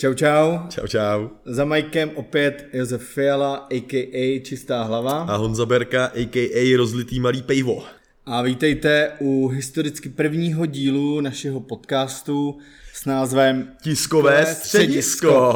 Čau, 0.00 0.14
čau. 0.14 0.58
Čau, 0.68 0.86
čau. 0.86 1.28
Za 1.44 1.64
Mikem 1.64 2.10
opět 2.14 2.68
Josef 2.72 3.02
Fiala, 3.02 3.54
a.k.a. 3.56 4.40
Čistá 4.44 4.82
hlava. 4.82 5.22
A 5.22 5.36
Honza 5.36 5.66
Berka, 5.66 6.04
a.k.a. 6.04 6.76
rozlitý 6.76 7.20
malý 7.20 7.42
pejvo. 7.42 7.84
A 8.26 8.42
vítejte 8.42 9.12
u 9.20 9.48
historicky 9.48 10.08
prvního 10.08 10.66
dílu 10.66 11.20
našeho 11.20 11.60
podcastu 11.60 12.58
s 12.94 13.04
názvem 13.04 13.68
Tiskové 13.82 14.46
středisko. 14.54 15.52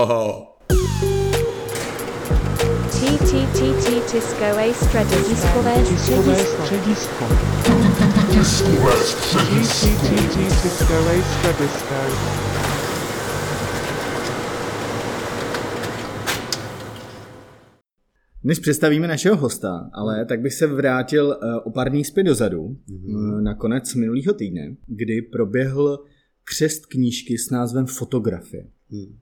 TTTT 2.90 4.12
Tiskové 4.12 4.74
středisko. 4.74 5.64
Tiskové 5.88 6.36
středisko. 6.36 7.24
TTTT 8.29 10.02
Tiskové 10.62 11.22
středisko. 11.22 12.52
Než 18.45 18.59
představíme 18.59 19.09
našeho 19.09 19.37
hosta, 19.37 19.91
ale 19.92 20.24
tak 20.24 20.41
bych 20.41 20.55
se 20.55 20.66
vrátil 20.66 21.32
eh, 21.32 21.60
o 21.64 21.70
pár 21.70 21.91
dní 21.91 22.05
zpět 22.05 22.24
dozadu, 22.24 22.77
mm-hmm. 22.88 23.42
na 23.42 23.55
konec 23.55 23.95
minulého 23.95 24.34
týdne, 24.34 24.77
kdy 24.87 25.23
proběhl 25.23 25.98
křest 26.45 26.87
knížky 26.87 27.38
s 27.38 27.51
názvem 27.51 27.87
Fotografie. 27.87 28.66
Hmm. 28.91 29.18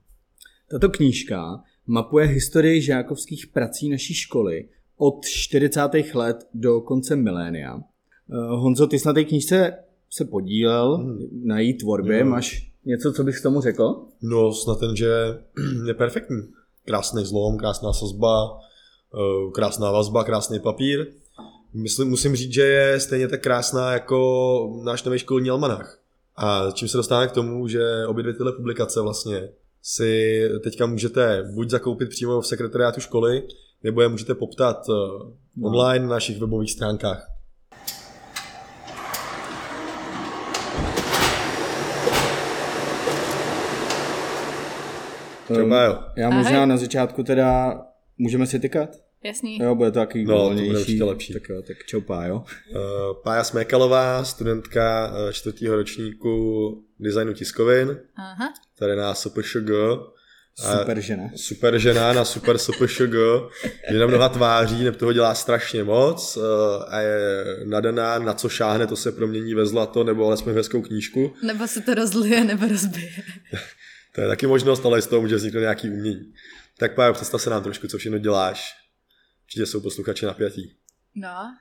Tato 0.71 0.89
knížka 0.89 1.63
mapuje 1.87 2.25
historii 2.25 2.81
žákovských 2.81 3.47
prací 3.47 3.89
naší 3.89 4.13
školy 4.13 4.69
od 4.97 5.25
40. 5.25 5.79
let 6.13 6.47
do 6.53 6.81
konce 6.81 7.15
milénia. 7.15 7.79
Eh, 7.79 8.35
Honzo, 8.35 8.87
ty 8.87 8.99
jsi 8.99 9.07
na 9.07 9.13
té 9.13 9.23
knížce 9.23 9.73
se 10.09 10.25
podílel 10.25 10.97
Hmm. 10.97 11.17
na 11.43 11.59
její 11.59 11.73
tvorbě. 11.73 12.19
Jo. 12.19 12.25
Máš 12.25 12.71
něco, 12.85 13.13
co 13.13 13.23
bys 13.23 13.39
k 13.39 13.43
tomu 13.43 13.61
řekl? 13.61 14.05
No, 14.21 14.53
snad 14.53 14.79
ten, 14.79 14.95
že 14.95 15.11
je 15.87 15.93
perfektní. 15.93 16.37
Krásný 16.85 17.25
zlom, 17.25 17.57
krásná 17.57 17.93
sazba, 17.93 18.59
krásná 19.53 19.91
vazba, 19.91 20.23
krásný 20.23 20.59
papír. 20.59 21.07
Myslím, 21.73 22.09
musím 22.09 22.35
říct, 22.35 22.53
že 22.53 22.61
je 22.61 22.99
stejně 22.99 23.27
tak 23.27 23.41
krásná 23.41 23.93
jako 23.93 24.81
náš 24.83 25.03
nový 25.03 25.19
školní 25.19 25.49
almanach. 25.49 25.97
A 26.37 26.71
čím 26.73 26.87
se 26.87 26.97
dostáváme 26.97 27.27
k 27.27 27.31
tomu, 27.31 27.67
že 27.67 28.05
obě 28.07 28.23
dvě 28.23 28.33
tyhle 28.33 28.51
publikace 28.51 29.01
vlastně 29.01 29.49
si 29.81 30.41
teďka 30.63 30.85
můžete 30.85 31.43
buď 31.53 31.69
zakoupit 31.69 32.09
přímo 32.09 32.41
v 32.41 32.47
sekretariátu 32.47 33.01
školy, 33.01 33.43
nebo 33.83 34.01
je 34.01 34.07
můžete 34.07 34.35
poptat 34.35 34.85
eh, 34.89 34.93
No. 35.57 35.69
online 35.69 36.05
na 36.05 36.11
našich 36.11 36.39
webových 36.39 36.71
stránkách. 36.71 37.27
Třeba 45.53 45.83
jo. 45.83 45.99
Já 46.15 46.29
možná 46.29 46.65
na 46.65 46.77
začátku 46.77 47.23
teda 47.23 47.81
můžeme 48.21 48.47
si 48.47 48.59
tykat? 48.59 48.89
Jasný. 49.23 49.59
Jo, 49.61 49.75
bude 49.75 49.91
to 49.91 49.99
taky 49.99 50.23
No, 50.25 50.37
to 50.37 50.49
bude 50.49 50.61
volnější. 50.61 50.79
určitě 50.81 51.03
lepší. 51.03 51.33
Tak 51.33 51.49
jo, 51.49 51.61
tak 51.67 51.77
čau 51.85 52.01
pájo. 52.01 52.35
Uh, 52.35 52.77
Pája 53.23 53.43
Smékalová, 53.43 54.23
studentka 54.23 55.07
uh, 55.25 55.31
čtvrtého 55.31 55.75
ročníku 55.75 56.83
designu 56.99 57.33
tiskovin, 57.33 57.97
Aha. 58.15 58.53
tady 58.79 58.95
na 58.95 59.13
SPŠG. 59.13 59.69
Super 60.79 60.99
žena. 61.01 61.23
Super 61.35 61.79
žena 61.79 62.13
na 62.13 62.25
super 62.25 62.57
SPŠG, 62.57 63.13
je 63.91 63.99
na 63.99 64.07
mnoha 64.07 64.29
tváří, 64.29 64.83
neb 64.83 64.95
toho 64.95 65.13
dělá 65.13 65.35
strašně 65.35 65.83
moc 65.83 66.37
uh, 66.37 66.43
a 66.87 66.99
je 66.99 67.45
nadaná, 67.65 68.19
na 68.19 68.33
co 68.33 68.49
šáhne, 68.49 68.87
to 68.87 68.95
se 68.95 69.11
promění 69.11 69.53
ve 69.53 69.65
zlato 69.65 70.03
nebo 70.03 70.27
alespoň 70.27 70.53
hezkou 70.53 70.81
knížku. 70.81 71.33
Nebo 71.43 71.67
se 71.67 71.81
to 71.81 71.93
rozlije, 71.93 72.43
nebo 72.43 72.67
rozbije. 72.67 73.11
To 74.15 74.21
je 74.21 74.27
taky 74.27 74.47
možnost, 74.47 74.85
ale 74.85 75.01
z 75.01 75.07
toho 75.07 75.21
může 75.21 75.35
vzniknout 75.35 75.59
nějaký 75.61 75.89
umění. 75.89 76.33
Tak 76.79 76.95
Pájo, 76.95 77.13
představ 77.13 77.41
se 77.41 77.49
nám 77.49 77.63
trošku, 77.63 77.87
co 77.87 77.97
všechno 77.97 78.17
děláš. 78.17 78.73
Určitě 79.43 79.65
jsou 79.65 79.81
posluchači 79.81 80.25
napjatí. 80.25 80.77
No. 81.15 81.57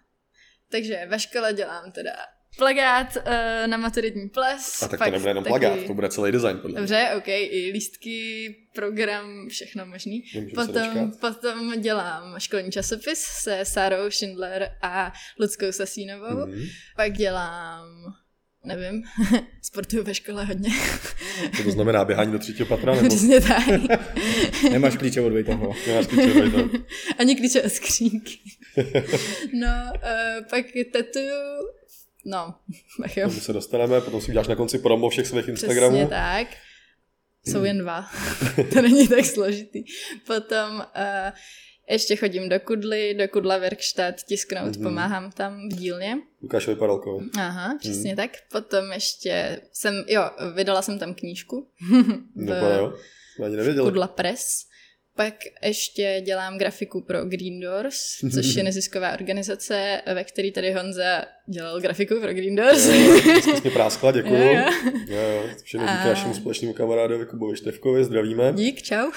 Takže 0.71 1.07
ve 1.09 1.19
škole 1.19 1.53
dělám 1.53 1.93
teda 1.93 2.13
plagát 2.57 3.17
uh, 3.17 3.23
na 3.67 3.77
maturitní 3.77 4.29
ples. 4.29 4.83
A 4.83 4.89
tak 4.89 5.05
to 5.05 5.11
nebude 5.11 5.31
jenom 5.31 5.45
taky- 5.45 5.51
plagát, 5.51 5.87
to 5.87 5.95
bude 5.95 6.09
celý 6.09 6.33
design. 6.33 6.59
Podle. 6.59 6.81
Dobře, 6.81 7.11
ok, 7.17 7.29
i 7.29 7.71
lístky, 7.73 8.57
program, 8.75 9.49
všechno 9.49 9.87
možný. 9.87 10.23
Nemůžu 10.35 10.55
Potom, 10.55 11.13
potom 11.21 11.81
dělám 11.81 12.41
školní 12.41 12.71
časopis 12.73 13.19
se 13.19 13.65
Sárou 13.65 14.11
Schindler 14.11 14.71
a 14.83 15.13
Ludskou 15.41 15.73
Sasínovou. 15.73 16.47
Mhm. 16.47 16.63
Pak 16.97 17.13
dělám, 17.13 17.87
nevím, 18.65 19.03
sportuju 19.63 20.03
ve 20.03 20.15
škole 20.15 20.45
hodně. 20.45 20.71
Co 21.57 21.63
to 21.65 21.71
znamená 21.71 22.05
běhání 22.05 22.33
do 22.33 22.39
třetího 22.39 22.67
patra? 22.67 22.95
Nebo 22.95 23.09
Přesně 23.09 23.41
tak. 23.41 23.65
Nemáš 24.71 24.97
klíče 24.97 25.21
od 25.21 25.33
Vejtaho. 25.33 25.73
nemáš 25.87 26.07
klíče? 26.07 26.33
Ani 27.19 27.37
klíče 27.37 27.63
od 27.63 27.73
skřínky. 27.73 28.39
No, 29.53 29.69
uh, 29.95 30.45
pak 30.51 30.65
tetuju, 30.93 31.35
no, 32.25 32.55
tak 33.03 33.17
jo, 33.17 33.29
tomu 33.29 33.41
se 33.41 33.53
dostaneme, 33.53 34.01
potom 34.01 34.21
si 34.21 34.29
uděláš 34.29 34.49
na 34.49 34.55
konci 34.55 34.79
promo 34.79 35.11
všech 35.11 35.27
svých 35.27 35.43
přesně 35.45 35.53
Instagramů. 35.53 36.07
tak. 36.07 36.47
Jsou 37.47 37.65
jen 37.65 37.79
dva. 37.79 38.11
to 38.73 38.83
není 38.83 39.09
tak 39.09 39.25
složitý. 39.25 39.85
Potom 40.27 40.75
uh, 40.77 41.33
ještě 41.93 42.17
chodím 42.17 42.49
do 42.49 42.61
Kudly, 42.61 43.15
do 43.15 43.29
Kudla 43.29 43.59
Werkstatt 43.59 44.23
tisknout, 44.25 44.77
Mhm. 44.77 44.83
pomáhám 44.83 45.31
tam 45.33 45.69
v 45.69 45.73
dílně. 45.75 46.17
Lukášovi 46.43 46.77
Paralkovi. 46.77 47.27
Aha, 47.39 47.77
přesně 47.81 48.17
tak. 48.17 48.31
Potom 48.53 48.93
ještě 48.93 49.61
jsem, 49.73 50.05
jo, 50.09 50.23
vydala 50.55 50.83
jsem 50.83 50.99
tam 50.99 51.15
knížku. 51.15 51.69
Nebo 52.35 52.67
jo? 52.67 52.93
Ani. 53.45 53.57
Kudla 53.83 54.07
Press. 54.07 54.71
Pak 55.17 55.35
ještě 55.65 56.23
dělám 56.27 56.59
grafiku 56.59 57.01
pro 57.01 57.25
Green 57.25 57.61
Doors, 57.61 57.97
což 58.35 58.55
je 58.55 58.63
nezisková 58.63 59.13
organizace, 59.13 60.01
ve 60.15 60.25
které 60.25 60.51
tady 60.53 60.73
Honza 60.73 61.25
dělal 61.49 61.81
grafiku 61.81 62.21
pro 62.21 62.35
Green 62.35 62.57
Doors. 62.57 62.87
Mě 63.63 63.71
práskla, 63.73 64.13
děkuju. 64.19 64.35
Jo, 64.43 64.53
jo. 64.53 64.71
Jo, 65.09 65.21
jo. 65.21 65.43
Díky 65.65 65.79
A- 65.79 66.05
našemu 66.07 66.35
společnému 66.35 66.73
kamarádovi 66.75 67.27
Kubovi 67.27 67.57
Števkovi, 67.57 68.05
zdravíme. 68.05 68.53
Dík, 68.53 68.83
čau. 68.83 69.11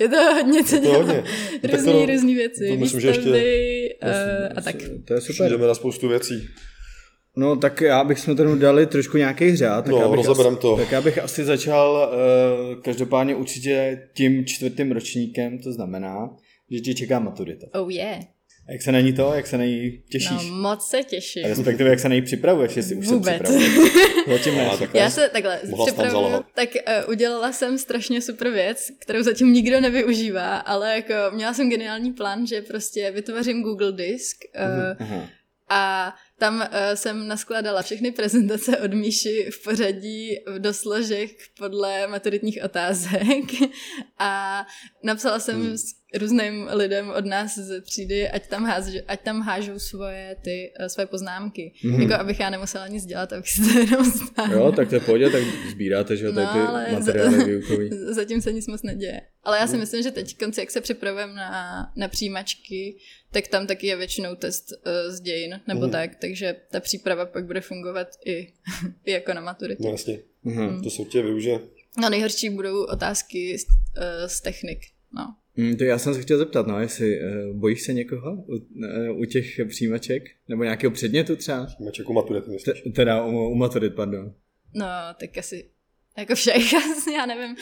Je 0.00 0.08
to 0.08 0.16
hodně, 0.34 0.64
co 0.64 0.76
hodně. 0.76 1.24
No 1.62 1.68
tak 1.68 1.70
Různý, 1.72 1.92
to- 1.92 2.06
různý 2.06 2.34
věci, 2.34 2.68
to 2.68 2.76
myslím, 2.76 3.00
že 3.00 3.08
ještě- 3.08 3.28
uh, 4.02 4.58
a 4.58 4.60
tak. 4.60 4.76
To 5.04 5.14
je 5.14 5.20
super. 5.20 5.46
Přijdeme 5.46 5.66
na 5.66 5.74
spoustu 5.74 6.08
věcí. 6.08 6.48
No 7.36 7.56
tak 7.56 7.80
já 7.80 8.04
bych 8.04 8.18
jsme 8.20 8.34
tomu 8.34 8.56
dali 8.56 8.86
trošku 8.86 9.16
nějaký 9.16 9.56
řád. 9.56 9.84
Tak 9.84 9.92
No, 9.92 9.98
já 10.00 10.08
bych 10.08 10.16
rozeberem 10.16 10.52
asi, 10.52 10.60
to. 10.62 10.76
Tak 10.76 10.92
já 10.92 11.00
bych 11.00 11.18
asi 11.18 11.44
začal 11.44 12.12
uh, 12.74 12.82
každopádně 12.82 13.34
určitě 13.34 14.02
tím 14.14 14.44
čtvrtým 14.46 14.92
ročníkem, 14.92 15.58
to 15.58 15.72
znamená, 15.72 16.30
že 16.70 16.80
tě 16.80 16.94
čeká 16.94 17.18
maturita. 17.18 17.66
Oh 17.80 17.90
yeah. 17.92 18.18
A 18.68 18.72
jak 18.72 18.82
se 18.82 18.92
na 18.92 19.00
ní 19.00 19.12
to, 19.12 19.32
jak 19.34 19.46
se 19.46 19.58
na 19.58 19.64
ní 19.64 20.02
těšíš? 20.10 20.30
No, 20.30 20.42
moc 20.42 20.86
se 20.88 21.02
těším. 21.02 21.44
Respektive 21.44 21.90
jak 21.90 22.00
se 22.00 22.08
na 22.08 22.14
ní 22.14 22.22
připravuješ, 22.22 22.76
jestli 22.76 22.96
už 22.96 23.06
Vůbec. 23.06 23.24
se 23.24 23.32
připravuješ. 23.32 23.72
Zatím 24.28 24.54
ne. 24.54 24.70
A 24.70 24.96
Já 24.96 25.10
se 25.10 25.28
takhle 25.28 25.60
připravuju, 25.86 26.44
tak 26.54 26.68
uh, 27.04 27.10
udělala 27.10 27.52
jsem 27.52 27.78
strašně 27.78 28.22
super 28.22 28.50
věc, 28.50 28.90
kterou 28.98 29.22
zatím 29.22 29.52
nikdo 29.52 29.80
nevyužívá, 29.80 30.56
ale 30.56 30.94
jako 30.94 31.14
měla 31.34 31.54
jsem 31.54 31.70
geniální 31.70 32.12
plán, 32.12 32.46
že 32.46 32.62
prostě 32.62 33.10
vytvořím 33.10 33.62
Google 33.62 33.92
disk 33.92 34.36
uh, 34.54 35.06
Aha. 35.06 35.28
a 35.68 36.14
tam 36.38 36.56
uh, 36.56 36.66
jsem 36.94 37.28
naskladala 37.28 37.82
všechny 37.82 38.10
prezentace 38.12 38.78
od 38.78 38.94
Míši 38.94 39.50
v 39.52 39.64
pořadí 39.64 40.36
do 40.58 40.74
složek 40.74 41.30
podle 41.58 42.06
maturitních 42.06 42.58
otázek 42.64 43.44
a 44.18 44.66
napsala 45.04 45.38
jsem 45.38 45.62
Hmm. 45.62 45.76
Různým 46.18 46.68
lidem 46.72 47.10
od 47.10 47.24
nás 47.26 47.58
ze 47.58 47.80
třídy, 47.80 48.28
ať 48.28 48.46
tam, 48.48 48.64
háž, 48.64 48.84
ať 49.08 49.20
tam 49.20 49.40
hážou 49.40 49.78
svoje, 49.78 50.36
ty, 50.42 50.72
uh, 50.80 50.86
svoje 50.86 51.06
poznámky. 51.06 51.72
Mhm. 51.84 51.94
Mm. 51.94 52.02
Jako 52.02 52.14
abych 52.14 52.40
já 52.40 52.50
nemusela 52.50 52.88
nic 52.88 53.06
dělat, 53.06 53.32
abych 53.32 53.48
si 53.50 53.60
to 53.72 53.78
jenom 53.78 54.04
stáhla. 54.04 54.54
Jo, 54.54 54.72
tak 54.72 54.88
to 54.88 54.94
je 54.94 55.00
v 55.00 55.06
pohodě, 55.06 55.30
tak 55.30 55.42
sbíráte, 55.70 56.16
že 56.16 56.26
jo, 56.26 56.32
tady 56.32 56.46
No, 56.46 56.52
ty 56.52 56.58
ale 56.58 56.92
materiály 56.92 57.38
za- 57.38 57.44
výukový. 57.46 57.90
Zatím 57.92 58.40
se 58.42 58.52
nic 58.52 58.66
moc 58.66 58.82
neděje. 58.82 59.20
Ale 59.44 59.58
já 59.58 59.66
si 59.66 59.76
myslím, 59.78 60.02
že 60.02 60.10
teď, 60.10 60.38
konci, 60.38 60.60
jak 60.60 60.70
se 60.70 60.80
připravujeme 60.80 61.32
na, 61.34 61.92
na 61.96 62.08
přijímačky, 62.08 62.96
tak 63.32 63.48
tam 63.48 63.66
taky 63.66 63.86
je 63.86 63.96
většinou 63.96 64.34
test 64.34 64.64
uh, 64.72 65.14
z 65.14 65.20
dějin, 65.20 65.60
nebo 65.68 65.80
Mhm. 65.80 65.90
tak, 65.90 66.14
takže 66.16 66.56
ta 66.70 66.80
příprava 66.80 67.26
pak 67.26 67.46
bude 67.46 67.60
fungovat 67.60 68.08
i, 68.26 68.52
i 69.04 69.12
jako 69.12 69.34
na 69.34 69.40
maturitu. 69.40 69.82
No 69.84 69.90
jasně, 69.90 70.18
Mhm. 70.44 70.82
to 70.82 70.90
se 70.90 71.02
určitě 71.02 71.22
využije. 71.22 71.60
No 72.00 72.10
nejhorší 72.10 72.50
budou 72.50 72.84
otázky 72.84 73.58
z, 73.58 73.64
uh, 73.68 73.72
z 74.26 74.40
technik, 74.40 74.78
no. 75.14 75.34
Mm, 75.56 75.76
to 75.76 75.84
já 75.84 75.98
jsem 75.98 76.14
se 76.14 76.22
chtěl 76.22 76.38
zeptat, 76.38 76.66
no, 76.66 76.80
jestli 76.80 77.20
uh, 77.20 77.56
bojíš 77.56 77.82
se 77.82 77.92
někoho 77.92 78.34
u, 78.34 78.54
uh, 78.54 79.20
u 79.20 79.24
těch 79.24 79.60
přijímaček? 79.68 80.22
Nebo 80.48 80.64
nějakého 80.64 80.90
předmětu 80.90 81.36
třeba? 81.36 81.66
Mačeku 81.84 82.12
maturity, 82.12 82.50
myslíš? 82.50 82.80
T- 82.80 82.90
teda 82.90 83.24
u, 83.24 83.50
u 83.50 83.54
maturit, 83.54 83.94
pardon. 83.94 84.34
No, 84.74 84.86
tak 85.20 85.38
asi 85.38 85.70
jako 86.18 86.34
všech, 86.34 86.74
asi, 86.96 87.12
já 87.12 87.26
nevím. 87.26 87.56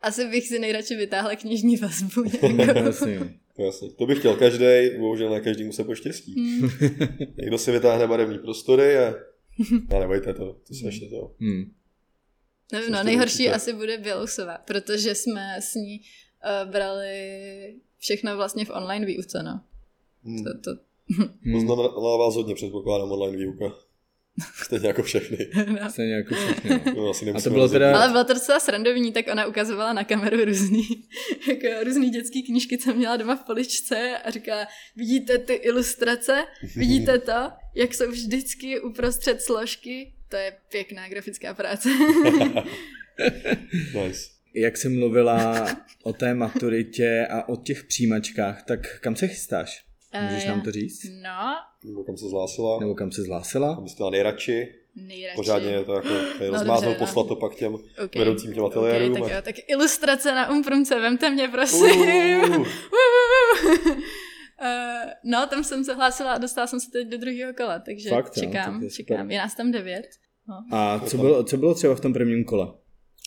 Asi 0.00 0.28
bych 0.28 0.48
si 0.48 0.58
nejradši 0.58 0.96
vytáhla 0.96 1.36
knižní 1.36 1.76
vazbu. 1.76 2.24
Jasně. 2.84 3.18
To, 3.56 3.62
jasně. 3.62 3.90
to 3.90 4.06
bych 4.06 4.18
chtěl 4.18 4.36
každý, 4.36 4.98
bohužel 4.98 5.30
ne 5.30 5.40
každý 5.40 5.64
mu 5.64 5.72
se 5.72 5.84
poštěstí. 5.84 6.34
Hmm. 6.34 6.70
Někdo 7.36 7.58
si 7.58 7.72
vytáhne 7.72 8.06
barevný 8.06 8.38
prostory 8.38 8.98
a... 8.98 9.14
No 9.92 10.00
nebojte 10.00 10.34
to, 10.34 10.52
to 10.68 10.74
se 10.74 10.86
ještě 10.86 11.06
to. 11.06 11.34
Hmm. 11.40 11.72
Nevím, 12.72 12.92
no, 12.92 13.04
nejhorší 13.04 13.34
určitě. 13.34 13.52
asi 13.52 13.72
bude 13.72 13.98
Bělousová, 13.98 14.58
protože 14.58 15.14
jsme 15.14 15.56
s 15.60 15.74
ní 15.74 16.00
brali 16.64 17.74
všechno 17.98 18.36
vlastně 18.36 18.64
v 18.64 18.70
online 18.70 19.06
výuce, 19.06 19.42
no. 19.42 19.60
Hmm. 20.24 20.44
To, 20.44 20.50
to, 20.64 20.80
To 21.52 21.60
znamená 21.60 22.16
vás 22.18 22.34
hodně, 22.34 22.54
předpokládám, 22.54 23.12
online 23.12 23.36
výuka. 23.36 23.64
Stejně 24.64 24.88
jako 24.88 25.02
všechny. 25.02 25.38
no. 25.82 25.90
Stejně 25.90 26.14
jako 26.14 26.34
všechno. 26.34 26.80
No, 26.96 27.10
asi 27.10 27.30
A 27.30 27.40
to 27.40 27.50
bylo 27.50 27.68
teda- 27.68 27.96
Ale 27.98 28.08
bylo 28.12 28.24
to 28.24 28.34
docela 28.34 28.60
srandovní, 28.60 29.12
tak 29.12 29.24
ona 29.32 29.46
ukazovala 29.46 29.92
na 29.92 30.04
kameru 30.04 30.44
různý, 30.44 30.82
jako 31.48 31.84
různý 31.84 32.10
dětský 32.10 32.42
knížky, 32.42 32.78
co 32.78 32.94
měla 32.94 33.16
doma 33.16 33.36
v 33.36 33.44
poličce 33.44 34.18
a 34.18 34.30
říká, 34.30 34.66
vidíte 34.96 35.38
ty 35.38 35.52
ilustrace, 35.52 36.44
vidíte 36.76 37.18
to, 37.18 37.32
jak 37.74 37.94
jsou 37.94 38.10
vždycky 38.10 38.80
uprostřed 38.80 39.42
složky, 39.42 40.12
to 40.28 40.36
je 40.36 40.56
pěkná 40.70 41.08
grafická 41.08 41.54
práce. 41.54 41.88
Nice. 43.94 44.35
Jak 44.56 44.76
jsi 44.76 44.88
mluvila 44.88 45.66
o 46.02 46.12
té 46.12 46.34
maturitě 46.34 47.26
a 47.30 47.48
o 47.48 47.56
těch 47.56 47.84
přijímačkách, 47.84 48.62
tak 48.62 49.00
kam 49.00 49.16
se 49.16 49.28
chystáš? 49.28 49.84
Můžeš 50.22 50.44
Eh, 50.44 50.48
nám 50.48 50.60
to 50.60 50.70
říct? 50.72 51.00
No, 51.22 51.54
Nebo 51.84 52.04
kam 52.04 52.16
se 52.16 52.28
zhlásila. 52.28 52.80
Nebo 52.80 52.94
kam 52.94 53.12
se 53.12 53.22
zhlásila? 53.22 53.74
Kam 53.74 53.88
jsi 53.88 53.96
nejradši. 54.10 54.68
nejradši. 54.96 55.36
Pořádně 55.36 55.84
to 55.84 55.94
jako 55.94 56.08
No, 56.40 56.50
rozmáznout, 56.50 56.96
no. 57.00 57.06
poslat 57.06 57.28
to 57.28 57.36
pak 57.36 57.54
těm 57.54 57.74
Okay. 57.74 58.08
vedoucím 58.18 58.52
těm 58.54 58.64
ateliérům. 58.64 59.12
Okay, 59.12 59.22
tak, 59.22 59.32
jo, 59.32 59.42
tak 59.44 59.54
ilustrace 59.68 60.34
na 60.34 60.50
Umprumce, 60.50 61.00
vemte 61.00 61.30
mě 61.30 61.48
prosím. 61.48 62.00
Uh, 62.00 62.66
Uh, 64.62 65.10
no, 65.24 65.46
tam 65.46 65.64
jsem 65.64 65.84
se 65.84 65.94
hlásila 65.94 66.32
a 66.32 66.38
dostala 66.38 66.66
jsem 66.66 66.80
se 66.80 66.90
teď 66.90 67.08
do 67.08 67.18
druhého 67.18 67.52
kola, 67.54 67.78
takže 67.78 68.08
Fakt, 68.08 68.36
jo, 68.36 68.42
čekám, 68.42 68.74
tak 68.74 68.82
je 68.82 68.90
super. 68.90 69.04
čekám. 69.16 69.30
Je 69.30 69.38
nás 69.38 69.54
tam 69.54 69.72
devět. 69.72 70.06
No. 70.48 70.76
A 70.78 70.98
co 71.06 71.16
bylo, 71.16 71.44
co 71.44 71.56
bylo 71.56 71.74
třeba 71.74 71.94
v 71.94 72.00
tom 72.00 72.12
prvním 72.12 72.44
kole? 72.44 72.66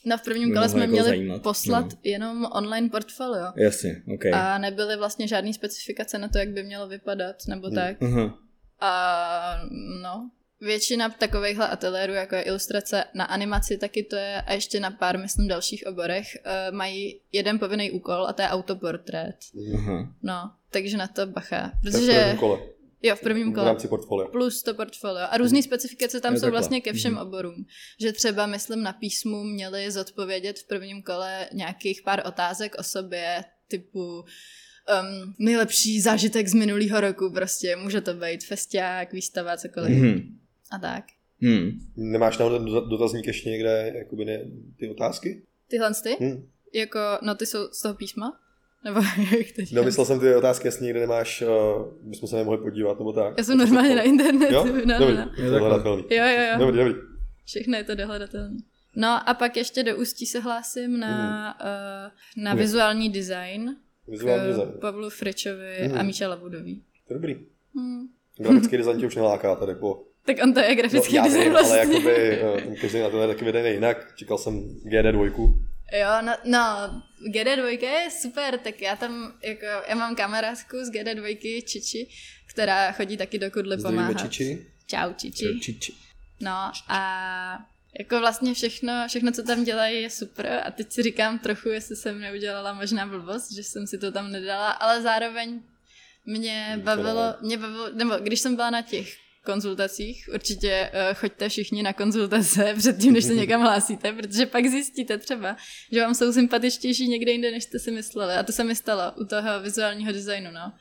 No 0.06 0.18
v 0.18 0.22
prvním 0.22 0.54
kole 0.54 0.70
jsme 0.70 0.80
jako 0.80 0.92
měli 0.92 1.08
zajímat, 1.08 1.42
poslat 1.42 1.86
no. 1.86 1.98
jenom 2.04 2.48
online 2.52 2.90
portfolio. 2.90 3.46
Jasně, 3.56 4.02
ok. 4.14 4.26
A 4.34 4.58
nebyly 4.58 4.98
vlastně 4.98 5.28
žádné 5.28 5.54
specifikace 5.54 6.18
na 6.18 6.28
to, 6.28 6.38
jak 6.38 6.50
by 6.50 6.64
mělo 6.64 6.88
vypadat, 6.88 7.36
nebo 7.48 7.68
Hmm. 7.68 7.76
tak. 7.76 8.04
Aha. 8.04 8.38
A 8.82 9.62
no, 10.02 10.30
většina 10.62 11.10
takovýchhle 11.10 11.68
ateliérů, 11.68 12.14
jako 12.14 12.36
je 12.36 12.42
ilustrace 12.42 13.04
na 13.14 13.26
animaci, 13.26 13.78
taky 13.78 14.04
to 14.04 14.16
je, 14.16 14.42
a 14.42 14.54
ještě 14.54 14.80
na 14.80 14.92
pár, 14.92 15.20
myslím, 15.20 15.48
dalších 15.48 15.84
oborech, 15.88 16.26
uh, 16.46 16.76
mají 16.76 17.22
jeden 17.32 17.60
povinný 17.60 17.92
úkol 17.92 18.28
a 18.28 18.34
to 18.34 18.42
je 18.42 18.48
autoportrét. 18.48 19.36
Aha. 19.74 20.14
No, 20.24 20.52
takže 20.70 20.98
na 20.98 21.08
to 21.08 21.28
bacha. 21.28 21.62
tak 21.62 21.74
v 21.80 21.82
Protože, 21.82 22.14
prvním 22.14 22.38
kole. 22.38 22.60
Jo, 23.04 23.16
v 23.16 23.22
prvním 23.22 23.52
V 23.52 23.54
kole. 23.56 23.66
rámci 23.66 23.88
portfolia. 23.88 24.28
Plus 24.30 24.64
to 24.64 24.74
portfolio. 24.74 25.26
A 25.30 25.38
různé 25.38 25.64
specifikace 25.64 26.22
tam 26.22 26.34
Jo, 26.34 26.38
jsou 26.40 26.42
takhle. 26.42 26.60
vlastně 26.60 26.82
ke 26.82 26.94
všem 26.94 27.14
Mhm. 27.14 27.22
oborům. 27.22 27.66
Že 28.02 28.12
třeba, 28.14 28.46
myslím, 28.46 28.84
na 28.84 28.94
písmu 28.94 29.44
měli 29.44 29.92
zodpovědět 29.92 30.60
v 30.60 30.68
prvním 30.68 31.04
kole 31.04 31.50
nějakých 31.54 32.02
pár 32.02 32.24
otázek 32.28 32.76
o 32.80 32.84
sobě, 32.84 33.44
typu 33.68 34.00
um, 34.20 34.26
nejlepší 35.40 36.02
zážitek 36.02 36.48
z 36.48 36.54
minulého 36.54 37.02
roku, 37.02 37.32
prostě 37.34 37.76
může 37.76 38.02
to 38.02 38.14
být 38.14 38.44
festiák, 38.44 39.14
výstava, 39.14 39.58
cokoliv. 39.58 39.98
Mhm. 39.98 40.40
A 40.72 40.80
tak. 40.80 41.04
Hmm. 41.42 41.72
Nemáš 41.98 42.38
tam 42.38 42.66
do- 42.66 42.82
dotazník 42.82 43.28
ještě 43.28 43.50
někde, 43.50 43.94
jakoby 43.96 44.26
ne, 44.26 44.40
ty 44.80 44.90
otázky? 44.90 45.42
Tyhle 45.68 45.92
ty? 46.04 46.16
Hm. 46.24 46.50
Jako, 46.74 47.00
no 47.22 47.36
ty 47.36 47.46
jsou 47.46 47.68
z 47.72 47.82
toho 47.82 47.96
písma? 47.96 48.40
Nebo 48.86 49.00
jak 49.38 49.48
to 49.56 49.62
říkám? 49.66 49.76
No, 49.76 49.84
myslel 49.84 50.06
jsem 50.06 50.20
ty 50.20 50.36
otázky, 50.36 50.68
jestli 50.68 50.86
někde 50.86 51.00
nemáš, 51.00 51.42
uh, 51.42 52.10
bychom 52.10 52.30
se 52.30 52.36
nemohli 52.36 52.58
podívat, 52.58 53.00
nebo 53.00 53.14
tak. 53.14 53.34
Já 53.38 53.44
jsem 53.44 53.58
normálně 53.58 53.96
na 53.96 54.02
internetu. 54.02 54.54
Jo? 54.54 54.66
No, 54.66 54.74
no, 54.86 55.00
Dobrý, 55.00 55.16
no. 55.16 55.22
Je 55.22 55.52
takhle. 55.52 55.60
hledatelný. 55.60 56.04
Jo, 56.10 56.26
jo, 56.26 56.42
jo. 56.52 56.60
Dobrý, 56.60 56.78
dobrý. 56.78 56.94
Všechno 57.46 57.78
je 57.78 57.84
to 57.84 57.96
dohledatelné. 57.96 58.58
No 58.96 59.30
a 59.30 59.34
pak 59.34 59.58
ještě 59.58 59.84
do 59.84 59.98
Ústí 59.98 60.26
se 60.26 60.40
hlásím 60.40 61.00
na, 61.00 61.56
uh, 61.62 62.44
na 62.44 62.54
vizuální 62.54 63.10
design 63.10 63.76
Vizuální 64.08 64.44
k 64.44 64.48
design. 64.48 64.72
Pavlu 64.82 65.10
Fričovi 65.10 65.78
Mhm. 65.88 65.98
a 66.00 66.04
Míše. 66.04 66.26
To 66.28 66.34
je 66.66 67.14
dobrý. 67.14 67.36
Hmm. 67.76 68.08
Grafický 68.38 68.78
design 68.78 69.00
tě 69.00 69.08
už 69.08 69.16
neláká 69.16 69.56
tady 69.56 69.76
po... 69.76 70.04
Tak 70.26 70.38
on 70.44 70.54
to 70.54 70.60
je 70.60 70.70
No, 70.70 70.76
grafický 70.76 71.16
já 71.16 71.24
design 71.24 71.44
vím, 71.44 71.52
vlastně. 71.52 71.80
ale 71.82 71.94
jakoby 71.94 72.42
uh, 72.44 72.60
ten 72.62 72.76
každý 72.76 73.00
na 73.00 73.10
to 73.10 73.22
je 73.22 73.28
taky 73.28 73.46
vedený 73.46 73.70
jinak. 73.70 74.14
Čekal 74.16 74.38
jsem 74.38 74.60
GD2. 74.86 75.54
Jo, 75.92 76.22
no, 76.22 76.34
no, 76.46 77.02
GD2 77.32 77.66
je 77.66 78.12
super, 78.12 78.58
tak 78.60 78.82
já 78.82 78.96
tam, 78.96 79.34
jako, 79.44 79.66
já 79.88 79.96
mám 79.96 80.16
kamarádku 80.16 80.78
z 80.84 80.92
GD2, 80.92 81.64
Čiči, 81.64 82.08
která 82.46 82.92
chodí 82.92 83.18
taky 83.18 83.40
do 83.40 83.52
Kudly 83.52 83.80
Zdravíme 83.80 84.08
pomáhat. 84.08 84.32
Čiči. 84.32 84.66
Čau, 84.88 85.14
Čiči. 85.14 85.60
Čiči. 85.62 85.94
No 86.40 86.72
a 86.88 87.66
jako 88.00 88.20
vlastně 88.20 88.54
všechno, 88.54 88.94
všechno, 89.08 89.32
co 89.32 89.44
tam 89.44 89.64
dělají, 89.64 90.02
je 90.02 90.10
super 90.10 90.64
a 90.66 90.72
teď 90.72 90.92
si 90.92 91.04
říkám 91.04 91.40
trochu, 91.40 91.70
jestli 91.70 91.96
jsem 91.96 92.20
neudělala 92.20 92.74
možná 92.74 93.06
blbost, 93.06 93.52
že 93.52 93.64
jsem 93.64 93.88
si 93.88 93.98
to 93.98 94.12
tam 94.12 94.32
nedala, 94.32 94.72
ale 94.72 95.02
zároveň 95.02 95.62
mě 96.26 96.80
bavilo, 96.84 97.36
mě 97.42 97.58
bavilo, 97.58 97.90
nebo 97.94 98.16
když 98.16 98.40
jsem 98.40 98.56
byla 98.56 98.70
na 98.70 98.82
těch 98.82 99.18
konzultacích, 99.46 100.30
určitě 100.34 100.92
uh, 100.94 101.18
choďte 101.18 101.50
všichni 101.50 101.84
na 101.84 101.94
konzultace 101.94 102.74
předtím, 102.78 103.14
než 103.14 103.26
se 103.26 103.36
někam 103.36 103.62
hlásíte, 103.62 104.14
protože 104.14 104.46
pak 104.46 104.66
zjistíte 104.66 105.18
třeba, 105.18 105.56
že 105.92 106.02
vám 106.02 106.16
jsou 106.16 106.34
sympatičtější 106.34 107.08
někde 107.08 107.32
jinde, 107.32 107.52
než 107.52 107.64
jste 107.64 107.80
si 107.80 107.92
mysleli. 107.92 108.34
A 108.34 108.44
to 108.44 108.52
se 108.52 108.64
mi 108.64 108.76
stalo 108.76 109.12
u 109.22 109.26
toho 109.26 109.60
vizuálního 109.62 110.12
designu, 110.12 110.52
no. 110.52 110.74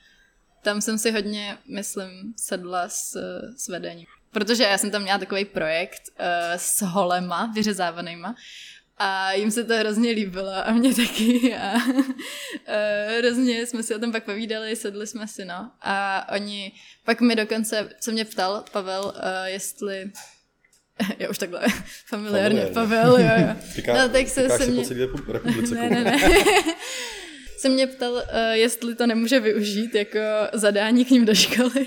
Tam 0.62 0.80
jsem 0.80 0.98
si 0.98 1.10
hodně, 1.10 1.58
myslím, 1.68 2.34
sedla 2.36 2.88
s, 2.88 3.16
s 3.56 3.68
vedením. 3.68 4.06
Protože 4.30 4.62
já 4.62 4.78
jsem 4.78 4.90
tam 4.90 5.02
měla 5.02 5.18
takový 5.18 5.44
projekt 5.44 6.02
uh, 6.20 6.24
s 6.56 6.82
holema 6.82 7.52
vyřezávanýma 7.54 8.34
a 8.98 9.32
jim 9.32 9.50
se 9.50 9.64
to 9.64 9.74
hrozně 9.76 10.10
líbilo 10.10 10.52
a 10.66 10.72
mě 10.72 10.94
taky 10.94 11.54
a 11.56 11.72
uh, 11.94 12.02
hrozně 13.18 13.66
jsme 13.66 13.82
si 13.82 13.94
o 13.94 13.98
tom 13.98 14.12
pak 14.12 14.24
povídali, 14.24 14.76
sedli 14.76 15.06
jsme 15.06 15.28
si, 15.28 15.44
no. 15.44 15.70
A 15.80 16.26
oni, 16.34 16.72
pak 17.04 17.20
mi 17.20 17.36
dokonce, 17.36 17.88
se 18.00 18.12
mě 18.12 18.24
ptal 18.24 18.64
Pavel, 18.72 19.04
uh, 19.04 19.12
jestli 19.44 20.10
já 21.18 21.28
už 21.30 21.38
takhle 21.38 21.60
familiárně. 22.06 22.66
Pavel, 22.74 23.16
jo, 23.18 23.28
jo. 23.40 23.56
Říká, 23.74 23.94
No, 23.96 24.08
tak 24.08 24.28
se- 24.28 24.48
se 24.50 24.66
mě- 24.66 25.06
po 25.26 25.32
republice. 25.32 25.74
Ne, 25.74 25.90
ne, 25.90 26.04
ne. 26.04 26.18
se 27.58 27.68
mě 27.68 27.86
ptal, 27.86 28.12
uh, 28.12 28.20
jestli 28.52 28.94
to 28.94 29.06
nemůže 29.06 29.40
využít 29.40 29.94
jako 29.94 30.18
zadání 30.52 31.04
k 31.04 31.10
ním 31.10 31.24
do 31.24 31.34
školy. 31.34 31.86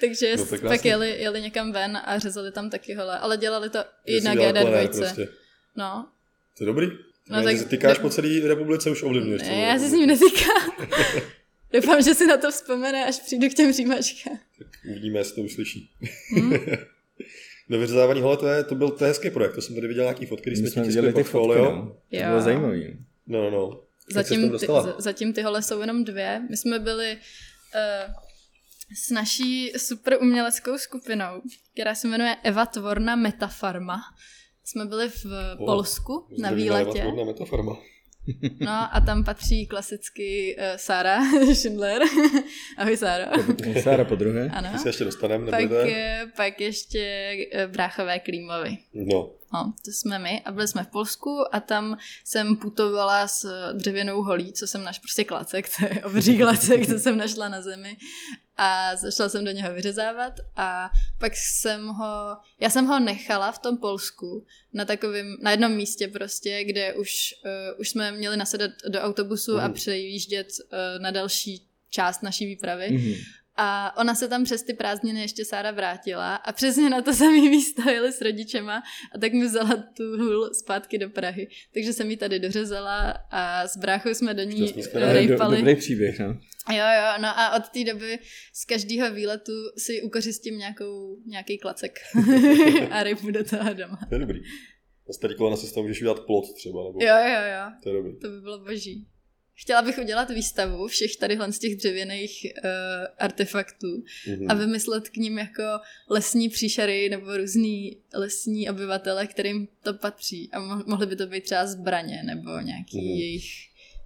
Takže 0.00 0.36
No, 0.36 0.46
je 0.52 0.58
pak 0.58 0.84
jeli, 0.84 1.10
jeli 1.22 1.42
někam 1.42 1.72
ven 1.72 2.00
a 2.04 2.18
řezali 2.18 2.52
tam 2.52 2.70
taky 2.70 2.94
hole, 2.94 3.18
ale 3.18 3.36
dělali 3.36 3.70
to 3.70 3.78
i 4.06 4.20
na 4.20 4.34
dělal 4.34 4.52
GD2. 4.52 4.60
plenér 4.60 4.88
Prostě. 4.88 5.28
No, 5.76 6.06
To 6.58 6.64
je 6.64 6.66
dobrý. 6.66 6.86
No, 6.86 7.36
No, 7.36 7.42
tak- 7.42 7.52
tak... 7.54 7.58
si 7.58 7.68
tykáš 7.68 7.98
po 7.98 8.10
celé 8.10 8.48
republice, 8.48 8.90
už 8.90 9.02
ovlivňuješ. 9.02 9.42
ne, 9.42 9.60
já 9.60 9.78
si 9.78 9.88
s 9.88 9.92
ním 9.92 10.06
netýkám. 10.06 10.70
Doufám, 11.72 12.02
že 12.02 12.14
si 12.14 12.26
na 12.26 12.36
to 12.36 12.50
vzpomene, 12.50 13.04
až 13.06 13.20
přijdu 13.20 13.48
k 13.48 13.54
těm 13.54 13.72
přijímačkám. 13.72 14.38
Uvidíme, 14.90 15.18
jestli 15.18 15.34
to 15.34 15.40
uslyší. 15.42 15.90
Hmm? 16.34 16.52
no 17.68 17.78
vyřezávání, 17.78 18.20
hele, 18.20 18.36
to, 18.36 18.46
je, 18.48 18.64
to 18.64 18.74
byl 18.74 18.90
to 18.90 19.04
je 19.04 19.08
hezký 19.08 19.30
projekt, 19.30 19.54
to 19.54 19.62
jsem 19.62 19.74
tady 19.74 19.88
viděl 19.88 20.04
nějaký 20.04 20.26
fotky, 20.26 20.50
když 20.50 20.60
My 20.60 20.66
jsme 20.66 20.72
jsme 20.72 20.82
ti 20.82 20.88
viděli 20.88 21.06
tiskli 21.06 21.24
ty 21.24 21.30
fotky, 21.30 21.58
no. 21.58 21.64
To 22.10 22.16
Jo. 22.16 22.22
bylo 22.28 22.40
zajímavý. 22.40 22.96
No, 23.26 23.42
no, 23.42 23.50
no. 23.50 23.80
Zatím 24.10 24.58
ty, 24.58 24.66
zatím 24.98 25.32
ty 25.32 25.42
hole 25.42 25.62
jsou 25.62 25.80
jenom 25.80 26.04
dvě. 26.04 26.42
My 26.50 26.56
jsme 26.56 26.78
byli 26.78 27.12
uh, 27.16 28.14
s 29.04 29.10
naší 29.10 29.72
super 29.76 30.18
uměleckou 30.20 30.78
skupinou, 30.78 31.42
která 31.72 31.94
se 31.94 32.08
jmenuje 32.08 32.36
Eva 32.42 32.66
Tvorna 32.66 33.16
Metafarma. 33.16 34.00
Jsme 34.64 34.84
byli 34.86 35.08
v 35.08 35.26
O, 35.58 35.64
Polsku 35.64 36.26
na 36.38 36.50
výletě. 36.50 37.04
No 38.60 38.70
a 38.70 39.00
tam 39.06 39.24
patří 39.24 39.66
klasicky 39.66 40.56
uh, 40.58 40.64
Sára 40.76 41.20
Schindler. 41.54 42.02
Ahoj 42.78 42.96
Sáro. 42.96 43.24
Sára 43.82 44.04
po 44.04 44.16
druhé. 44.16 44.50
Ano. 44.52 44.68
Ty 44.72 44.78
se 44.78 44.88
ještě 44.88 45.04
dostaneme, 45.04 45.50
Pak, 45.50 45.70
eh, 45.72 46.26
pak 46.36 46.60
ještě 46.60 47.00
eh, 47.52 47.66
bráchové 47.66 48.18
Klímovi. 48.18 48.78
No, 48.94 49.30
No, 49.54 49.72
to 49.84 49.90
jsme 49.90 50.18
my 50.18 50.42
a 50.44 50.52
byli 50.52 50.68
jsme 50.68 50.84
v 50.84 50.86
Polsku 50.86 51.44
a 51.52 51.60
tam 51.60 51.98
jsem 52.24 52.56
putovala 52.56 53.28
s 53.28 53.72
dřevěnou 53.72 54.22
holí, 54.22 54.52
co 54.52 54.66
jsem 54.66 54.84
naš 54.84 54.98
prostě 54.98 55.24
klacek, 55.24 55.68
to 55.78 55.84
je 55.84 56.04
obří 56.04 56.38
klacek, 56.38 56.86
co 56.86 56.98
jsem 56.98 57.18
našla 57.18 57.48
na 57.48 57.62
zemi 57.62 57.96
a 58.56 58.96
začala 58.96 59.28
jsem 59.28 59.44
do 59.44 59.50
něho 59.50 59.74
vyřezávat 59.74 60.40
a 60.56 60.90
pak 61.18 61.32
jsem 61.36 61.86
ho, 61.86 62.36
já 62.60 62.70
jsem 62.70 62.86
ho 62.86 63.00
nechala 63.00 63.52
v 63.52 63.58
tom 63.58 63.76
Polsku 63.78 64.46
na 64.72 64.84
takovém, 64.84 65.36
na 65.42 65.50
jednom 65.50 65.72
místě 65.72 66.08
prostě, 66.08 66.64
kde 66.64 66.94
už, 66.94 67.34
uh, 67.44 67.80
už 67.80 67.88
jsme 67.88 68.12
měli 68.12 68.36
nasedat 68.36 68.70
do 68.88 69.00
autobusu 69.00 69.58
a 69.58 69.64
Mhm. 69.64 69.72
přejíždět 69.74 70.46
uh, 70.48 71.02
na 71.02 71.10
další 71.10 71.68
část 71.90 72.22
naší 72.22 72.46
výpravy. 72.46 72.90
Mhm. 72.90 73.14
A 73.56 73.96
ona 73.96 74.14
se 74.14 74.28
tam 74.28 74.44
přes 74.44 74.62
ty 74.62 74.74
prázdniny 74.74 75.20
ještě 75.20 75.44
Sára 75.44 75.70
vrátila 75.70 76.34
a 76.36 76.52
přesně 76.52 76.90
na 76.90 77.02
to 77.02 77.12
samé 77.14 77.32
místo 77.50 77.90
jeli 77.90 78.12
s 78.12 78.20
rodičema 78.20 78.82
a 79.14 79.18
tak 79.18 79.32
mi 79.32 79.44
vzala 79.44 79.84
tu 79.96 80.02
hůl 80.16 80.50
zpátky 80.54 80.98
do 80.98 81.10
Prahy. 81.10 81.48
Takže 81.74 81.92
jsem 81.92 82.10
ji 82.10 82.16
tady 82.16 82.38
dořezala 82.38 83.14
a 83.30 83.68
s 83.68 83.76
bráchou 83.76 84.10
jsme 84.14 84.34
do 84.34 84.42
ní. 84.42 84.72
Ale 84.94 85.06
do, 85.06 85.12
rejpali. 85.12 85.56
dobrý 85.56 85.76
příběh, 85.76 86.18
no. 86.18 86.26
Jo, 86.70 86.84
jo, 86.96 87.12
no 87.20 87.28
a 87.38 87.56
od 87.56 87.68
té 87.68 87.84
doby 87.84 88.18
z 88.54 88.64
každého 88.64 89.14
výletu 89.14 89.52
si 89.78 90.02
ukořistím 90.02 90.58
nějakou, 90.58 91.16
nějaký 91.26 91.58
klacek 91.58 91.98
a 92.90 93.02
rejpu 93.02 93.30
do 93.30 93.44
toho 93.44 93.74
doma. 93.74 93.98
to 94.08 94.14
je 94.14 94.18
dobrý. 94.18 94.40
Na 95.08 95.12
starý 95.12 95.34
kolena 95.36 95.56
si 95.56 95.66
z 95.66 95.72
toho 95.72 95.82
můžeš 95.84 96.00
udělat 96.00 96.20
plot 96.26 96.44
třeba, 96.54 96.84
nebo 96.84 96.98
Jo, 97.02 97.16
jo, 97.16 97.40
jo. 97.52 97.70
to 97.82 97.88
je 97.88 97.94
dobrý. 97.94 98.18
To 98.18 98.28
by 98.28 98.40
bylo 98.40 98.58
boží. 98.58 99.06
Chtěla 99.56 99.82
bych 99.82 99.98
udělat 99.98 100.30
výstavu 100.30 100.86
všech 100.86 101.16
tadyhle 101.16 101.52
z 101.52 101.58
těch 101.58 101.76
dřevěných 101.76 102.46
uh, 102.64 102.70
artefaktů 103.18 103.86
Mhm. 104.28 104.50
a 104.50 104.54
vymyslet 104.54 105.08
k 105.08 105.16
ním 105.16 105.38
jako 105.38 105.62
lesní 106.10 106.48
příšery 106.48 107.08
nebo 107.08 107.36
různý 107.36 107.96
lesní 108.14 108.70
obyvatele, 108.70 109.26
kterým 109.26 109.68
to 109.82 109.94
patří. 109.94 110.50
A 110.52 110.60
mo- 110.60 110.84
mohly 110.86 111.06
by 111.06 111.16
to 111.16 111.26
být 111.26 111.44
třeba 111.44 111.66
zbraně 111.66 112.22
nebo 112.22 112.60
nějaký 112.60 112.96
Mhm. 112.98 113.06
jejich, 113.18 113.44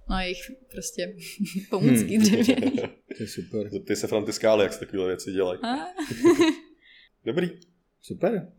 no 0.09 0.19
jejich 0.19 0.37
prostě 0.71 1.15
pomůcky 1.69 2.15
Hmm. 2.17 2.23
dřevěný. 2.23 2.71
To 3.17 3.23
je 3.23 3.27
super. 3.27 3.69
Zeptej 3.69 3.95
se 3.95 4.07
Frantiskály, 4.07 4.63
jak 4.63 4.73
se 4.73 4.79
takové 4.79 5.07
věci 5.07 5.31
dělají. 5.31 5.59
A? 5.63 5.75
Dobrý. 7.25 7.49
Super. 8.01 8.51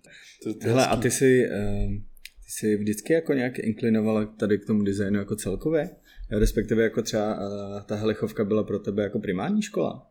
To, 0.43 0.55
to 0.55 0.67
je 0.67 0.69
Hele, 0.71 0.87
a 0.87 0.97
ty 0.97 1.11
jsi, 1.11 1.45
ehm, 1.51 2.05
ty 2.45 2.51
jsi 2.51 2.77
vždycky 2.77 3.13
jako 3.13 3.33
nějak 3.35 3.59
inklinovala 3.59 4.25
tady 4.27 4.59
k 4.59 4.67
tomu 4.67 4.83
designu 4.83 5.19
jako 5.19 5.37
celkově? 5.37 5.91
Respektive 6.39 6.83
jako 6.83 7.03
třeba 7.03 7.33
eh, 7.33 7.83
ta 7.87 7.95
helichovka 7.97 8.45
byla 8.45 8.63
pro 8.65 8.79
tebe 8.79 9.03
jako 9.03 9.19
primární 9.19 9.63
škola? 9.63 10.07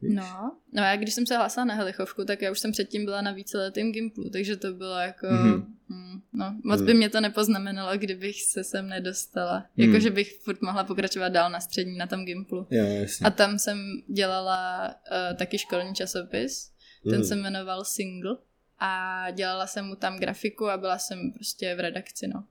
Víš? 0.00 0.14
No, 0.14 0.56
no 0.72 0.82
já 0.82 0.96
když 0.96 1.14
jsem 1.14 1.26
se 1.26 1.36
hlásila 1.36 1.64
na 1.64 1.74
helichovku, 1.74 2.24
tak 2.24 2.42
já 2.42 2.50
už 2.50 2.58
jsem 2.60 2.72
předtím 2.72 3.04
byla 3.04 3.22
na 3.22 3.32
víceletým 3.32 3.92
gimplu, 3.92 4.30
takže 4.30 4.56
to 4.56 4.72
bylo 4.72 4.94
jako, 4.98 5.26
Mhm. 5.30 5.52
mm, 5.88 6.20
no, 6.32 6.54
moc 6.64 6.82
by 6.82 6.94
mě 6.94 7.08
to 7.10 7.20
nepoznamenalo, 7.20 7.98
kdybych 7.98 8.42
se 8.42 8.64
sem 8.64 8.88
nedostala. 8.88 9.66
Mhm. 9.76 9.88
Jako, 9.88 10.00
že 10.02 10.10
bych 10.10 10.38
furt 10.42 10.62
mohla 10.62 10.84
pokračovat 10.84 11.28
dál 11.28 11.50
na 11.50 11.60
střední 11.60 11.96
na 11.98 12.06
tom 12.06 12.24
gimplu. 12.24 12.66
Jo, 12.70 12.84
jasně. 12.84 13.26
A 13.26 13.30
tam 13.30 13.58
jsem 13.58 13.78
dělala 14.14 14.88
uh, 14.88 15.36
taky 15.36 15.58
školní 15.58 15.94
časopis, 15.94 16.70
ten 17.04 17.14
Mhm. 17.18 17.24
se 17.24 17.36
jmenoval 17.36 17.84
Single 17.84 18.36
a 18.78 19.26
dělala 19.30 19.66
jsem 19.66 19.84
mu 19.84 19.96
tam 19.96 20.18
grafiku 20.18 20.68
a 20.68 20.76
byla 20.76 20.98
jsem 20.98 21.32
prostě 21.32 21.74
v 21.74 21.80
redakci, 21.80 22.26
no. 22.28 22.44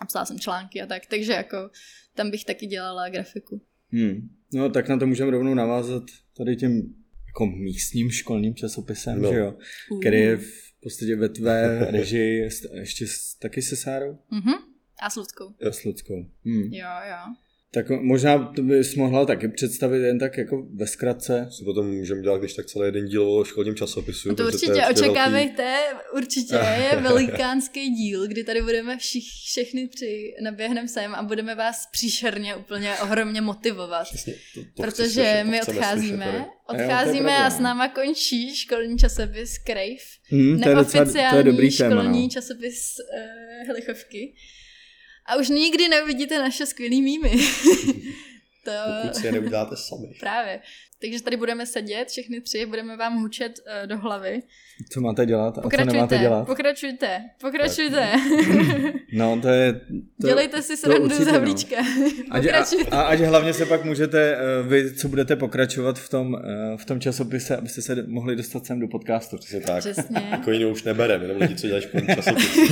A 0.00 0.06
psala 0.06 0.24
jsem 0.24 0.38
články 0.38 0.82
a 0.82 0.86
tak, 0.86 1.06
takže 1.06 1.32
jako 1.32 1.70
tam 2.14 2.30
bych 2.30 2.44
taky 2.44 2.66
dělala 2.66 3.08
grafiku. 3.08 3.62
Hmm. 3.92 4.28
No 4.54 4.68
tak 4.70 4.88
na 4.88 4.98
to 4.98 5.06
můžeme 5.06 5.30
rovnou 5.30 5.54
navázat 5.54 6.02
tady 6.36 6.56
tím 6.56 6.94
jako 7.26 7.46
místním 7.46 8.10
školním 8.10 8.54
časopisem, 8.54 9.22
No. 9.22 9.32
že 9.32 9.38
jo? 9.38 9.54
Který 10.00 10.18
je 10.20 10.36
v 10.36 10.80
podstatě 10.82 11.16
ve 11.16 11.28
tvé 11.28 11.86
režii 11.90 12.48
ještě 12.74 13.06
s, 13.06 13.34
taky 13.34 13.62
se 13.62 13.76
Sárou? 13.76 14.18
Mhm. 14.30 14.52
A 15.02 15.10
s 15.10 15.16
Luckou. 15.16 15.54
S 15.60 15.84
Ludskou. 15.84 16.26
Hmm. 16.44 16.62
Jo, 16.62 16.88
jo. 17.10 17.34
Tak 17.72 17.90
možná 17.90 18.38
to 18.38 18.62
bys 18.62 18.94
mohla 18.94 19.26
taky 19.26 19.48
představit 19.48 20.02
jen 20.02 20.18
tak 20.18 20.38
jako 20.38 20.66
ve 20.74 20.86
zkratce. 20.86 21.48
Si 21.50 21.64
potom 21.64 21.90
můžeme 21.90 22.22
dělat, 22.22 22.38
když 22.38 22.54
tak 22.54 22.66
celý 22.66 22.84
jeden 22.84 23.06
díl 23.06 23.32
o 23.32 23.44
školním 23.44 23.74
časopisu. 23.74 24.28
No 24.28 24.34
to 24.34 24.46
určitě 24.46 24.86
očekávejte, 24.90 25.76
určitě 26.16 26.54
je 26.90 27.00
velikánský 27.00 27.90
díl, 27.90 28.28
kdy 28.28 28.44
tady 28.44 28.62
budeme 28.62 28.98
všich, 28.98 29.24
všechny 29.46 29.88
tři 29.88 30.34
naběhnem 30.42 30.88
sem 30.88 31.14
a 31.14 31.22
budeme 31.22 31.54
vás 31.54 31.88
příšerně 31.92 32.56
úplně 32.56 32.94
ohromně 33.02 33.40
motivovat. 33.40 34.02
Přesně, 34.02 34.34
to, 34.54 34.60
to 34.60 34.82
Protože 34.82 35.12
slyšet, 35.12 35.44
to 35.44 35.50
my 35.50 35.62
odcházíme, 35.62 36.46
odcházíme 36.68 37.36
a 37.36 37.48
no. 37.48 37.56
s 37.56 37.58
náma 37.58 37.88
končí 37.88 38.56
školní 38.56 38.98
časopis 38.98 39.54
Crave, 39.66 40.20
Hmm, 40.30 40.60
to, 40.60 40.68
je 40.68 40.74
docela, 40.74 41.04
to 41.04 41.10
je 41.10 41.14
neoficiální 41.14 41.44
dobrý 41.44 41.76
téma, 41.76 42.02
školní 42.02 42.22
no. 42.22 42.28
časopis 42.28 42.94
uh, 42.98 43.66
helichovky. 43.66 44.34
A 45.30 45.36
už 45.36 45.48
nikdy 45.48 45.88
neuvidíte 45.88 46.38
naše 46.38 46.66
skvělý 46.66 47.02
mýmy. 47.02 47.30
to 48.64 48.70
Pokud 49.02 49.16
si 49.16 49.26
je 49.26 49.32
neuděláte 49.32 49.76
sami. 49.76 50.06
právě. 50.20 50.60
Takže 51.00 51.22
tady 51.22 51.36
budeme 51.36 51.66
sedět, 51.66 52.08
všechny 52.08 52.40
tři, 52.40 52.66
budeme 52.66 52.96
vám 52.96 53.22
hučet 53.22 53.52
uh, 53.58 53.88
do 53.88 53.98
hlavy. 53.98 54.42
Co 54.90 55.00
máte 55.00 55.26
dělat 55.26 55.48
a 55.48 55.52
co 55.54 55.60
Pokračujte, 55.60 55.92
nemáte 55.92 56.18
dělat? 56.18 56.46
pokračujte, 56.46 57.24
pokračujte. 57.40 58.12
No 59.12 59.40
to 59.42 59.48
je... 59.48 59.72
To, 60.20 60.26
Dělejte 60.26 60.62
si 60.62 60.76
srandu 60.76 61.04
určitě, 61.04 61.24
z 61.24 61.26
no. 61.26 61.32
Havlíčka. 61.32 61.76
Ať, 62.30 62.46
a, 62.46 62.50
Pokračujte. 62.50 62.90
a 62.90 63.00
ať 63.02 63.20
hlavně 63.20 63.52
se 63.52 63.66
pak 63.66 63.84
můžete, 63.84 64.36
eh, 64.36 64.68
vy, 64.68 64.94
co 64.94 65.08
budete 65.08 65.36
pokračovat 65.36 65.98
v 65.98 66.08
tom, 66.08 66.36
eh, 66.36 66.76
v 66.76 66.84
tom 66.84 67.00
časopise, 67.00 67.56
abyste 67.56 67.82
se 67.82 68.04
mohli 68.06 68.36
dostat 68.36 68.66
sem 68.66 68.80
do 68.80 68.88
podcastu. 68.88 69.36
Přesně 69.38 69.60
tak. 69.60 69.78
Přesně. 69.78 70.28
Jako 70.30 70.50
jinou 70.50 70.70
už 70.70 70.82
nebereme, 70.82 71.24
jenom 71.24 71.38
lidi, 71.42 71.54
co 71.56 71.66
dělají 71.66 71.82
školní 71.82 72.06
časopis. 72.06 72.70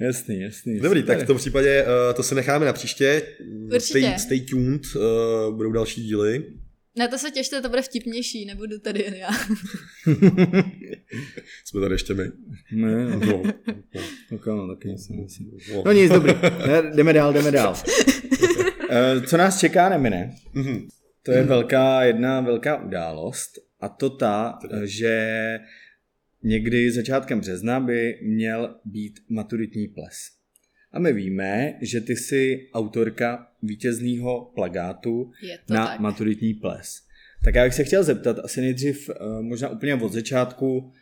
Jasný, 0.00 0.40
jasný. 0.40 0.80
Dobrý, 0.80 1.00
super. 1.00 1.16
tak 1.16 1.24
v 1.24 1.26
tom 1.26 1.36
případě 1.36 1.82
uh, 1.84 1.88
to 2.16 2.22
si 2.22 2.34
necháme 2.34 2.66
na 2.66 2.72
příště. 2.72 3.22
Určitě. 3.74 3.80
Stay, 4.00 4.18
stay 4.18 4.40
tuned, 4.40 4.82
uh, 4.96 5.56
budou 5.56 5.72
další 5.72 6.02
díly. 6.02 6.44
Na 6.98 7.08
to 7.08 7.18
se 7.18 7.30
těšte, 7.30 7.60
to 7.60 7.68
bude 7.68 7.82
vtipnější, 7.82 8.44
nebudu 8.46 8.78
tady 8.78 9.02
jen 9.02 9.14
já. 9.14 9.28
Jsme 11.64 11.80
tady 11.80 11.94
ještě 11.94 12.14
my. 12.14 12.24
Ne, 12.72 13.04
no, 13.26 13.42
No. 13.94 14.00
tak 14.30 14.48
ano, 14.48 14.74
taky 14.74 14.88
myslím. 14.88 15.26
No. 15.74 15.82
No 15.86 15.92
nic, 15.92 16.12
dobrý. 16.12 16.32
Ne, 16.66 16.82
jdeme 16.94 17.12
dál, 17.12 17.32
jdeme 17.32 17.50
dál. 17.50 17.74
Eh, 18.90 19.20
Co 19.26 19.36
nás 19.36 19.60
čeká, 19.60 19.88
nemine? 19.88 20.34
Mhm. 20.52 20.88
To 21.22 21.32
je 21.32 21.42
velká, 21.42 22.02
jedna 22.04 22.40
velká 22.40 22.82
událost 22.84 23.50
a 23.80 23.88
to 23.88 24.10
ta, 24.10 24.58
že 24.84 25.58
někdy 26.44 26.90
začátkem 26.90 27.40
března 27.40 27.80
by 27.80 28.18
měl 28.22 28.74
být 28.84 29.20
maturitní 29.28 29.88
ples. 29.88 30.16
A 30.92 30.98
my 30.98 31.12
víme, 31.12 31.78
že 31.82 32.00
ty 32.00 32.16
jsi 32.16 32.68
autorka 32.74 33.46
vítězného 33.62 34.52
plagátu 34.54 35.30
na 35.70 35.86
tak. 35.86 36.00
maturitní 36.00 36.54
ples. 36.54 36.94
Tak 37.44 37.54
já 37.54 37.64
bych 37.64 37.74
se 37.74 37.84
chtěl 37.84 38.04
zeptat 38.04 38.38
asi 38.38 38.60
nejdřív 38.60 39.10
eh, 39.10 39.42
možná 39.42 39.68
úplně 39.68 39.94
od 39.94 40.12
začátku, 40.12 40.92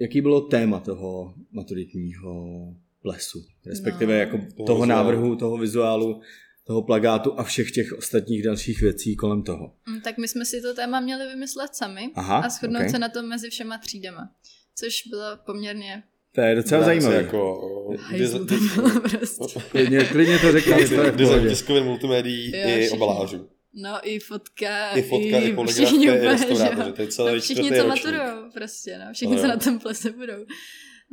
jaký 0.00 0.20
bylo 0.20 0.40
téma 0.40 0.80
toho 0.80 1.34
maturitního 1.52 2.64
plesu, 3.02 3.44
respektive 3.66 4.12
No. 4.14 4.18
jako 4.20 4.38
Toho 4.38 4.66
toho, 4.66 4.86
návrhu, 4.86 5.36
toho 5.36 5.58
vizuálu, 5.58 6.20
toho 6.66 6.82
plagátu 6.82 7.38
a 7.38 7.42
všech 7.42 7.70
těch 7.70 7.92
ostatních 7.92 8.42
dalších 8.42 8.80
věcí 8.80 9.16
kolem 9.16 9.42
toho. 9.42 9.74
Mm, 9.88 10.00
Tak 10.00 10.18
my 10.18 10.28
jsme 10.28 10.44
si 10.44 10.60
to 10.62 10.74
téma 10.74 11.00
měli 11.00 11.26
vymyslet 11.26 11.74
sami 11.74 12.10
Aha, 12.14 12.38
a 12.38 12.48
shodnout 12.48 12.82
ok. 12.82 12.90
se 12.90 12.98
na 12.98 13.08
tom 13.08 13.28
mezi 13.28 13.50
všema 13.50 13.78
třídama. 13.78 14.30
Což 14.78 15.06
bylo 15.06 15.38
poměrně 15.46 16.02
To 16.34 16.40
je 16.40 16.54
docela 16.54 16.80
Dá 16.80 16.86
zajímavé. 16.86 17.16
Jako, 17.16 17.68
bylo 18.16 19.00
prostě. 19.00 19.60
Klidně, 19.70 20.04
klidně 20.04 20.38
to 20.38 20.52
řekni, 20.52 20.74
Design 21.16 21.48
tiskovin, 21.48 21.84
multimédií 21.84 22.52
Jo, 22.56 22.68
i 22.68 22.90
obalářů. 22.90 23.48
No 23.74 23.98
i 24.02 24.18
fotka, 24.18 24.90
I 24.90 25.02
fotka, 25.02 25.38
i 25.38 25.52
poligrafie, 25.52 25.86
všichni 25.86 26.06
i 26.06 26.10
úplně, 26.10 26.28
restaurátoři, 26.28 26.82
že 26.82 26.88
jo. 26.88 26.92
to 26.96 27.02
je 27.02 27.08
celý 27.08 27.34
no, 27.34 27.40
všichni, 27.40 27.70
co 27.78 27.86
maturujou, 27.88 28.50
prostě, 28.54 28.98
no. 28.98 29.12
Všichni, 29.12 29.34
No 29.34 29.40
co 29.40 29.46
jo. 29.46 29.52
na 29.52 29.56
tom 29.56 29.78
plese 29.78 30.10
budou. 30.10 30.44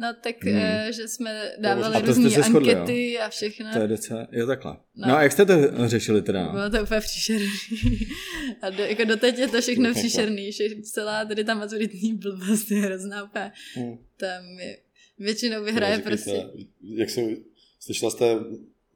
No 0.01 0.07
tak, 0.23 0.43
Hmm. 0.43 0.53
hmm. 0.59 0.91
že 0.93 1.07
jsme 1.07 1.51
dávali 1.59 2.01
různé 2.01 2.29
se 2.29 2.41
shodli, 2.41 2.75
ankety 2.75 3.19
a 3.19 3.29
všechno. 3.29 3.65
To 3.73 3.79
je 3.79 3.87
docela, 3.87 4.27
jo 4.31 4.47
takhle. 4.47 4.77
No. 4.95 5.07
No. 5.07 5.15
a 5.17 5.23
jak 5.23 5.31
jste 5.31 5.45
to 5.45 5.53
řešili 5.87 6.21
teda? 6.21 6.45
no? 6.45 6.51
Bylo 6.51 6.69
to 6.69 6.83
úplně 6.83 6.99
příšerný. 7.01 7.47
A 8.61 8.69
do, 8.69 8.83
jako 8.83 9.05
doteď 9.05 9.37
je 9.37 9.47
to 9.47 9.61
všechno 9.61 9.93
příšerný, 9.93 10.51
že 10.51 10.63
celá 10.83 11.25
tady 11.25 11.43
ta 11.43 11.53
maturitní 11.53 12.13
blbost 12.13 12.71
je 12.71 12.81
hrozná 12.81 13.23
úplně. 13.23 13.51
Hmm. 13.75 13.97
Tam 14.17 14.59
je, 14.59 14.77
většinou 15.19 15.63
vyhraje 15.63 15.97
No, 15.97 16.03
prostě. 16.03 16.45
Jak 16.95 17.09
jsem, 17.09 17.35
slyšela 17.79 18.11
jste 18.11 18.35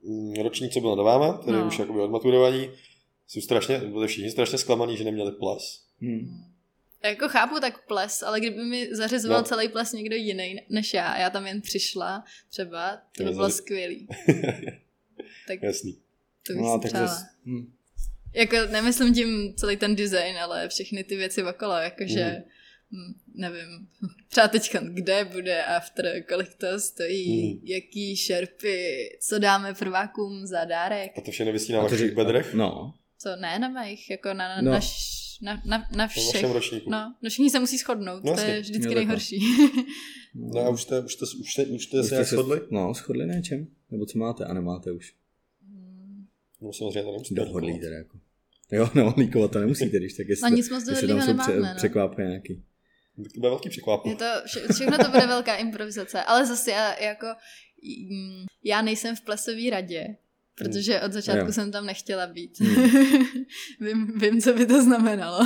mm, 0.04 0.34
ročník, 0.44 0.72
co 0.72 0.80
byl 0.82 0.96
nad 0.96 1.04
váma, 1.04 1.38
který 1.38 1.58
No. 1.58 1.68
už 1.68 1.80
jakoby 1.80 2.00
odmaturovaní, 2.00 2.70
jsou 3.28 3.42
strašně, 3.42 3.78
byli 3.78 4.08
všichni 4.08 4.32
strašně 4.32 4.58
zklamaný, 4.58 4.98
že 4.98 5.04
neměli 5.04 5.32
ples. 5.32 5.84
Hmm. 6.02 6.53
Já 7.04 7.10
jako 7.10 7.28
chápu 7.30 7.60
tak 7.60 7.86
ples, 7.88 8.24
ale 8.24 8.40
kdyby 8.40 8.64
mi 8.64 8.96
zařizoval 8.96 9.38
No. 9.38 9.42
no. 9.42 9.48
celý 9.48 9.70
ples 9.70 9.92
někdo 9.94 10.16
jiný 10.16 10.62
než 10.70 10.94
já 10.94 11.08
a 11.12 11.18
já 11.20 11.30
tam 11.30 11.48
jen 11.48 11.62
přišla 11.62 12.24
třeba, 12.50 13.02
to 13.18 13.24
by 13.24 13.30
bylo 13.32 13.48
zaři- 13.48 13.52
skvělý. 13.58 14.08
tak 15.48 15.64
Jasný. 15.64 15.98
to 16.48 16.54
bych 16.54 16.62
No, 16.62 16.80
tak 16.80 16.92
přála. 16.92 17.08
zas, 17.08 17.26
hm. 17.46 17.74
Jako 18.34 18.56
nemyslím 18.72 19.14
tím 19.14 19.54
celý 19.54 19.78
ten 19.78 19.96
design, 19.96 20.38
ale 20.38 20.70
všechny 20.70 21.04
ty 21.04 21.16
věci 21.16 21.44
okolo, 21.44 21.74
jakože 21.74 22.44
mm. 22.92 23.14
nevím, 23.36 23.88
třeba 24.30 24.48
teďka, 24.48 24.80
kde 24.84 25.26
bude 25.26 25.64
after, 25.64 26.24
kolik 26.30 26.56
to 26.56 26.80
stojí, 26.80 27.54
Mm. 27.54 27.60
jaký 27.64 28.16
šerpy, 28.16 29.10
co 29.22 29.40
dáme 29.40 29.74
prvákům 29.74 30.46
za 30.48 30.66
dárek, 30.66 31.12
A 31.18 31.22
to 31.22 31.32
všechno 31.32 31.54
vysí 31.54 31.74
na 31.74 31.82
vašich 31.82 32.12
bedrech? 32.16 32.54
No. 32.54 32.94
co 33.18 33.36
ne 33.36 33.60
na 33.60 33.70
mých, 33.70 34.10
jako 34.10 34.34
na, 34.34 34.56
na, 34.56 34.62
No. 34.62 34.72
Na, 35.44 35.54
na, 35.54 35.62
na, 35.66 35.78
na 35.78 35.88
Na 35.98 36.08
všech. 36.08 36.34
vašem 36.34 36.52
ročníku. 36.52 36.90
No, 36.90 37.16
no 37.22 37.30
všichni 37.30 37.50
se 37.50 37.60
musí 37.60 37.78
shodnout, 37.78 38.24
No 38.24 38.34
to 38.36 38.42
je 38.42 38.62
vždycky 38.62 38.84
takhle. 38.84 38.96
nejhorší. 38.96 39.40
No 40.36 40.60
a 40.62 40.70
už 40.70 40.82
jste, 40.82 41.00
už 41.00 41.14
jste, 41.14 41.26
už 41.42 41.54
jste, 41.54 41.66
už 41.66 41.84
jste 41.86 42.00
Už 42.00 42.08
se 42.08 42.16
nějak 42.16 42.28
shodli? 42.28 42.62
No, 42.72 42.94
shodli 42.94 43.26
na 43.26 43.34
něčem? 43.34 43.68
Nebo 43.92 44.06
co 44.06 44.18
máte 44.18 44.46
a 44.46 44.54
nemáte 44.54 44.92
už? 44.92 45.14
No 46.62 46.74
samozřejmě 46.74 47.04
to 47.04 47.12
nemusíte. 47.12 47.42
Dohodlí 47.46 47.80
teda 47.80 47.96
jako. 47.96 48.18
Jo, 48.72 48.90
no, 48.96 49.14
líkovat 49.18 49.52
to 49.52 49.60
nemusíte, 49.60 49.98
když 49.98 50.14
tak 50.14 50.28
jestli, 50.30 50.50
No 50.50 50.56
nic 50.56 50.70
moc 50.70 50.88
jestli 50.88 51.08
tam 51.08 51.22
jsou 51.22 51.28
nemáme, 51.28 51.60
no. 51.60 51.68
překvápky 51.76 52.22
nějaký. 52.22 52.56
To 53.16 53.40
bude 53.40 53.50
velký 53.50 53.70
překvap. 53.70 54.06
Je 54.06 54.16
to, 54.16 54.26
vše, 54.46 54.60
všechno 54.74 54.98
to 54.98 55.12
bude 55.12 55.28
velká 55.28 55.56
improvizace, 55.56 56.22
ale 56.24 56.46
zase 56.46 56.72
já 56.72 57.00
jako, 57.04 57.28
já 58.64 58.82
nejsem 58.82 59.16
v 59.16 59.22
plesové 59.22 59.70
radě, 59.70 60.16
protože 60.56 61.02
od 61.02 61.12
začátku 61.12 61.46
Jo. 61.46 61.52
jsem 61.52 61.72
tam 61.72 61.86
nechtěla 61.86 62.28
být. 62.28 62.60
Hmm. 62.60 62.92
vím, 63.80 64.20
vím, 64.20 64.42
co 64.42 64.54
by 64.54 64.66
to 64.66 64.84
znamenalo. 64.84 65.40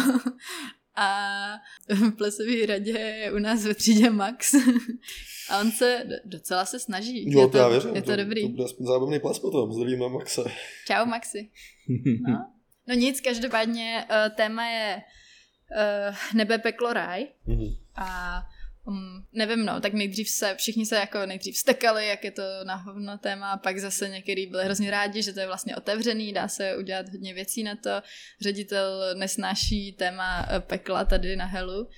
a 0.96 1.60
v 1.90 2.12
plesové 2.12 2.66
radě 2.66 2.92
je 2.92 3.32
u 3.32 3.40
nás 3.40 3.66
ve 3.66 3.74
třídě 3.74 4.10
Max. 4.10 4.56
A 5.50 5.60
on 5.60 5.72
se 5.72 6.04
docela 6.26 6.66
se 6.66 6.80
snaží. 6.80 7.32
Jo, 7.32 7.42
je 7.42 7.46
to, 7.46 7.52
to, 7.52 7.58
já 7.58 7.68
věřím. 7.68 7.96
je 7.96 8.02
to, 8.02 8.16
dobrý. 8.16 8.42
To 8.42 8.50
bude 8.50 8.64
aspoň 8.64 8.86
zábavný 8.86 9.20
ples 9.20 9.40
potom. 9.40 9.74
Zdravíme 9.74 10.10
Maxe. 10.10 10.42
Čau 10.88 11.06
Maxi. 11.06 11.50
No. 12.28 12.52
no 12.88 12.96
nic, 12.96 13.22
každopádně 13.22 14.06
uh, 14.10 14.36
téma 14.36 14.66
je 14.66 15.02
uh, 16.12 16.16
nebe, 16.34 16.58
peklo, 16.58 16.94
ráj. 16.94 17.28
Mhm. 17.46 17.76
A 17.96 18.40
um, 18.88 19.26
nevím, 19.34 19.66
no, 19.66 19.82
tak 19.82 19.94
nejdřív 19.94 20.30
se, 20.30 20.56
všichni 20.58 20.86
se 20.86 20.96
jako 20.96 21.26
nejdřív 21.26 21.58
stekali, 21.58 22.08
jak 22.08 22.24
je 22.24 22.32
to 22.32 22.44
na 22.64 22.76
hovno 22.76 23.18
téma, 23.18 23.52
a 23.52 23.58
pak 23.58 23.80
zase 23.80 24.10
některý 24.10 24.48
byli 24.48 24.66
hrozně 24.66 24.92
rádi, 24.92 25.24
že 25.24 25.34
to 25.34 25.40
je 25.40 25.48
vlastně 25.48 25.76
otevřený, 25.76 26.34
dá 26.34 26.48
se 26.48 26.78
udělat 26.78 27.10
hodně 27.10 27.34
věcí 27.34 27.64
na 27.64 27.76
to. 27.76 27.90
Ředitel 28.42 29.16
nesnáší 29.16 29.94
téma 29.94 30.48
eh, 30.50 30.60
pekla 30.60 31.06
tady 31.06 31.36
na 31.36 31.46
Helu, 31.46 31.90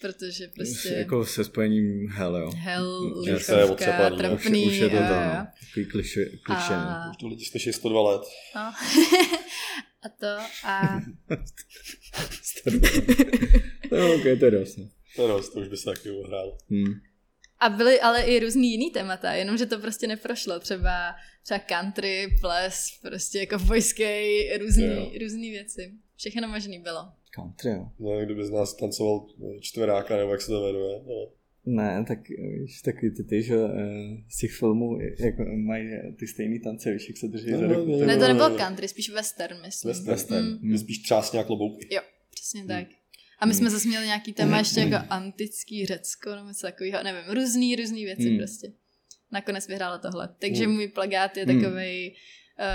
protože 0.00 0.48
prostě 0.48 0.88
Jako 0.88 1.24
se 1.26 1.44
spojením 1.44 2.08
hell, 2.08 2.36
jo. 2.36 2.50
hell, 2.56 3.24
Že 3.26 3.38
se 3.38 3.52
je 3.52 3.64
lichovka, 3.64 4.08
no. 4.08 4.34
Už, 4.34 4.46
už 4.46 4.76
je 4.76 4.90
to 4.90 4.96
no. 4.96 5.46
Takový 5.66 5.86
kliše, 5.90 6.24
kliše 6.24 6.72
no. 6.72 6.76
A, 6.76 7.10
Už 7.10 7.16
to 7.16 7.26
lidi 7.26 7.44
slyší 7.44 7.72
102 7.72 8.02
let. 8.02 8.22
no. 8.54 8.60
a 10.02 10.08
to 10.20 10.26
a 10.64 11.00
no, 13.92 14.14
ok, 14.14 14.22
to 14.38 14.44
je 14.44 14.50
dost. 14.50 14.78
No. 15.18 15.26
To 15.26 15.32
je 15.32 15.36
dost, 15.36 15.48
to 15.52 15.60
už 15.60 15.68
by 15.68 15.76
se 15.76 15.84
taky 15.84 16.10
uhrál. 16.10 16.58
Hmm. 16.70 16.92
A 17.60 17.68
byly 17.68 18.00
ale 18.00 18.22
i 18.22 18.38
různý 18.40 18.70
jiný 18.70 18.90
témata, 18.90 19.32
jenomže 19.32 19.66
to 19.66 19.78
prostě 19.78 20.06
neprošlo. 20.06 20.60
Třeba, 20.60 21.14
třeba 21.44 21.58
country, 21.58 22.26
ples, 22.40 22.86
prostě 23.02 23.38
jako 23.38 23.58
vojský, 23.58 24.04
různý, 24.58 24.84
Jo. 24.86 25.10
různý 25.22 25.50
věci. 25.50 25.92
Všechno 26.16 26.48
možný 26.48 26.78
bylo. 26.78 27.00
Country, 27.34 27.70
jo. 27.70 27.88
No, 27.98 28.24
kdyby 28.24 28.44
z 28.44 28.50
nás 28.50 28.76
tancoval 28.76 29.26
čtveráka, 29.60 30.16
nebo 30.16 30.30
jak 30.32 30.40
se 30.40 30.46
to 30.46 30.62
jmenuje. 30.66 31.00
No. 31.06 31.32
Ne, 31.68 32.04
tak 32.08 32.18
víš, 32.60 32.82
takový 32.82 33.10
ty, 33.14 33.24
ty 33.24 33.42
že 33.42 33.54
eh, 33.54 34.22
z 34.30 34.38
těch 34.38 34.52
filmů 34.52 34.98
jako 35.18 35.44
mají 35.56 35.88
ty 36.18 36.26
stejný 36.26 36.60
tance, 36.60 36.92
víš, 36.92 37.08
jak 37.08 37.16
se 37.16 37.28
drží 37.28 37.50
No, 37.50 37.58
za 37.58 37.66
no, 37.66 37.74
ruku. 37.74 37.90
no, 37.92 37.98
tak- 37.98 38.06
Ne, 38.08 38.16
to 38.16 38.22
jo, 38.22 38.28
nebylo 38.28 38.50
country, 38.50 38.88
spíš 38.88 39.10
western, 39.10 39.56
myslím. 39.62 39.88
Western. 39.88 40.10
Western. 40.10 40.58
Mm, 40.62 40.72
Je 40.72 40.78
spíš 40.78 40.98
třásně 40.98 41.40
a 41.40 41.44
klobouky. 41.44 41.88
jo, 41.94 42.00
přesně 42.34 42.64
tak. 42.64 42.86
A 43.38 43.46
my 43.46 43.54
jsme 43.54 43.70
zase 43.70 43.88
měli 43.88 44.06
nějaký 44.06 44.32
téma 44.32 44.58
ještě 44.58 44.80
jako 44.80 45.06
antický 45.10 45.86
Řecko, 45.86 46.34
nebo 46.34 46.48
něco 46.48 46.66
takového, 46.66 47.02
nevím, 47.02 47.22
různý, 47.34 47.76
různý 47.76 48.04
věci 48.04 48.28
Hmm. 48.28 48.38
prostě. 48.38 48.72
Nakonec 49.32 49.68
vyhrálo 49.68 49.98
tohle. 49.98 50.28
Takže 50.38 50.64
Hmm. 50.64 50.74
můj 50.74 50.88
plagát 50.88 51.36
je 51.36 51.44
Hmm. 51.44 51.60
takovej 51.62 52.14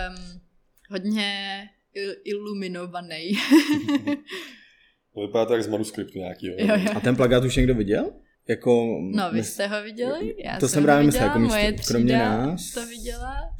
um, 0.09 0.41
hodně 0.89 1.63
il- 1.95 2.15
iluminovaný. 2.23 3.31
To 5.13 5.21
vypadá 5.21 5.45
tak 5.45 5.63
z 5.63 5.67
manuskriptu 5.67 6.19
nějakýho. 6.19 6.55
jo, 6.57 6.67
jo. 6.67 6.91
A 6.95 6.99
ten 6.99 7.15
plagát 7.15 7.43
už 7.43 7.55
někdo 7.55 7.75
viděl? 7.75 8.11
Jako, 8.49 8.99
No, 9.15 9.31
vy 9.31 9.43
jste 9.43 9.67
ho 9.67 9.83
viděli? 9.83 10.35
Já 10.45 10.57
To 10.59 10.67
jsem 10.67 10.83
ho 10.83 10.85
právě 10.85 11.05
myslel, 11.05 11.23
jako 11.23 11.39
místo- 11.39 11.57
moje 11.57 11.73
kromě 11.87 12.17
nás. 12.17 12.71
to 12.71 12.85
viděla. 12.87 13.50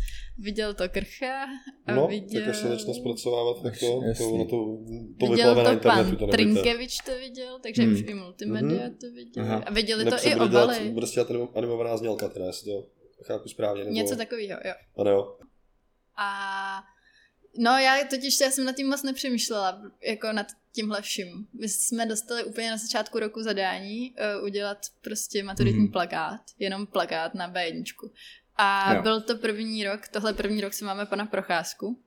Viděl 0.42 0.74
to 0.74 0.90
Krcha 0.90 1.44
a 1.86 1.96
No, 1.96 2.08
viděl... 2.08 2.42
tak 2.42 2.50
až 2.50 2.58
se 2.58 2.68
začne 2.68 2.94
zpracovávat, 2.94 3.64
tak 3.64 3.80
to, 3.80 4.02
Jasný. 4.08 4.26
to, 4.38 4.46
to, 4.46 4.78
to 5.20 5.32
viděl 5.32 5.56
vyplave 5.56 5.64
na 5.64 5.64
to 5.64 5.72
internetu, 5.74 6.10
pan 6.10 6.18
to. 6.18 6.28
Trinkevič 6.28 6.98
to 7.06 7.12
viděl, 7.18 7.60
takže 7.60 7.82
Hmm. 7.84 7.94
už 7.94 8.00
i 8.08 8.14
multimedia 8.14 8.88
Mhm. 8.88 8.98
to 8.98 9.12
viděli. 9.12 9.48
Aha. 9.48 9.64
A 9.66 9.72
viděli 9.74 10.06
Nebo 10.06 10.18
to 10.18 10.28
i 10.28 10.36
obaly. 10.36 10.90
bude 10.90 11.08
se 11.08 11.14
dělat 11.14 11.30
anim- 11.30 11.48
animovaná 11.56 11.98
znělka, 11.98 12.30
teda, 12.30 12.46
jestli 12.46 12.72
to 12.72 12.88
chápu 13.24 13.50
správně. 13.50 13.84
Nebo... 13.84 13.96
Něco 13.96 14.16
takového, 14.16 14.60
jo. 14.66 14.74
Ano, 14.98 15.12
jo. 15.12 15.38
A 16.18 16.84
no 17.58 17.72
já 17.72 18.04
totiž 18.10 18.40
já 18.40 18.52
jsem 18.52 18.66
nad 18.66 18.76
tím 18.76 18.88
moc 18.90 19.04
nepřemýšlela, 19.04 19.82
jako 20.08 20.32
nad 20.32 20.48
tímhle 20.76 21.02
vším. 21.02 21.48
My 21.60 21.70
jsme 21.70 22.06
dostali 22.06 22.44
úplně 22.44 22.72
na 22.72 22.78
začátku 22.78 23.20
roku 23.20 23.44
zadání 23.44 24.12
uh, 24.40 24.44
udělat 24.46 24.78
prostě 25.02 25.44
maturitní 25.44 25.82
Mhm. 25.82 25.92
plakát, 25.92 26.42
jenom 26.60 26.88
plakát 26.88 27.34
na 27.36 27.54
B1. 27.54 27.84
A 28.64 28.94
Jo. 28.94 29.02
byl 29.02 29.22
to 29.22 29.36
první 29.38 29.84
rok, 29.84 30.08
tohle 30.08 30.34
první 30.34 30.62
rok 30.62 30.74
si 30.74 30.84
máme 30.86 31.06
pana 31.06 31.26
Procházku. 31.26 32.04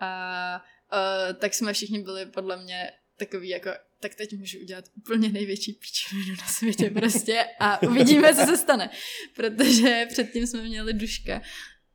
A 0.00 0.62
uh, 0.92 1.36
tak 1.36 1.54
jsme 1.54 1.72
všichni 1.72 2.02
byli 2.02 2.26
podle 2.26 2.62
mě 2.62 2.90
takový 3.16 3.48
jako 3.48 3.70
tak 4.00 4.14
teď 4.14 4.38
můžu 4.38 4.58
udělat 4.58 4.84
úplně 4.96 5.28
největší 5.28 5.72
pičovinu 5.72 6.36
na 6.40 6.46
světě 6.46 6.90
prostě 6.90 7.44
a 7.60 7.82
uvidíme, 7.82 8.34
co 8.34 8.40
se 8.46 8.56
stane. 8.56 8.90
Protože 9.36 10.06
předtím 10.08 10.46
jsme 10.46 10.62
měli 10.62 10.92
duška 10.92 11.42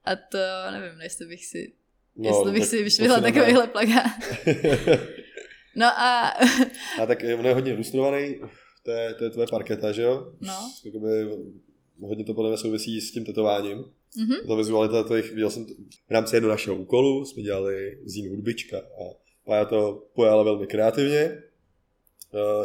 a 0.06 0.16
to 0.16 0.38
nevím, 0.72 1.02
jestli 1.02 1.26
bych 1.26 1.46
si, 1.46 1.74
no, 2.16 2.30
jestli 2.30 2.52
bych 2.52 2.62
tak 2.62 2.70
si 2.70 2.84
vyšvihla 2.84 3.20
takovýhle 3.22 3.68
plagát. 3.68 4.12
No 5.76 5.86
a 5.86 6.34
A 7.02 7.06
tak 7.08 7.20
on 7.40 7.46
je 7.46 7.54
hodně 7.54 7.72
ilustrovaný, 7.72 8.40
to 8.84 8.92
je, 8.92 9.14
to 9.14 9.24
je 9.24 9.30
tvoje 9.30 9.48
parketa, 9.52 9.92
že 9.92 10.02
jo? 10.02 10.34
No. 10.42 10.74
Jakoby, 10.86 11.08
hodně 12.02 12.26
to 12.26 12.34
podle 12.34 12.50
mě 12.50 12.58
souvisí 12.58 13.02
s 13.02 13.12
tím 13.12 13.26
tetováním. 13.26 13.78
mhm, 14.18 14.36
Ta 14.48 14.56
vizualita 14.56 15.04
tvojich, 15.04 15.32
viděl 15.32 15.50
jsem 15.50 15.66
to, 15.66 15.74
v 16.08 16.12
rámci 16.12 16.36
jednoho 16.36 16.52
našeho 16.52 16.76
úkolu, 16.76 17.26
jsme 17.26 17.44
dělali 17.44 18.00
zín 18.06 18.30
hudbička 18.30 18.78
a 18.78 19.30
Pája 19.50 19.66
to 19.66 20.08
pojala 20.14 20.44
velmi 20.44 20.68
kreativně, 20.68 21.20
eh, 21.20 21.42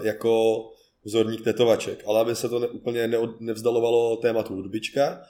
jako 0.03 0.63
vzorník 1.05 1.45
tetovaček, 1.45 2.03
ale 2.07 2.21
aby 2.21 2.37
se 2.37 2.49
to 2.49 2.59
ne, 2.59 2.67
úplně 2.69 3.09
neod, 3.09 3.41
nevzdalovalo 3.41 4.17
tématu 4.17 4.55
hudbička, 4.55 5.23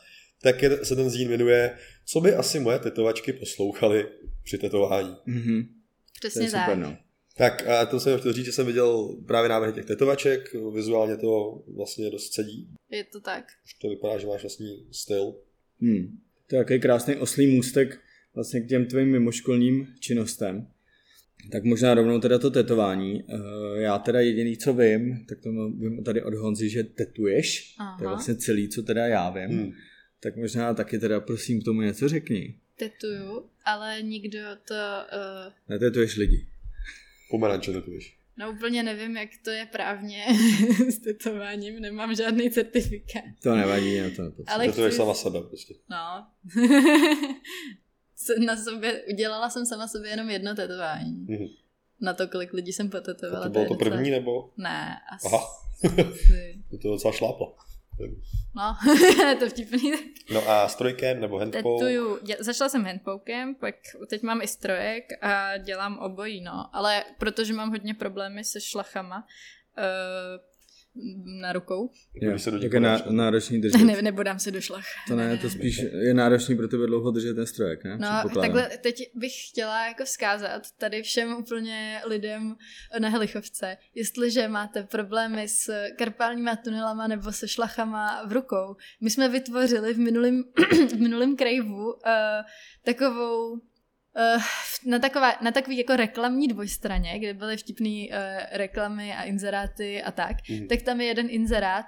tak 0.42 0.62
je, 0.62 0.84
se 0.84 0.96
ten 0.96 1.10
zín 1.10 1.30
jmenuje 1.30 1.78
Co 2.06 2.20
by 2.20 2.34
asi 2.34 2.60
moje 2.60 2.78
tetovačky 2.78 3.32
poslouchaly 3.32 4.06
při 4.44 4.58
tetování. 4.58 5.16
Mhm. 5.26 5.62
To 5.64 6.28
přesně 6.28 6.44
je 6.46 6.50
tak. 6.50 6.64
super, 6.64 6.78
no. 6.78 6.96
Tak 7.36 7.66
a 7.66 7.86
to 7.86 8.00
jsem 8.00 8.18
chtěl 8.18 8.32
říct, 8.32 8.44
že 8.44 8.52
jsem 8.52 8.66
viděl 8.66 9.16
právě 9.26 9.48
návrhy 9.48 9.72
těch 9.72 9.84
tetovaček, 9.84 10.54
vizuálně 10.74 11.16
to 11.16 11.62
vlastně 11.74 12.10
dost 12.10 12.32
sedí. 12.34 12.68
Je 12.90 13.04
to 13.04 13.20
tak. 13.20 13.44
To 13.80 13.88
vypadá, 13.88 14.18
že 14.18 14.26
máš 14.26 14.42
vlastní 14.42 14.86
styl. 14.92 15.34
Hmm. 15.80 16.18
To 16.46 16.56
je 16.56 16.60
takový 16.64 16.80
krásný 16.80 17.16
oslý 17.16 17.46
můstek 17.46 18.00
vlastně 18.34 18.60
k 18.60 18.68
těm 18.68 18.86
tvým 18.86 19.08
mimoškolním 19.10 19.86
činnostem. 20.00 20.66
Tak 21.52 21.64
možná 21.64 21.94
rovnou 21.94 22.20
teda 22.20 22.38
to 22.38 22.50
tetování. 22.50 23.24
Eh, 23.28 23.80
Já 23.80 23.98
teda 23.98 24.20
jediný, 24.20 24.56
co 24.56 24.74
vím, 24.74 25.26
tak 25.28 25.38
to 25.40 25.50
vím 25.68 26.04
tady 26.04 26.22
od 26.22 26.34
Honzy, 26.34 26.68
že 26.70 26.84
tetuješ. 26.84 27.74
Aha. 27.78 27.98
To 27.98 28.04
je 28.04 28.08
vlastně 28.08 28.34
celý, 28.34 28.68
co 28.68 28.82
teda 28.82 29.06
já 29.06 29.30
vím. 29.30 29.58
Hmm. 29.58 29.72
Tak 30.20 30.36
možná 30.36 30.74
taky 30.74 30.98
teda 30.98 31.20
prosím 31.20 31.60
k 31.60 31.64
tomu 31.64 31.80
něco 31.80 32.08
řekni. 32.08 32.58
Tetuju, 32.78 33.46
ale 33.64 34.02
nikdo 34.02 34.38
to... 34.68 34.74
Uh, 34.74 35.52
Netetuješ 35.68 36.16
lidi. 36.16 36.46
Pomeranče 37.30 37.72
tetuješ. 37.72 38.18
no 38.36 38.50
úplně 38.50 38.82
nevím, 38.82 39.16
jak 39.16 39.28
to 39.44 39.50
je 39.50 39.66
právně 39.66 40.24
s 40.88 40.98
tetováním, 40.98 41.80
nemám 41.80 42.14
žádný 42.14 42.50
certifikát. 42.50 43.24
To 43.42 43.54
nevadí, 43.56 43.94
já 43.94 44.04
to 44.16 44.22
nepotřebuji. 44.22 44.50
Ale 44.54 44.68
chci- 44.72 44.92
sama 44.92 45.14
sebe 45.14 45.40
prostě. 45.42 45.74
No. 45.90 46.26
Na 48.46 48.56
sobě, 48.56 49.02
udělala 49.12 49.50
jsem 49.50 49.66
sama 49.66 49.88
sobě 49.88 50.10
jenom 50.10 50.30
jedno 50.30 50.54
tetování. 50.54 51.26
Mhm. 51.28 51.46
Na 52.00 52.14
to, 52.14 52.28
kolik 52.28 52.52
lidí 52.52 52.72
jsem 52.72 52.86
A 52.86 52.90
potetovala. 52.90 53.44
to 53.44 53.50
bylo 53.50 53.64
je 53.64 53.68
to 53.68 53.74
docela- 53.74 53.90
první, 53.96 54.10
nebo? 54.10 54.50
Ne, 54.56 54.96
asi. 55.16 55.26
Aha. 55.26 55.44
Je 56.72 56.78
to 56.78 56.88
docela 56.88 57.12
šláplo. 57.12 57.56
No, 58.56 58.76
je 59.28 59.34
to 59.40 59.48
vtipný. 59.48 59.92
No 60.32 60.48
a 60.50 60.68
strojkem 60.68 61.20
nebo 61.20 61.38
handpou? 61.38 61.78
Tetuju, 61.78 62.18
začala 62.38 62.68
jsem 62.68 62.84
handpokem, 62.84 63.54
pak 63.54 63.74
teď 64.10 64.22
mám 64.22 64.42
i 64.42 64.48
strojek 64.48 65.04
a 65.22 65.56
dělám 65.56 65.98
obojí, 65.98 66.40
no. 66.40 66.76
Ale 66.76 67.04
protože 67.18 67.52
mám 67.52 67.70
hodně 67.70 67.94
problémy 67.94 68.44
se 68.44 68.60
šlachama 68.60 69.26
uh, 69.78 70.53
na 71.40 71.52
rukou, 71.52 71.90
Jako 72.14 72.30
když 72.30 72.42
se 72.42 72.50
do 72.50 72.56
tak 72.56 72.62
někoho 72.62 72.76
je 72.76 72.80
ná, 72.80 73.02
náročný 73.10 73.60
držet. 73.60 73.78
ne, 73.84 74.02
nebodám 74.02 74.38
se 74.38 74.50
do 74.50 74.60
šlach. 74.60 74.84
To 75.08 75.16
ne, 75.16 75.38
to 75.38 75.50
spíš 75.50 75.78
je 75.92 76.14
náročný 76.14 76.56
pro 76.56 76.68
tebe 76.68 76.86
dlouho 76.86 77.10
držet 77.10 77.34
ten 77.34 77.46
strojek, 77.46 77.84
ne? 77.84 77.98
No, 77.98 78.40
takhle 78.40 78.70
teď 78.82 79.02
bych 79.14 79.32
chtěla 79.50 79.86
jako 79.86 80.04
vzkázat 80.04 80.62
tady 80.78 81.02
všem 81.02 81.36
úplně 81.36 82.00
lidem 82.06 82.56
na 82.98 83.08
Helichovce, 83.08 83.76
jestliže 83.94 84.48
máte 84.48 84.82
problémy 84.82 85.48
s 85.48 85.72
karpálníma 85.98 86.56
tunelama 86.56 87.06
nebo 87.06 87.32
se 87.32 87.48
šlachama 87.48 88.26
v 88.26 88.32
rukou. 88.32 88.76
My 89.00 89.10
jsme 89.10 89.28
vytvořili 89.28 89.94
v 89.94 89.98
minulém 89.98 90.44
v 90.88 91.00
minulém 91.00 91.36
krajvu 91.36 91.92
uh, 91.92 91.92
takovou 92.84 93.60
na, 94.86 94.98
takové, 94.98 95.34
na 95.40 95.50
takový 95.50 95.78
jako 95.78 95.96
reklamní 95.96 96.48
dvojstraně, 96.48 97.18
kde 97.18 97.34
byly 97.34 97.56
vtipný 97.56 98.10
uh, 98.10 98.16
reklamy 98.52 99.14
a 99.14 99.22
inzeráty 99.22 100.02
a 100.02 100.10
tak, 100.12 100.36
Mhm. 100.50 100.68
tak 100.68 100.82
tam 100.82 101.00
je 101.00 101.06
jeden 101.06 101.26
inzerát, 101.30 101.86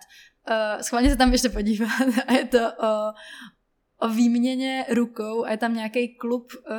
uh, 0.51 0.81
schválně 0.83 1.11
se 1.11 1.17
tam 1.17 1.33
ještě 1.33 1.49
podívat 1.49 1.91
a 2.27 2.33
je 2.33 2.45
to 2.45 2.73
o, 2.73 3.13
o 3.99 4.09
výměně 4.09 4.85
rukou 4.91 5.45
a 5.45 5.51
je 5.51 5.57
tam 5.57 5.75
nějaký 5.75 6.09
klub 6.09 6.53
uh, 6.55 6.75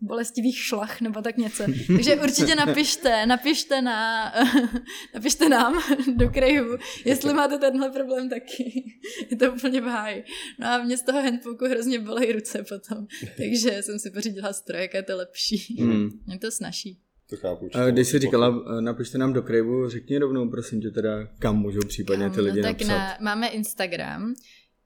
bolestivých 0.00 0.58
šlach 0.58 1.00
nebo 1.00 1.22
tak 1.22 1.36
něco. 1.36 1.64
Takže 1.96 2.16
určitě 2.16 2.54
napište, 2.54 3.26
napište 3.26 3.82
na, 3.82 4.32
napište 5.14 5.48
nám 5.48 5.82
do 6.16 6.28
krajů, 6.28 6.78
jestli 7.04 7.34
máte 7.34 7.58
tenhle 7.58 7.90
problém 7.90 8.28
taky. 8.28 8.84
Je 9.30 9.36
to 9.36 9.52
úplně 9.52 9.80
v 9.80 9.84
háji. 9.84 10.24
No 10.58 10.66
a 10.66 10.78
mě 10.78 10.96
z 10.96 11.02
toho 11.02 11.22
handpoku 11.22 11.64
hrozně 11.64 11.98
bolej 11.98 12.32
ruce 12.32 12.64
potom. 12.68 13.06
Takže 13.36 13.82
jsem 13.82 13.98
si 13.98 14.10
pořídila 14.10 14.52
strojek 14.52 14.94
a 14.94 14.98
je 14.98 15.02
to 15.02 15.16
lepší. 15.16 15.76
Hmm. 15.80 16.08
Je 16.32 16.38
to 16.38 16.50
snaží. 16.50 17.00
To 17.30 17.36
chápu. 17.36 17.68
A 17.74 17.90
když 17.90 18.08
jsi 18.08 18.18
říkala, 18.18 18.64
eh, 18.78 18.80
napište 18.80 19.18
nám 19.18 19.32
do 19.32 19.42
Crave, 19.42 19.90
řekni 19.90 20.18
rovnou, 20.18 20.50
prosím 20.50 20.80
tě 20.80 20.90
teda, 20.90 21.28
kam 21.38 21.58
můžou 21.58 21.80
případně 21.88 22.30
ty 22.30 22.36
Kam? 22.36 22.44
lidi 22.44 22.56
no, 22.56 22.62
tak 22.62 22.80
napsat. 22.80 22.98
na, 22.98 23.16
máme 23.20 23.48
Instagram 23.48 24.34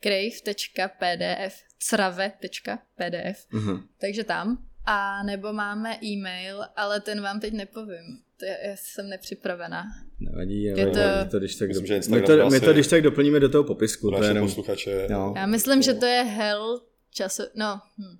crave.pdf 0.01 1.55
crave.pdf 1.91 3.47
Aha. 3.55 3.81
takže 4.01 4.25
tam. 4.25 4.59
A 4.87 5.23
nebo 5.23 5.53
máme 5.53 5.99
e-mail, 6.05 6.65
ale 6.77 7.01
ten 7.01 7.21
vám 7.21 7.41
teď 7.41 7.53
nepovím. 7.53 8.21
To 8.39 8.45
já, 8.45 8.69
já 8.69 8.77
jsem 8.77 9.09
nepřipravená. 9.09 9.85
Nevadí, 10.21 10.63
Je 10.63 10.73
ale 10.73 10.93
to- 10.93 11.25
my 11.25 11.31
to 11.31 11.39
když 11.39 11.55
tak, 11.55 11.69
Myslím, 11.69 11.87
do... 11.87 12.03
že 12.03 12.11
my, 12.11 12.23
to, 12.23 12.51
my 12.51 12.61
to 12.61 12.73
když 12.73 12.87
tak 12.87 13.03
doplníme 13.03 13.41
do 13.41 13.49
toho 13.49 13.65
popisku. 13.65 14.11
To 14.11 14.17
je 14.17 14.21
naše 14.21 14.31
jenom... 14.31 14.49
posluchače. 14.49 15.07
No. 15.11 15.35
Já 15.37 15.47
myslím, 15.47 15.83
že 15.83 15.95
to 15.95 16.07
je 16.07 16.23
hell 16.23 16.81
časo... 17.11 17.43
No, 17.55 17.81
hm. 17.99 18.19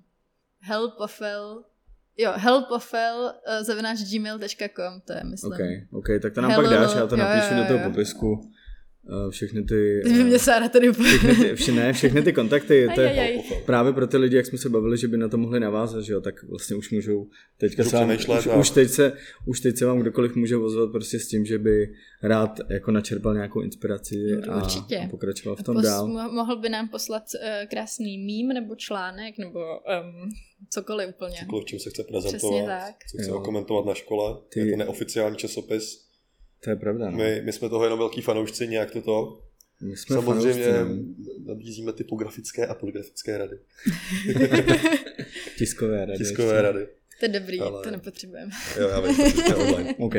helpofel... 0.59 1.63
Jo, 2.17 2.33
helpofel 2.35 3.33
uh, 3.47 3.65
zavináč 3.65 3.99
gmail.com, 3.99 5.01
to 5.05 5.13
je, 5.13 5.23
myslím. 5.23 5.53
OK, 5.53 5.59
OK, 5.91 6.05
tak 6.21 6.33
to 6.33 6.41
nám 6.41 6.51
Hello, 6.51 6.69
pak 6.69 6.79
dáš, 6.79 6.95
já 6.95 7.07
to 7.07 7.15
jo, 7.15 7.23
napíšu 7.23 7.53
jo, 7.53 7.61
do 7.61 7.67
toho 7.67 7.79
jo. 7.79 7.89
popisku. 7.89 8.51
Uh, 9.25 9.31
všechny 9.31 9.63
ty... 9.63 10.01
Teď 10.03 10.13
by 10.13 10.23
mě 10.23 10.39
Sára 10.39 10.69
tady 10.69 10.89
úplně... 10.89 11.07
všechny 11.09 11.35
ty, 11.35 11.55
vše, 11.55 11.71
ne, 11.71 11.93
všechny 11.93 12.21
ty 12.21 12.33
kontakty, 12.33 12.87
to 12.95 13.01
je 13.01 13.39
právě 13.65 13.93
pro 13.93 14.07
ty 14.07 14.17
lidi, 14.17 14.35
jak 14.35 14.45
jsme 14.45 14.57
se 14.57 14.69
bavili, 14.69 14.97
že 14.97 15.07
by 15.07 15.17
na 15.17 15.27
to 15.29 15.37
mohli 15.37 15.59
navázat, 15.59 16.03
že 16.03 16.13
jo, 16.13 16.21
tak 16.21 16.43
vlastně 16.43 16.75
už 16.75 16.91
můžou, 16.91 17.27
teďka 17.57 17.83
Můžou 17.83 17.89
se 17.89 17.95
vám, 17.97 18.07
přemýšlet 18.07 18.39
už, 18.39 18.59
už, 18.59 18.69
teď 18.69 18.89
se, 18.89 19.13
už 19.45 19.59
teď 19.59 19.77
se 19.77 19.85
vám 19.85 19.99
kdokoliv 19.99 20.35
může 20.35 20.57
ozvat 20.57 20.91
prostě 20.91 21.19
s 21.19 21.27
tím, 21.27 21.45
že 21.45 21.57
by 21.57 21.93
rád 22.23 22.59
jako 22.69 22.91
načerpal 22.91 23.33
nějakou 23.33 23.61
inspiraci 23.61 24.15
a, 24.49 24.55
Určitě. 24.57 24.97
a 24.97 25.07
pokračoval 25.07 25.55
v 25.55 25.63
tom 25.63 25.75
Pos, 25.75 25.83
dál. 25.85 26.07
mo- 26.07 26.31
mohl 26.33 26.55
by 26.59 26.69
nám 26.69 26.87
poslat 26.89 27.23
uh, 27.35 27.69
krásný 27.69 28.17
mím 28.17 28.47
nebo 28.47 28.75
článek 28.75 29.37
nebo 29.37 29.59
um, 29.59 30.29
cokoliv 30.69 31.09
úplně. 31.09 31.35
Cokoliv, 31.39 31.65
čím 31.65 31.79
se 31.79 31.89
chce 31.89 32.03
Přesně 32.03 32.21
prezentovat, 32.21 32.65
tak. 32.65 32.95
co 33.11 33.17
chce 33.17 33.29
Jo. 33.29 33.37
okomentovat 33.37 33.85
na 33.85 33.93
škole. 33.93 34.37
Ty- 34.53 34.59
Je 34.59 34.71
to 34.71 34.77
neoficiální 34.77 35.37
časopis. 35.37 36.04
To 36.65 36.69
je 36.69 36.75
pravda, 36.75 37.09
no. 37.09 37.17
My, 37.17 37.41
my 37.45 37.53
jsme 37.53 37.69
toho 37.69 37.83
jenom 37.83 37.99
velký 37.99 38.21
fanoušci, 38.21 38.67
nějak 38.67 38.91
to 38.91 39.01
to. 39.01 39.41
My 39.81 39.97
jsme 39.97 40.15
Samozřejmě 40.15 40.63
fanoušci, 40.63 40.95
no. 40.95 41.45
nabízíme 41.53 41.93
typografické 41.93 42.67
a 42.67 42.73
poligrafické 42.75 43.37
rady. 43.37 43.57
tiskové 45.57 46.05
rady. 46.05 46.17
Tiskové 46.17 46.47
ještě. 46.53 46.61
rady. 46.61 46.87
To 47.19 47.25
je 47.25 47.29
dobrý, 47.39 47.59
Ale- 47.59 47.83
to 47.83 47.91
nepotřebujeme. 47.91 48.51
Jo, 48.79 48.87
já 48.87 48.99
vím, 48.99 49.15
to 49.15 49.41
je 49.49 49.55
online. 49.55 49.95
OK. 49.99 50.13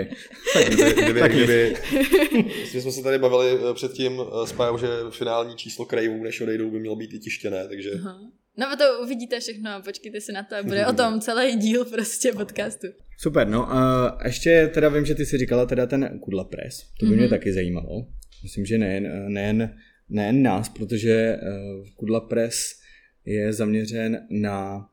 Kdyby, 0.66 1.02
kdyby, 1.02 1.20
Tak 1.20 1.32
kdyby, 1.32 1.74
my 2.74 2.80
jsme 2.80 2.92
se 2.92 3.02
tady 3.02 3.18
bavili 3.18 3.58
eh, 3.70 3.74
předtím 3.74 4.20
eh, 4.20 4.46
s 4.46 4.52
Pájou, 4.52 4.78
že 4.78 4.86
finální 5.10 5.56
číslo 5.56 5.84
krajů, 5.84 6.22
než 6.22 6.40
odejdou, 6.40 6.70
by 6.70 6.78
mělo 6.80 6.96
být 6.96 7.12
i 7.14 7.18
tištěné, 7.18 7.68
takže 7.68 7.90
Aha. 7.94 8.20
No 8.56 8.70
a 8.70 8.76
to 8.76 8.84
uvidíte 9.02 9.40
všechno, 9.40 9.82
počkejte 9.84 10.20
si 10.20 10.32
na 10.32 10.42
to 10.42 10.56
a 10.56 10.62
bude 10.62 10.86
o 10.86 10.92
tom 10.92 11.20
celý 11.20 11.56
díl 11.56 11.84
prostě 11.84 12.32
podcastu. 12.32 12.86
Super, 13.18 13.48
no 13.48 13.72
a 13.72 14.18
ještě 14.24 14.70
teda 14.74 14.88
vím, 14.88 15.06
že 15.06 15.14
ty 15.14 15.26
si 15.26 15.38
říkala 15.38 15.66
teda 15.66 15.86
ten 15.86 16.18
Kudla 16.24 16.44
Press, 16.44 16.82
to 17.00 17.06
by 17.06 17.12
mm-hmm. 17.12 17.16
mě 17.16 17.28
taky 17.28 17.52
zajímalo. 17.52 18.06
Myslím, 18.42 18.66
že 18.66 18.78
nejen, 18.78 19.32
nejen, 19.32 19.76
nejen 20.08 20.42
nás, 20.42 20.68
protože 20.68 21.36
uh, 21.36 21.86
Kudla 21.96 22.20
Press 22.20 22.80
je 23.24 23.52
zaměřen 23.52 24.26
na 24.30 24.88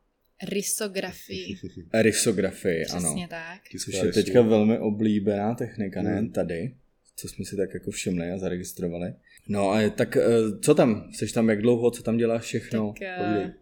Rysografii, 0.50 1.56
rysografii, 1.94 2.86
ano. 2.86 3.00
přesně 3.00 3.28
tak. 3.28 3.62
Což 3.86 3.94
je 3.94 4.12
teďka 4.12 4.42
velmi 4.42 4.80
oblíbená 4.80 5.56
technika, 5.56 6.02
nejen 6.02 6.32
tady, 6.32 6.76
co 7.16 7.28
jsme 7.28 7.46
si 7.46 7.58
tak 7.58 7.74
jako 7.74 7.92
všimli 7.92 8.32
a 8.32 8.38
zaregistrovali. 8.38 9.14
No 9.48 9.72
a 9.72 9.90
tak 9.90 10.18
eh, 10.18 10.24
co 10.64 10.76
tam? 10.76 11.10
Jsi 11.14 11.34
tam 11.34 11.50
jak 11.50 11.62
dlouho, 11.62 11.92
co 11.92 12.04
tam 12.04 12.18
děláš 12.18 12.44
všechno? 12.44 12.94
Tak, 13.00 13.18
Povídej. 13.18 13.44
eh, 13.44 13.54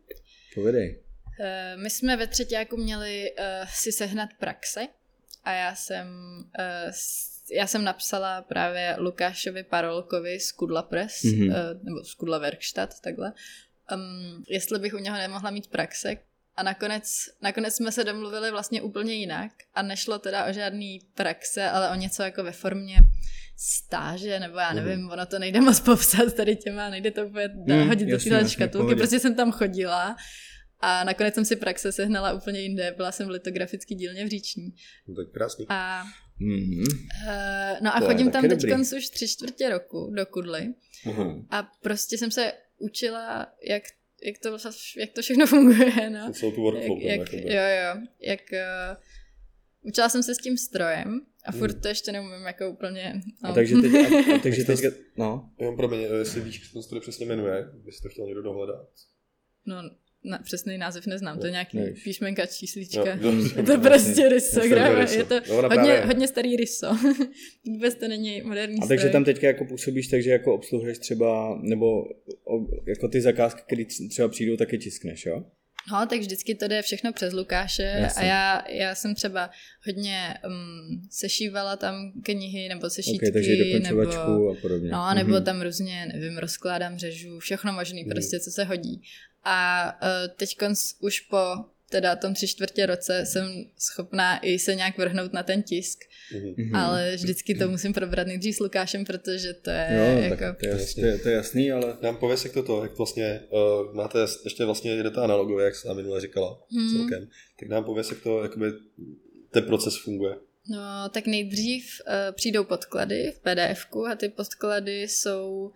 Povídej. 0.56 1.00
eh, 1.40 1.78
my 1.78 1.90
jsme 1.90 2.18
ve 2.18 2.28
třetíku 2.28 2.78
měli 2.78 3.32
uh, 3.32 3.46
si 3.70 3.92
sehnat 3.92 4.30
praxe 4.40 4.88
a 5.44 5.52
já 5.54 5.76
jsem, 5.76 6.08
já 7.56 7.68
jsem 7.68 7.84
napsala 7.84 8.42
právě 8.42 8.96
Lukášovi 9.00 9.64
Parolkovi 9.64 10.40
z 10.40 10.52
Kudla 10.52 10.82
Press, 10.82 11.24
Mhm. 11.24 11.34
mm-hmm. 11.50 11.80
nebo 11.84 12.04
z 12.04 12.14
Kudla 12.14 12.38
Werkstatt, 12.38 13.00
takhle, 13.02 13.34
um, 13.96 14.44
jestli 14.50 14.80
bych 14.80 14.94
u 14.94 14.98
něho 14.98 15.18
nemohla 15.18 15.52
mít 15.52 15.68
praxe, 15.68 16.16
a 16.62 16.64
nakonec, 16.64 17.04
nakonec 17.42 17.76
jsme 17.76 17.92
se 17.92 18.04
domluvili 18.04 18.52
vlastně 18.52 18.82
úplně 18.82 19.14
jinak 19.14 19.52
a 19.74 19.82
nešlo 19.82 20.20
teda 20.20 20.46
o 20.46 20.54
žádný 20.54 21.00
praxe, 21.16 21.70
ale 21.70 21.90
o 21.90 21.96
něco 21.96 22.24
jako 22.24 22.44
ve 22.44 22.52
formě 22.52 22.98
stáže, 23.58 24.40
nebo 24.40 24.58
já 24.58 24.74
nevím, 24.74 25.10
ono 25.12 25.26
to 25.26 25.40
nejde 25.40 25.62
moc 25.62 25.80
popsat 25.80 26.34
tady 26.34 26.56
těma, 26.56 26.90
nejde 26.90 27.12
to 27.12 27.26
úplně 27.26 27.48
Mm, 27.48 27.88
hodit 27.88 28.06
do 28.06 28.18
téhle 28.20 28.50
škatulky, 28.50 28.96
prostě 28.96 29.20
jsem 29.20 29.36
tam 29.36 29.52
chodila 29.52 30.16
a 30.80 31.04
nakonec 31.04 31.34
jsem 31.34 31.46
si 31.46 31.56
praxe 31.56 31.92
sehnala 31.92 32.34
úplně 32.34 32.60
jinde, 32.60 32.94
byla 32.98 33.12
jsem 33.12 33.28
v 33.28 33.30
litografický 33.30 33.96
dílně 33.96 34.26
v 34.26 34.30
Říční. 34.30 34.74
no, 35.08 35.16
tak 35.16 35.34
krásný. 35.34 35.66
A, 35.70 36.04
Mm-hmm. 36.42 36.84
uh, 37.28 37.78
no 37.82 37.96
a 37.96 38.00
To 38.00 38.06
chodím 38.06 38.32
tam 38.32 38.50
teď 38.50 38.64
už 38.98 39.10
tři 39.10 39.28
čtvrtě 39.28 39.70
roku 39.70 40.12
do 40.16 40.26
Kudly 40.26 40.74
Aha. 41.10 41.36
a 41.50 41.64
prostě 41.82 42.18
jsem 42.18 42.32
se 42.32 42.54
učila, 42.78 43.48
jak, 43.70 43.84
jak, 44.24 44.38
to, 44.38 44.58
jak 44.98 45.12
to 45.12 45.22
všechno 45.22 45.46
funguje, 45.48 46.10
no 46.10 46.34
Celou 46.34 46.52
tu 46.52 46.62
workflow. 46.62 47.02
jak, 47.02 47.20
jak, 47.20 47.34
jakoby. 47.34 47.54
jo, 47.54 47.62
jo, 47.62 48.02
jak 48.20 48.40
uh, 48.52 48.98
učila 49.90 50.10
jsem 50.10 50.24
se 50.24 50.36
s 50.36 50.38
tím 50.38 50.58
strojem 50.58 51.22
a 51.46 51.52
furt 51.52 51.76
Mm. 51.76 51.82
to 51.82 51.88
ještě 51.88 52.12
neumím 52.12 52.46
jako 52.46 52.70
úplně, 52.70 53.22
no. 53.44 53.50
A 53.50 53.54
takže 53.54 53.76
teď, 53.76 53.94
a, 53.94 54.36
a 54.36 54.40
takže 54.44 54.64
teďka, 54.64 54.88
no, 55.18 55.50
Jenom 55.60 55.76
pro 55.76 55.88
mě, 55.88 55.98
jestli 55.98 56.42
víš, 56.42 56.56
jak 56.60 56.66
se 56.66 56.74
ten 56.74 56.84
stroj 56.84 57.02
přesně 57.02 57.26
jmenuje, 57.26 57.70
bys 57.74 58.00
to 58.02 58.10
chtěl 58.10 58.26
někdo 58.26 58.42
dohledat. 58.42 58.88
no, 59.66 59.76
na, 60.24 60.38
přesný 60.38 60.78
název 60.78 61.08
neznám, 61.08 61.40
to 61.40 61.46
je 61.46 61.52
nějaký 61.52 61.78
Nevíš. 61.78 62.04
píšmenka, 62.04 62.46
číslička. 62.46 63.00
Jo, 63.00 63.18
jo. 63.22 63.50
Je 63.58 63.64
to 63.64 63.80
prostě 63.80 64.30
rysograf, 64.30 64.98
ryso. 65.02 65.14
je 65.14 65.24
to 65.24 65.36
No, 65.50 65.56
hodně, 65.56 65.68
právě- 65.70 66.06
hodně 66.06 66.28
starý 66.28 66.56
ryso. 66.56 66.88
Vůbec 67.68 67.96
to 67.96 68.08
není 68.08 68.42
moderní 68.42 68.76
A 68.82 68.86
stroj. 68.86 68.98
takže 68.98 69.10
tam 69.10 69.24
teďka 69.24 69.48
jako 69.48 69.66
působíš 69.66 70.08
tak, 70.08 70.24
že 70.24 70.32
jako 70.32 70.56
obsluhuješ 70.56 70.98
třeba, 70.98 71.60
nebo 71.62 72.04
jako 72.88 73.08
ty 73.08 73.22
zakázky, 73.22 73.62
které 73.66 73.84
třeba 74.10 74.28
přijdou, 74.28 74.58
taky 74.58 74.78
tiskneš, 74.78 75.26
jo? 75.26 75.44
No, 75.92 76.06
tak 76.10 76.20
vždycky 76.20 76.56
to 76.56 76.68
jde 76.68 76.82
všechno 76.82 77.14
přes 77.14 77.34
Lukáše 77.34 77.84
Jasně. 77.84 78.22
a 78.24 78.26
já, 78.26 78.70
já 78.70 78.96
jsem 78.96 79.16
třeba 79.16 79.50
hodně 79.86 80.34
um, 80.48 81.02
sešívala 81.12 81.76
tam 81.76 82.12
knihy 82.24 82.70
nebo 82.70 82.90
sešítky, 82.90 83.28
Ok, 83.28 83.34
takže 83.34 83.52
nebo, 83.80 84.02
a 84.52 84.56
podobně. 84.62 84.90
no, 84.92 85.14
nebo 85.16 85.30
Mhm. 85.30 85.44
tam 85.44 85.62
různě, 85.62 86.06
nevím, 86.14 86.38
rozkládám, 86.38 86.98
řežu, 86.98 87.40
všechno 87.40 87.74
možný, 87.74 88.02
Mhm. 88.04 88.10
prostě, 88.12 88.40
co 88.40 88.52
se 88.52 88.64
hodí. 88.64 89.02
A 89.44 89.86
uh, 90.04 90.36
teď 90.36 90.56
už 91.00 91.20
po 91.20 91.38
teda 91.90 92.16
tom 92.16 92.34
tři 92.34 92.48
čtvrtě 92.48 92.86
roce 92.86 93.26
jsem 93.26 93.66
schopná 93.78 94.40
i 94.40 94.60
se 94.60 94.76
nějak 94.76 94.98
vrhnout 94.98 95.34
na 95.34 95.44
ten 95.44 95.64
tisk, 95.64 96.00
Mhm. 96.36 96.54
Mhm. 96.58 96.76
ale 96.76 97.16
vždycky 97.16 97.56
to 97.56 97.68
musím 97.68 97.94
probrat 97.94 98.28
nejdřív 98.28 98.56
s 98.56 98.60
Lukášem, 98.60 99.06
protože 99.06 99.54
to 99.54 99.70
je 99.70 99.88
Jo, 99.92 100.22
jako... 100.22 100.36
tak 100.36 100.60
to 100.60 100.66
je, 100.66 100.86
to, 100.96 101.06
je, 101.06 101.18
to 101.20 101.30
je 101.30 101.36
jasný, 101.36 101.72
ale 101.72 101.98
Nám 102.02 102.16
pověs, 102.18 102.44
jak 102.46 102.54
toto, 102.54 102.84
jak 102.84 102.92
to 102.92 102.98
vlastně, 102.98 103.42
uh, 103.50 103.94
máte 103.96 104.20
ještě 104.44 104.66
vlastně 104.66 104.92
jedete 104.92 105.22
analogově, 105.22 105.66
jak 105.66 105.76
jsi 105.76 105.88
nám 105.88 105.98
minule 105.98 106.22
říkala 106.22 106.64
Hmm. 106.72 106.90
celkem, 106.98 107.28
tak 107.60 107.70
nám 107.70 107.84
pověs, 107.84 108.10
jak 108.10 108.22
to, 108.24 108.44
jakoby, 108.44 108.66
ten 109.52 109.64
proces 109.64 109.98
funguje. 110.04 110.36
No, 110.70 111.10
tak 111.10 111.28
nejdřív 111.28 111.86
uh, 112.08 112.36
přijdou 112.36 112.64
podklady 112.64 113.32
v 113.32 113.40
pdf 113.40 113.86
a 114.12 114.16
ty 114.16 114.30
podklady 114.30 115.02
jsou, 115.02 115.72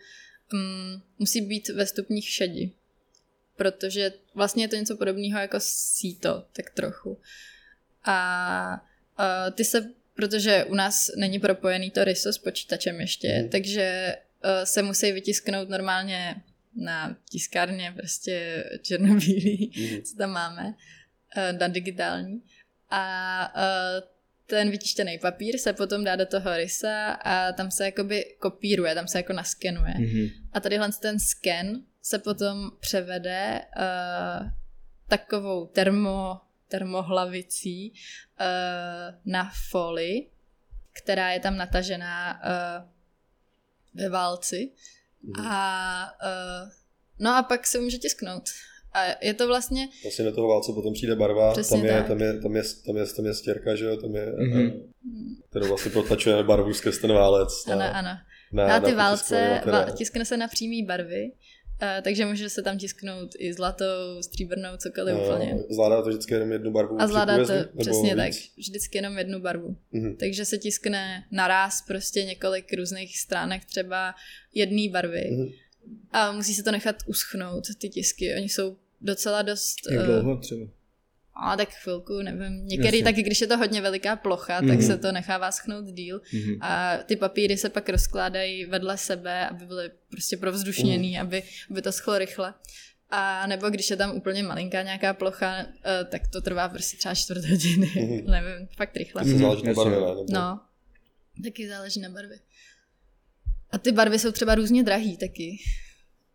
um, 0.53 1.01
musí 1.19 1.41
být 1.41 1.69
ve 1.69 1.85
stupních 1.85 2.29
šedi, 2.29 2.71
protože 3.55 4.13
vlastně 4.35 4.63
je 4.63 4.67
to 4.67 4.75
něco 4.75 4.97
podobného 4.97 5.39
jako 5.39 5.57
síto, 5.59 6.45
tak 6.53 6.69
trochu. 6.69 7.19
A 8.05 8.85
uh, 9.19 9.51
ty 9.55 9.65
se, 9.65 9.89
protože 10.15 10.63
u 10.63 10.75
nás 10.75 11.11
není 11.17 11.39
propojený 11.39 11.91
to 11.91 12.03
ryso 12.03 12.33
s 12.33 12.37
počítačem 12.37 13.01
ještě, 13.01 13.41
mm. 13.43 13.49
takže 13.49 14.15
uh, 14.43 14.49
se 14.63 14.81
musí 14.81 15.11
vytisknout 15.11 15.69
normálně 15.69 16.35
na 16.75 17.17
tiskárně 17.29 17.93
prostě 17.97 18.63
černobílý, 18.81 19.71
Mhm. 19.77 20.01
co 20.01 20.15
tam 20.17 20.29
máme, 20.29 20.63
uh, 21.37 21.59
na 21.59 21.67
digitální. 21.67 22.41
A 22.89 23.53
uh, 23.55 24.07
ten 24.47 24.69
vytištěný 24.71 25.17
papír 25.17 25.57
se 25.57 25.73
potom 25.73 26.03
dá 26.03 26.15
do 26.15 26.25
toho 26.25 26.57
rysa 26.57 27.11
a 27.11 27.51
tam 27.51 27.71
se 27.71 27.85
jakoby 27.85 28.35
kopíruje, 28.39 28.95
tam 28.95 29.07
se 29.07 29.17
jako 29.17 29.33
naskenuje. 29.33 29.93
mhm. 29.97 30.27
A 30.53 30.59
tadyhle 30.59 30.89
ten 31.01 31.19
sken 31.19 31.81
se 32.05 32.19
potom 32.19 32.71
převede 32.79 33.61
uh, 33.77 34.47
takovou 35.07 35.65
termo, 35.65 36.37
termohlavicí 36.67 37.91
uh, 37.91 39.15
na 39.25 39.51
folii, 39.69 40.31
která 40.93 41.31
je 41.31 41.39
tam 41.39 41.57
natažená 41.57 42.41
uh, 42.43 42.89
ve 43.93 44.09
válci. 44.09 44.71
Mhm. 45.23 45.47
A 45.47 46.09
uh, 46.23 46.69
no 47.19 47.35
a 47.35 47.43
pak 47.43 47.67
se 47.67 47.79
může 47.79 47.97
tisknout. 47.97 48.43
A 48.93 49.25
je 49.25 49.33
to 49.33 49.47
vlastně, 49.47 49.89
Vlastně 50.03 50.25
do 50.25 50.35
toho 50.35 50.47
válce 50.47 50.71
potom 50.73 50.93
přijde 50.93 51.15
barva, 51.15 51.51
Přesně 51.51 51.77
tam 51.77 51.85
je, 51.85 51.93
tak. 51.93 52.07
tam, 52.07 52.19
je, 52.21 52.33
tam, 52.41 52.55
je, 52.55 52.63
tam, 52.85 52.97
je, 52.97 53.05
tam 53.05 53.25
je 53.25 53.33
stěrka, 53.33 53.75
že 53.75 53.85
jo, 53.85 53.97
tam 53.97 54.15
je, 54.15 54.25
Mhm. 54.25 54.59
mm-hmm. 54.61 55.35
kterou 55.49 55.67
vlastně 55.67 55.91
protlačuje 55.91 56.43
barvu 56.43 56.73
skrz 56.73 56.97
ten 56.97 57.13
válec. 57.13 57.67
ano, 57.67 57.85
ano. 57.93 58.17
na, 58.53 58.75
A 58.75 58.79
ty 58.79 58.91
na 58.91 58.97
válce, 58.97 59.61
tiskne 59.97 60.25
se 60.25 60.37
na 60.37 60.47
přímý 60.47 60.85
barvy 60.85 61.31
Uh, 61.81 62.03
takže 62.03 62.25
může 62.25 62.49
se 62.49 62.61
tam 62.61 62.77
tisknout 62.77 63.29
i 63.39 63.53
zlatou, 63.53 64.21
stříbrnou, 64.21 64.69
cokoliv 64.77 65.15
úplně. 65.15 65.53
A 65.53 65.73
Zvládá 65.73 66.01
to 66.01 66.09
vždycky 66.09 66.33
jenom 66.33 66.51
jednu 66.51 66.71
barvu? 66.71 67.01
A 67.01 67.07
zvládá 67.07 67.45
to 67.45 67.53
nebo 67.53 67.69
přesně 67.79 68.15
víc? 68.15 68.37
tak, 68.37 68.57
vždycky 68.57 68.97
jenom 68.97 69.17
jednu 69.17 69.39
barvu. 69.39 69.77
Mhm. 69.91 70.15
Takže 70.15 70.45
se 70.45 70.57
tiskne 70.57 71.23
naraz 71.31 71.81
prostě 71.81 72.23
několik 72.23 72.73
různých 72.73 73.19
stránek 73.19 73.65
třeba 73.65 74.15
jedné 74.53 74.89
barvy 74.91 75.29
Mhm. 75.31 75.47
a 76.11 76.31
musí 76.31 76.53
se 76.53 76.63
to 76.63 76.71
nechat 76.71 76.95
uschnout, 77.07 77.63
ty 77.81 77.89
tisky. 77.89 78.33
Oni 78.35 78.49
jsou 78.49 78.77
docela 79.01 79.41
dost... 79.41 79.75
Jak 79.91 80.03
eh, 80.03 80.05
dlouho 80.05 80.37
třeba? 80.37 80.65
A 81.43 81.57
tak 81.57 81.69
chvilku, 81.69 82.21
nevím. 82.21 82.65
Některý 82.65 82.97
Jasně. 82.97 83.03
taky, 83.11 83.23
když 83.23 83.41
je 83.41 83.47
to 83.47 83.57
hodně 83.57 83.81
veliká 83.81 84.15
plocha, 84.15 84.59
tak 84.59 84.79
Mhm. 84.79 84.81
se 84.81 84.97
to 84.97 85.11
nechává 85.11 85.51
schnout 85.51 85.85
díl. 85.85 86.21
Mhm. 86.33 86.57
A 86.61 86.97
ty 86.97 87.15
papíry 87.15 87.57
se 87.57 87.69
pak 87.69 87.89
rozkládají 87.89 88.65
vedle 88.65 88.97
sebe, 88.97 89.47
aby 89.47 89.65
byly 89.65 89.91
prostě 90.09 90.37
provzdušněný, 90.37 91.19
aby, 91.19 91.43
aby 91.71 91.81
to 91.81 91.91
schlo 91.91 92.17
rychle. 92.17 92.53
A 93.09 93.47
nebo 93.47 93.69
když 93.69 93.89
je 93.89 93.95
tam 93.95 94.15
úplně 94.17 94.43
malinká 94.43 94.81
nějaká 94.81 95.13
plocha, 95.13 95.57
eh, 95.59 96.05
tak 96.05 96.27
to 96.27 96.41
trvá 96.41 96.69
prostě 96.69 96.97
třeba 96.97 97.15
čtvrt 97.15 97.45
hodiny. 97.45 97.91
Mhm. 97.95 98.25
Nevím, 98.31 98.67
fakt 98.77 98.95
rychle. 98.97 99.23
To 99.23 99.29
se 99.29 99.37
záleží 99.37 99.63
na 99.63 99.73
barvě, 99.73 99.99
ne? 99.99 100.05
No, 100.29 100.59
taky 101.43 101.69
záleží 101.69 101.99
na 101.99 102.09
barvě. 102.09 102.39
A 103.71 103.77
ty 103.77 103.91
barvy 103.91 104.19
jsou 104.19 104.31
třeba 104.31 104.55
různě 104.55 104.83
drahý 104.83 105.17
taky. 105.17 105.57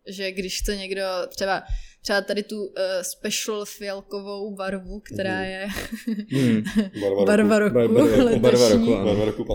Že 0.07 0.31
když 0.31 0.59
chce 0.59 0.77
někdo 0.77 1.03
třeba, 1.29 1.63
třeba 2.01 2.21
tady 2.21 2.43
tu 2.43 2.65
uh, 2.65 2.71
special 3.01 3.65
fialkovou 3.65 4.55
barvu, 4.55 4.99
která 4.99 5.35
Mhm. 5.41 5.49
je 5.49 5.67
Hmm. 6.31 6.63
Barva 7.01 7.25
barva 7.25 7.59
roku. 7.59 8.39
Barva 8.39 8.69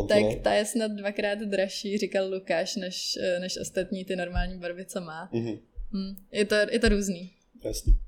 tak 0.09 0.23
ta 0.43 0.53
je 0.55 0.65
snad 0.65 0.91
dvakrát 0.91 1.39
dražší, 1.39 1.99
říkal 1.99 2.29
Lukáš, 2.35 2.77
než, 2.77 3.19
eh, 3.23 3.41
než 3.41 3.59
ostatní 3.61 4.05
ty 4.05 4.17
normální 4.17 4.59
barvy, 4.59 4.85
co 4.85 5.01
má. 5.01 5.29
Mhm. 5.33 5.59
Hm. 5.93 6.17
Je, 6.33 6.45
to, 6.45 6.55
je 6.55 6.79
to 6.79 6.89
různý. 6.89 7.33
Jasný. 7.65 7.99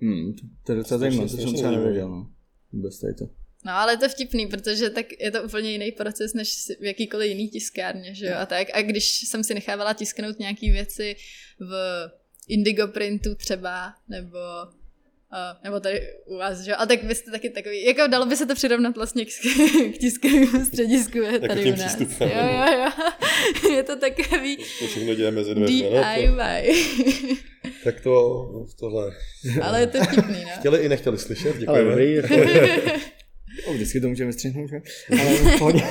Hmm, 0.00 0.32
to, 0.34 0.40
to 0.66 0.72
je 0.72 0.76
docela 0.78 0.98
zajímavé, 0.98 1.28
to 1.30 1.36
jsem 1.36 1.54
třeba 1.54 1.70
nevěděl, 1.70 2.08
no. 2.08 2.30
Vůbec 2.72 3.00
tady 3.00 3.14
to. 3.14 3.24
No 3.64 3.72
ale 3.72 3.92
je 3.92 3.96
to 3.96 4.08
vtipný, 4.08 4.46
protože 4.46 4.90
tak 4.90 5.06
je 5.20 5.30
to 5.30 5.42
úplně 5.42 5.70
jiný 5.72 5.92
proces 5.92 6.34
než 6.34 6.54
v 6.80 6.84
jakýkoliv 6.84 7.28
jiný 7.28 7.48
tiskárně, 7.48 8.14
že 8.14 8.26
jo, 8.26 8.34
a 8.38 8.46
tak. 8.46 8.68
A 8.72 8.82
když 8.82 9.28
jsem 9.28 9.44
si 9.44 9.54
nechávala 9.54 9.94
tisknout 9.94 10.38
nějaký 10.38 10.70
věci 10.70 11.16
v 11.60 11.72
indigo 12.52 12.88
printu 12.88 13.34
třeba, 13.34 13.94
nebo 14.08 14.38
Uh, 15.32 15.64
nebo 15.64 15.80
tady 15.80 16.00
u 16.26 16.36
vás, 16.36 16.60
že 16.60 16.70
jo? 16.70 16.76
A 16.80 16.86
tak 16.86 17.02
vy 17.02 17.14
jste 17.14 17.30
taky 17.30 17.50
takový, 17.50 17.84
jako 17.84 18.06
dalo 18.06 18.26
by 18.26 18.36
se 18.36 18.46
to 18.46 18.54
přirovnat 18.54 18.96
vlastně 18.96 19.24
k, 19.24 19.28
k 19.94 19.98
tiskovému 19.98 20.64
středisku 20.66 21.18
je 21.18 21.38
tady 21.40 21.62
tím 21.62 21.74
u 21.74 21.76
nás. 21.76 21.96
přístupem. 21.96 22.28
Jo, 22.30 22.36
jo, 22.46 22.72
jo. 22.72 23.70
Je 23.76 23.82
to 23.82 23.96
takový 23.96 24.56
To 24.56 24.86
všechno 24.86 25.14
dveřmi. 25.14 25.54
no, 25.54 25.60
to- 25.60 25.66
DIY. 25.66 27.36
Tak 27.84 28.00
to, 28.00 28.46
tohle. 28.80 29.12
Ale 29.62 29.80
je 29.80 29.86
to 29.86 29.98
vtipný, 30.04 30.44
no. 30.44 30.50
Chtěli 30.58 30.78
i 30.78 30.88
nechtěli 30.88 31.18
slyšet, 31.18 31.48
Ale 31.50 31.58
děkujeme. 31.60 31.90
dobrý, 31.90 32.14
jako... 32.14 32.34
o, 33.66 33.72
vždycky 33.72 34.00
to 34.00 34.08
můžeme 34.08 34.32
střihnout, 34.32 34.70
že? 34.70 34.76
Ale 35.22 35.58
pohodě. 35.58 35.82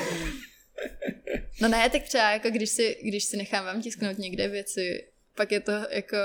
No 1.62 1.68
ne, 1.68 1.90
tak 1.90 2.04
třeba 2.04 2.32
jako 2.32 2.50
když 2.50 2.70
si, 2.70 2.98
když 3.04 3.24
si 3.24 3.38
nechávám 3.38 3.82
tisknout 3.82 4.18
někde 4.18 4.48
věci, 4.48 5.04
pak 5.40 5.52
je 5.52 5.60
to 5.60 5.72
jako 5.72 6.18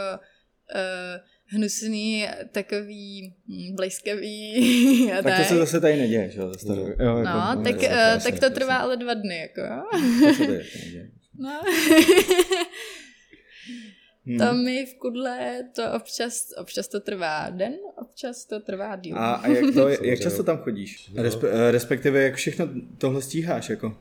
uh, 0.75 1.21
hnusný, 1.47 2.27
takový 2.53 3.35
hm, 3.49 3.75
blejskavý 3.77 5.13
a 5.13 5.23
tak. 5.23 5.25
tak 5.25 5.39
to 5.39 5.45
se 5.45 5.57
zase 5.57 5.81
tady 5.81 5.97
neděje, 5.97 6.31
že 6.31 6.41
jo? 6.41 6.53
Zase 6.53 6.67
to, 6.67 6.75
No. 6.75 6.83
jo, 6.83 7.19
jako, 7.19 7.23
No, 7.23 7.63
tak, 7.65 7.83
jasně, 7.83 7.89
uh, 7.89 7.95
jasně, 7.95 8.31
tak 8.31 8.41
to 8.41 8.51
trvá 8.51 8.77
ale 8.77 8.97
dva 8.97 9.15
dny, 9.15 9.39
jako. 9.39 9.63
To 10.29 10.35
se 10.35 10.47
tady 10.47 10.53
jako 10.59 10.79
neděje. 10.85 11.11
No. 11.39 11.63
Hmm. 14.27 14.39
to 14.39 14.55
mi 14.55 14.87
v 14.87 14.95
kudle 14.99 15.65
to 15.77 15.93
občas, 15.93 16.53
občas 16.57 16.89
to 16.89 17.01
trvá 17.01 17.51
den, 17.51 17.75
občas 18.03 18.45
to 18.45 18.61
trvá 18.61 18.97
díl. 18.97 19.19
A, 19.19 19.35
a 19.35 19.47
jak, 19.49 19.75
to, 19.75 19.89
jak 19.89 20.21
často 20.21 20.43
tam 20.43 20.59
chodíš? 20.59 21.11
Respe, 21.15 21.49
eh, 21.51 21.71
respektive, 21.71 22.23
jak 22.23 22.35
všechno 22.35 22.69
tohle 22.99 23.23
stíháš, 23.23 23.71
jako? 23.71 23.97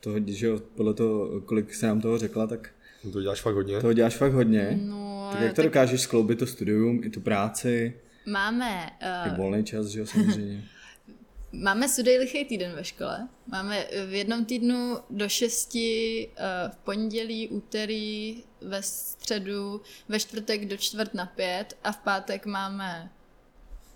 Toho, 0.00 0.16
že 0.26 0.46
jo, 0.46 0.58
podle 0.76 0.94
toho, 0.94 1.40
kolik 1.40 1.74
se 1.74 1.86
nám 1.86 2.00
toho 2.00 2.18
řekla, 2.18 2.46
tak 2.46 2.70
To 3.12 3.22
děláš 3.22 3.40
fakt 3.40 3.54
hodně. 3.54 3.80
toho 3.80 3.92
děláš 3.92 4.16
fakt 4.16 4.32
hodně. 4.32 4.78
no, 4.82 5.28
Tak 5.32 5.40
jak 5.40 5.52
to 5.52 5.56
tak 5.56 5.64
dokážeš 5.64 6.00
skloubit 6.00 6.38
to 6.38 6.46
studium, 6.46 7.04
i 7.04 7.10
tu 7.10 7.20
práci, 7.20 8.00
máme, 8.26 8.90
i 9.26 9.30
uh, 9.30 9.36
volný 9.36 9.64
čas, 9.64 9.86
že 9.86 10.00
jo, 10.00 10.06
samozřejmě. 10.06 10.64
máme 11.52 11.88
sudej 11.88 12.18
lichý 12.18 12.44
týden 12.44 12.72
ve 12.72 12.84
škole. 12.84 13.28
Máme 13.46 13.86
v 14.06 14.12
jednom 14.14 14.44
týdnu 14.44 14.98
do 15.10 15.28
šesti, 15.28 16.28
uh, 16.38 16.72
v 16.72 16.76
pondělí, 16.76 17.48
úterý, 17.48 18.42
ve 18.60 18.82
středu, 18.82 19.80
ve 20.08 20.20
čtvrtek 20.20 20.66
do 20.66 20.76
čtvrt 20.76 21.14
na 21.14 21.26
pět 21.26 21.76
a 21.84 21.92
v 21.92 21.98
pátek 21.98 22.46
máme 22.46 23.10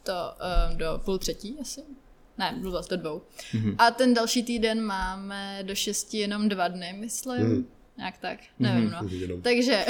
to 0.02 0.12
uh, 0.12 0.76
do 0.76 1.00
půl 1.04 1.18
třetí 1.18 1.56
asi. 1.60 1.80
Ne, 2.38 2.54
blbost, 2.60 2.90
do 2.90 2.96
dvou. 2.96 3.22
Mhm. 3.54 3.74
A 3.78 3.90
ten 3.90 4.14
další 4.14 4.42
týden 4.42 4.82
máme 4.82 5.60
do 5.62 5.74
šesti 5.74 6.18
jenom 6.18 6.48
dva 6.48 6.68
dny, 6.68 6.94
myslím. 6.98 7.46
Mhm. 7.46 7.66
Nějak 7.98 8.18
tak, 8.18 8.38
nevím, 8.58 8.90
no. 8.90 9.08
Jenom. 9.10 9.42
Takže, 9.42 9.86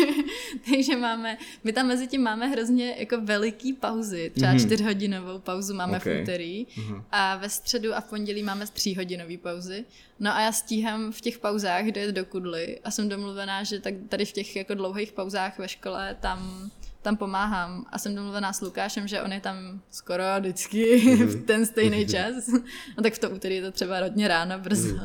takže 0.70 0.96
máme, 0.96 1.38
my 1.64 1.72
tam 1.72 1.86
mezi 1.86 2.06
tím 2.06 2.22
máme 2.22 2.46
hrozně 2.46 2.94
jako 2.98 3.20
veliký 3.20 3.72
pauzy, 3.72 4.30
třeba 4.34 4.50
Mhm. 4.50 4.60
čtyřhodinovou 4.60 5.38
pauzu 5.38 5.74
máme 5.74 5.96
Ok. 5.96 6.04
v 6.04 6.22
úterý 6.22 6.66
Mhm. 6.76 7.02
a 7.12 7.36
ve 7.36 7.48
středu 7.48 7.94
a 7.94 8.00
v 8.00 8.04
pondělí 8.04 8.42
máme 8.42 8.66
tříhodinový 8.66 9.36
pauzy. 9.36 9.84
No 10.20 10.34
a 10.36 10.40
já 10.40 10.52
stíhám 10.52 11.12
v 11.12 11.20
těch 11.20 11.38
pauzách 11.38 11.84
dojet 11.84 12.12
do 12.14 12.24
Kudly 12.24 12.80
a 12.84 12.90
jsem 12.90 13.08
domluvená, 13.08 13.62
že 13.64 13.80
tak 13.80 13.94
tady 14.08 14.24
v 14.24 14.32
těch 14.32 14.56
jako 14.56 14.74
dlouhých 14.74 15.12
pauzách 15.12 15.58
ve 15.58 15.68
škole 15.68 16.16
tam 16.20 16.70
tam 17.02 17.16
pomáhám 17.16 17.86
a 17.92 17.98
jsem 17.98 18.14
domluvená 18.14 18.52
s 18.52 18.60
Lukášem, 18.60 19.08
že 19.08 19.22
on 19.22 19.32
je 19.32 19.40
tam 19.40 19.80
skoro 19.90 20.22
vždycky 20.40 20.98
v 21.24 21.44
ten 21.46 21.66
stejný 21.66 22.06
čas. 22.14 22.48
No 22.96 23.02
tak 23.02 23.14
v 23.14 23.18
to 23.18 23.30
úterý 23.30 23.54
je 23.54 23.62
to 23.62 23.72
třeba 23.72 24.00
hodně 24.00 24.28
ráno, 24.28 24.58
brzo. 24.58 24.98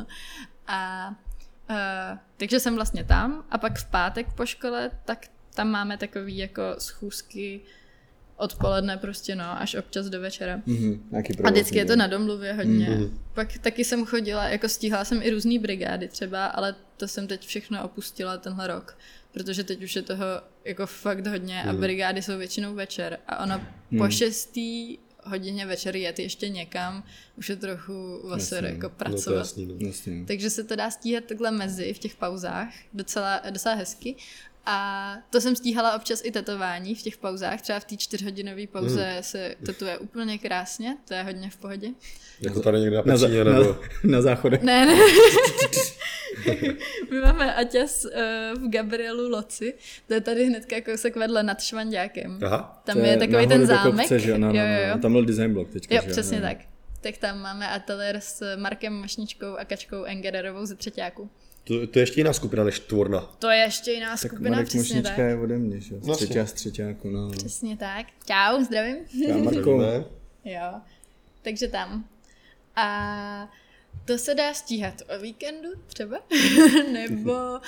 A 0.67 1.09
uh, 1.71 2.17
takže 2.37 2.59
jsem 2.59 2.75
vlastně 2.75 3.03
tam 3.03 3.43
a 3.49 3.57
pak 3.57 3.79
v 3.79 3.85
pátek 3.85 4.27
po 4.33 4.45
škole, 4.45 4.91
tak 5.05 5.27
tam 5.55 5.69
máme 5.69 5.97
takový 5.97 6.37
jako 6.37 6.61
schůzky 6.77 7.61
odpoledne 8.41 8.97
prostě 8.97 9.35
no, 9.35 9.61
až 9.61 9.75
občas 9.75 10.09
do 10.09 10.21
večera. 10.21 10.61
Mhm, 10.65 11.07
nějaký 11.11 11.33
A 11.43 11.51
vždycky 11.51 11.77
je 11.77 11.85
to 11.85 11.95
na 11.95 12.07
domluvě 12.07 12.53
hodně. 12.53 12.89
Mhm. 12.89 13.03
Mm-hmm. 13.03 13.17
Pak 13.33 13.57
taky 13.57 13.83
jsem 13.83 14.05
chodila, 14.05 14.49
jako 14.49 14.69
stíhala 14.69 15.05
jsem 15.05 15.21
i 15.21 15.29
různý 15.29 15.59
brigády 15.59 16.07
třeba, 16.07 16.45
ale 16.45 16.75
to 16.97 17.07
jsem 17.07 17.27
teď 17.27 17.47
všechno 17.47 17.83
opustila 17.83 18.37
tenhle 18.37 18.67
rok, 18.67 18.97
protože 19.31 19.63
teď 19.63 19.83
už 19.83 19.95
je 19.95 20.01
toho 20.01 20.25
jako 20.65 20.87
fakt 20.87 21.27
hodně 21.27 21.63
a 21.63 21.73
brigády 21.73 22.21
jsou 22.21 22.37
většinou 22.37 22.75
večer 22.75 23.19
a 23.27 23.43
ona 23.43 23.67
po 23.97 24.09
šestý 24.09 24.97
hodině 25.23 25.65
večer 25.65 25.95
jet 25.95 26.19
ještě 26.19 26.49
někam, 26.49 27.03
už 27.37 27.49
je 27.49 27.55
trochu 27.55 28.21
vaser 28.29 28.63
Jasně. 28.63 28.75
jako 28.75 28.87
No 28.87 28.95
pracovat. 28.97 29.37
jasný, 29.37 29.65
no. 29.65 29.75
Jasně. 29.87 30.13
no. 30.15 30.25
Takže 30.25 30.49
se 30.49 30.63
to 30.63 30.75
dá 30.75 30.91
stíhat 30.91 31.23
takhle 31.25 31.51
mezi 31.51 31.93
v 31.93 31.99
těch 31.99 32.15
pauzách, 32.15 32.73
docela, 32.93 33.41
docela 33.49 33.75
hezky. 33.75 34.15
A 34.65 35.15
to 35.29 35.41
jsem 35.41 35.55
stíhala 35.55 35.95
občas 35.95 36.21
i 36.23 36.31
tetování 36.31 36.95
v 36.95 37.01
těch 37.01 37.17
pauzách, 37.17 37.61
třeba 37.61 37.79
v 37.79 37.85
té 37.85 37.97
čtyřhodinové 37.97 38.67
pauze 38.67 39.11
Mhm. 39.13 39.23
se 39.23 39.55
tetuje 39.65 39.97
úplně 39.97 40.37
krásně, 40.37 40.97
to 41.07 41.13
je 41.13 41.23
hodně 41.23 41.49
v 41.49 41.57
pohodě. 41.57 41.89
Jako 42.41 42.59
tady 42.59 42.79
někde 42.79 42.95
na 42.97 43.03
Na, 43.05 43.13
Pecíně, 43.13 43.43
na, 43.43 43.53
nebo... 43.59 43.75
na 44.03 44.21
záchodech. 44.21 44.61
Ne, 44.61 44.85
ne. 44.85 44.95
My 47.11 47.21
máme 47.21 47.55
Aťas 47.55 48.05
uh, 48.05 48.11
v 48.63 48.69
Gabrielu 48.69 49.29
Loci, 49.29 49.73
to 50.07 50.13
je 50.13 50.21
tady 50.21 50.45
hnedka 50.45 50.81
kousek 50.81 51.15
vedle 51.15 51.43
nad 51.43 51.61
Švanďákem. 51.61 52.39
Aha. 52.45 52.81
Tam 52.85 52.97
To 52.97 53.03
je 53.05 53.17
takový 53.17 53.47
ten 53.47 53.65
zámek. 53.65 53.95
Kopce, 54.07 54.19
že? 54.19 54.31
jo? 54.31 54.37
No, 54.37 54.47
no, 54.47 54.53
jo, 54.59 54.65
no, 54.65 54.73
jo, 54.81 54.87
jo. 54.89 54.97
Tam 55.01 55.11
byl 55.11 55.25
design 55.25 55.53
block 55.53 55.71
teďka. 55.73 55.95
Jo, 55.95 56.01
že 56.05 56.11
přesně 56.11 56.39
no. 56.39 56.47
tak. 56.47 56.57
Tak 57.01 57.17
tam 57.17 57.39
máme 57.41 57.69
ateliér 57.69 58.19
s 58.19 58.55
Markem 58.55 58.93
Mašničkou 58.93 59.55
a 59.57 59.65
Kačkou 59.65 60.03
Engererovou 60.03 60.65
ze 60.65 60.75
třetíku. 60.75 61.29
To, 61.63 61.87
to 61.87 61.99
je 61.99 62.03
ještě 62.03 62.19
jiná 62.19 62.33
skupina 62.33 62.63
než 62.63 62.79
Tvorna. 62.79 63.21
To 63.39 63.49
je 63.49 63.57
ještě 63.57 63.91
jiná 63.91 64.09
Tak 64.09 64.19
skupina, 64.31 64.49
Marek 64.49 64.67
přesně 64.67 64.79
Mošnička 64.95 65.15
tak. 65.15 65.25
je 65.29 65.39
ode 65.39 65.57
mě, 65.57 65.81
že? 65.81 65.93
jo? 65.95 65.99
Vlastně. 66.03 66.25
Třetí 66.27 66.39
a 66.39 66.45
z 66.45 66.53
třetíku, 66.53 67.09
no. 67.09 67.21
no. 67.27 67.31
Přesně 67.31 67.77
tak. 67.77 68.07
Čau, 68.25 68.63
zdravím. 68.63 68.97
Já, 69.27 69.37
Marko, 69.37 69.77
Ne? 69.81 70.05
Jo, 70.45 70.81
takže 71.41 71.67
tam. 71.67 72.05
A 72.75 73.51
to 74.05 74.17
se 74.17 74.35
dá 74.35 74.53
stíhat 74.53 75.01
o 75.15 75.19
víkendu 75.19 75.69
třeba, 75.87 76.17
nebo, 76.91 77.59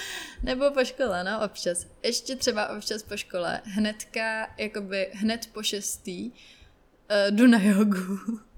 nebo 0.44 0.72
po 0.72 0.86
škole, 0.86 1.24
no 1.24 1.46
občas. 1.46 1.88
Ještě 2.04 2.36
třeba 2.36 2.78
občas 2.78 3.04
po 3.04 3.18
škole, 3.18 3.62
hnedka, 3.64 4.48
jakoby 4.58 5.08
hned 5.14 5.50
po 5.54 5.64
šestý, 5.64 6.30
uh, 6.30 6.36
jdu 7.30 7.48
na 7.48 7.62
jogu. 7.64 8.18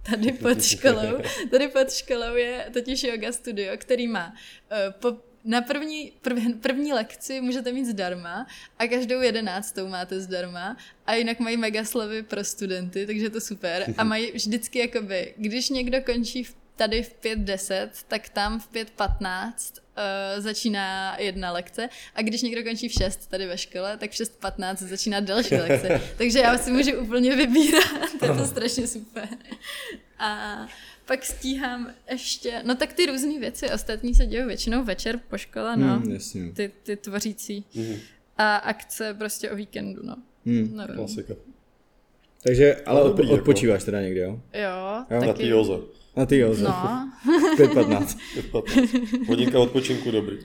Tady 0.09 0.31
pod 0.41 0.63
školou, 0.63 1.17
tady 1.51 1.67
pod 1.67 1.91
školou 1.91 2.35
je 2.35 2.69
totiž 2.73 3.03
yoga 3.03 3.31
studio, 3.31 3.77
který 3.77 4.07
má 4.07 4.33
uh, 4.33 4.93
po, 4.99 5.17
na 5.45 5.61
první, 5.61 6.11
prv, 6.21 6.39
první 6.61 6.93
lekci 6.93 7.41
můžete 7.41 7.71
mít 7.71 7.85
zdarma 7.85 8.47
a 8.79 8.87
každou 8.87 9.21
jedenáctou 9.21 9.87
máte 9.87 10.21
zdarma 10.21 10.77
a 11.05 11.13
jinak 11.13 11.39
mají 11.39 11.57
mega 11.57 11.85
slevy 11.85 12.23
pro 12.23 12.43
studenty, 12.43 13.05
takže 13.05 13.25
je 13.25 13.29
to 13.29 13.41
super. 13.41 13.93
A 13.97 14.03
mají 14.03 14.31
vždycky 14.31 14.79
jakoby, 14.79 15.33
když 15.37 15.69
někdo 15.69 16.01
končí 16.01 16.43
v 16.43 16.55
tady 16.75 17.03
v 17.03 17.15
5.10, 17.23 17.89
tak 18.07 18.29
tam 18.29 18.59
v 18.59 18.69
5.15 18.73 19.51
uh, 20.37 20.43
začíná 20.43 21.17
jedna 21.19 21.51
lekce 21.51 21.89
a 22.15 22.21
když 22.21 22.41
někdo 22.41 22.63
končí 22.63 22.89
v 22.89 22.91
6 22.91 23.27
tady 23.29 23.45
ve 23.47 23.57
škole, 23.57 23.97
tak 23.97 24.11
v 24.11 24.13
6.15 24.13 24.75
začíná 24.75 25.19
další 25.19 25.55
lekce. 25.69 26.01
Takže 26.17 26.39
já 26.39 26.57
si 26.57 26.71
můžu 26.71 26.99
úplně 26.99 27.35
vybírat, 27.35 27.83
to 28.19 28.25
je 28.25 28.33
to 28.37 28.45
strašně 28.47 28.87
super. 28.87 29.27
A 30.19 30.57
pak 31.05 31.25
stíhám 31.25 31.91
ještě, 32.11 32.61
no 32.63 32.75
tak 32.75 32.93
ty 32.93 33.05
různé 33.05 33.39
věci, 33.39 33.69
ostatní 33.69 34.15
se 34.15 34.25
dějí 34.25 34.43
většinou 34.45 34.83
večer 34.83 35.19
po 35.29 35.37
škole, 35.37 35.77
no, 35.77 35.87
Hmm, 35.99 36.11
jasně. 36.11 36.51
ty, 36.51 36.71
ty 36.83 36.95
tvořící. 36.95 37.65
Mhm. 37.75 37.95
A 38.37 38.55
akce 38.55 39.13
prostě 39.13 39.51
o 39.51 39.55
víkendu, 39.55 40.01
no. 40.05 40.15
Nevím. 40.45 40.95
Klasika. 40.95 41.33
Takže, 42.43 42.75
ale 42.85 43.01
No, 43.03 43.13
odpo- 43.13 43.21
jako. 43.23 43.33
odpočíváš 43.33 43.83
teda 43.83 44.01
někde, 44.01 44.21
jo? 44.21 44.39
Jo, 44.53 45.05
Jo, 45.11 45.19
Na 45.19 45.27
taky. 45.27 45.43
ty 45.43 45.47
Joze. 45.47 45.73
A 46.15 46.25
ty 46.25 46.37
jo, 46.37 46.55
No, 46.61 46.69
5.15. 47.57 49.25
Hodinka 49.27 49.59
odpočinku, 49.65 50.11
dobrý. 50.11 50.37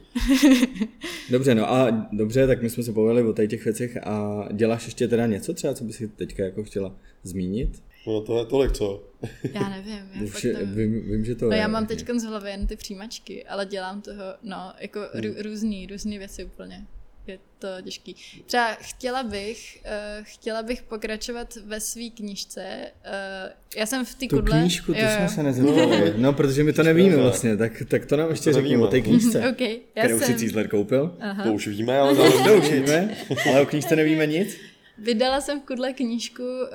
Dobře, 1.30 1.54
no 1.54 1.70
a 1.72 2.08
dobře, 2.12 2.46
tak 2.46 2.62
my 2.62 2.70
jsme 2.70 2.82
se 2.82 2.92
pověděli 2.92 3.28
o 3.28 3.32
tady 3.32 3.48
těch 3.48 3.64
věcech 3.64 3.96
a 4.06 4.44
děláš 4.52 4.84
ještě 4.84 5.08
teda 5.08 5.26
něco 5.26 5.54
třeba, 5.54 5.74
co 5.74 5.84
bys 5.84 5.96
si 5.96 6.08
teďka 6.08 6.44
jako 6.44 6.64
chtěla 6.64 6.94
zmínit? 7.22 7.82
No 8.06 8.20
to 8.20 8.38
je 8.38 8.44
tolik, 8.44 8.72
co? 8.72 9.04
já 9.52 9.68
nevím. 9.68 10.08
Já 10.14 10.22
je, 10.44 10.52
nevím. 10.52 10.74
vím, 10.74 11.10
vím, 11.10 11.24
že 11.24 11.34
to 11.34 11.44
No 11.44 11.52
je. 11.52 11.58
já 11.58 11.68
mám 11.68 11.86
teď 11.86 12.04
z 12.16 12.24
hlavy 12.24 12.50
jen 12.50 12.66
ty 12.66 12.76
přijímačky, 12.76 13.44
ale 13.44 13.66
dělám 13.66 14.02
toho, 14.02 14.22
no, 14.42 14.72
jako 14.78 15.00
rů, 15.14 15.34
různý, 15.42 15.86
různý 15.86 16.18
věci 16.18 16.44
úplně. 16.44 16.86
Je 17.26 17.38
to 17.58 17.68
těžký. 17.82 18.16
Třeba 18.46 18.72
chtěla 18.74 19.22
bych, 19.22 19.82
uh, 19.84 20.24
chtěla 20.24 20.62
bych 20.62 20.82
pokračovat 20.82 21.54
ve 21.56 21.80
své 21.80 22.08
knížce. 22.16 22.90
Uh, 23.06 23.52
já 23.76 23.86
jsem 23.86 24.04
v 24.04 24.14
té 24.14 24.26
Tu 24.26 24.36
kudle... 24.36 24.60
knížku, 24.60 24.92
to 24.94 24.98
jo, 25.00 25.06
jsme 25.14 25.22
jo. 25.22 25.28
se 25.28 25.42
nezeptali. 25.42 26.14
No, 26.16 26.32
protože 26.32 26.64
my 26.64 26.72
to 26.72 26.82
nevíme 26.82 27.16
vlastně, 27.16 27.56
tak, 27.56 27.82
tak 27.88 28.06
to 28.06 28.16
nám 28.16 28.30
ještě 28.30 28.50
To 28.50 28.54
řekni 28.54 28.76
o 28.76 28.86
té 28.86 28.96
no. 28.96 29.02
knížce, 29.02 29.48
OK, 29.50 29.60
já 29.60 30.04
kterou 30.04 30.18
si 30.18 30.24
jsem 30.24 30.34
Cízler 30.34 30.68
koupil. 30.68 31.16
Aha. 31.20 31.44
To 31.44 31.52
už 31.52 31.66
víme, 31.68 31.98
ale 31.98 32.14
To 32.16 32.22
zároveň 32.30 32.58
už 32.58 32.70
víme, 32.70 33.16
ale 33.50 33.60
o 33.60 33.66
knížce 33.66 33.96
nevíme 33.96 34.26
nic. 34.26 34.56
vydala 34.98 35.40
jsem 35.40 35.60
v 35.60 35.64
kudle 35.64 35.92
knížku, 35.92 36.42
uh, 36.42 36.68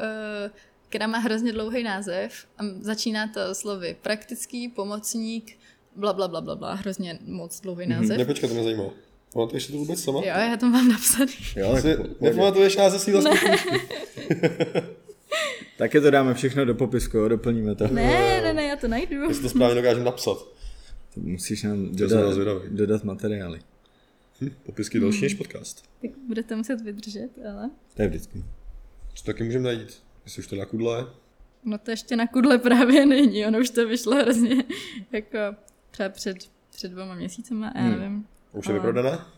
která 0.90 1.08
má 1.08 1.18
hrozně 1.18 1.52
dlouhý 1.54 1.84
název. 1.84 2.46
A 2.58 2.64
začíná 2.82 3.28
to 3.28 3.56
slovy 3.56 3.96
praktický 4.02 4.68
pomocník, 4.70 5.58
bla, 5.96 6.14
bla, 6.14 6.28
bla, 6.28 6.42
bla, 6.42 6.56
bla, 6.56 6.74
hrozně 6.74 7.20
moc 7.26 7.62
dlouhý 7.62 7.88
název. 7.88 8.18
Nepočkat, 8.18 8.50
to 8.50 8.54
mě 8.54 8.64
zajímá. 8.64 8.84
Pamatuješ 9.34 9.64
si 9.64 9.72
to 9.72 9.78
vůbec 9.78 10.04
sama? 10.04 10.20
Jo, 10.20 10.26
já 10.26 10.58
to 10.58 10.66
mám 10.66 10.88
napsaný. 10.88 11.32
Jo, 11.56 11.72
tak, 11.74 11.82
Si 11.82 11.98
nepamatuješ 12.22 12.76
název 12.76 13.02
svý 13.02 13.12
vlastní 13.14 13.32
Taky 15.78 16.02
to 16.02 16.12
dáme 16.12 16.34
všechno 16.34 16.66
do 16.66 16.76
popisku, 16.76 17.18
jo, 17.18 17.28
doplníme 17.28 17.76
to. 17.76 17.88
Ne, 17.88 18.42
ne, 18.44 18.54
ne, 18.54 18.64
já 18.64 18.76
to 18.76 18.88
najdu. 18.88 19.22
Jestli 19.22 19.44
to 19.44 19.50
správně 19.50 19.76
dokážem 19.82 20.04
napsat. 20.04 20.38
To 21.14 21.20
Musíš 21.22 21.64
nám 21.64 21.96
dodat, 21.96 22.36
dodat 22.70 23.04
materiály. 23.04 23.60
Popisky 24.66 25.00
další 25.00 25.22
než 25.22 25.34
podcast. 25.34 25.84
Tak 26.02 26.12
budete 26.28 26.56
muset 26.56 26.82
vydržet, 26.82 27.30
ale... 27.52 27.70
To 27.94 28.02
je 28.02 28.08
vždycky. 28.08 28.44
Co 29.14 29.24
taky 29.26 29.44
můžeme 29.44 29.64
najít? 29.64 30.04
Jestli 30.26 30.40
už 30.40 30.48
to 30.48 30.56
na 30.56 30.66
kudle. 30.66 31.08
No 31.64 31.78
to 31.78 31.92
ještě 31.92 32.16
na 32.16 32.28
kudle 32.28 32.58
právě 32.58 33.06
není, 33.06 33.46
ono 33.46 33.60
už 33.60 33.70
to 33.70 33.88
vyšlo 33.88 34.16
hrozně 34.16 34.64
jako 35.12 35.38
třeba 35.92 36.10
před, 36.10 36.38
před 36.76 36.92
dvoma 36.92 37.16
měsícema, 37.16 37.72
já 37.76 37.82
Hmm. 37.82 37.92
nevím. 37.92 38.26
Už 38.52 38.66
je 38.66 38.70
Ale- 38.72 38.80
vyprodaná? 38.80 39.32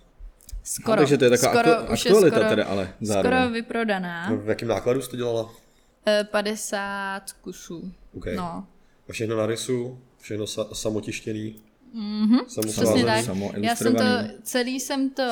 Skoro, 0.64 0.96
No, 0.96 1.02
takže 1.02 1.18
to 1.18 1.24
je 1.24 1.30
taková 1.30 1.52
skoro, 1.54 1.70
aktu- 1.76 1.94
už 1.94 2.06
je 2.06 2.12
aktualita 2.12 2.36
skoro, 2.38 2.50
teda, 2.50 2.66
ale 2.66 2.94
zároveň. 3.02 3.40
skoro 3.42 3.54
vyprodaná. 3.54 4.30
No, 4.30 4.38
v 4.38 4.50
jakém 4.50 4.68
nákladu 4.68 5.02
jsi 5.02 5.10
to 5.10 5.16
dělala? 5.18 5.50
Eh, 6.08 6.24
50 6.24 7.32
kusů. 7.42 7.92
Okay. 8.14 8.36
No. 8.36 8.68
A 9.10 9.14
všechno 9.14 9.36
na 9.38 9.46
rysu, 9.46 10.00
všechno 10.20 10.46
sa- 10.46 10.74
samotištěný. 10.74 11.56
Mhm, 11.94 12.38
Samo 12.48 12.68
přesně 12.72 13.06
tak. 13.06 13.26
Já 13.62 13.76
jsem 13.76 13.96
to, 13.96 14.04
celý 14.44 14.80
jsem 14.80 15.10
to, 15.10 15.24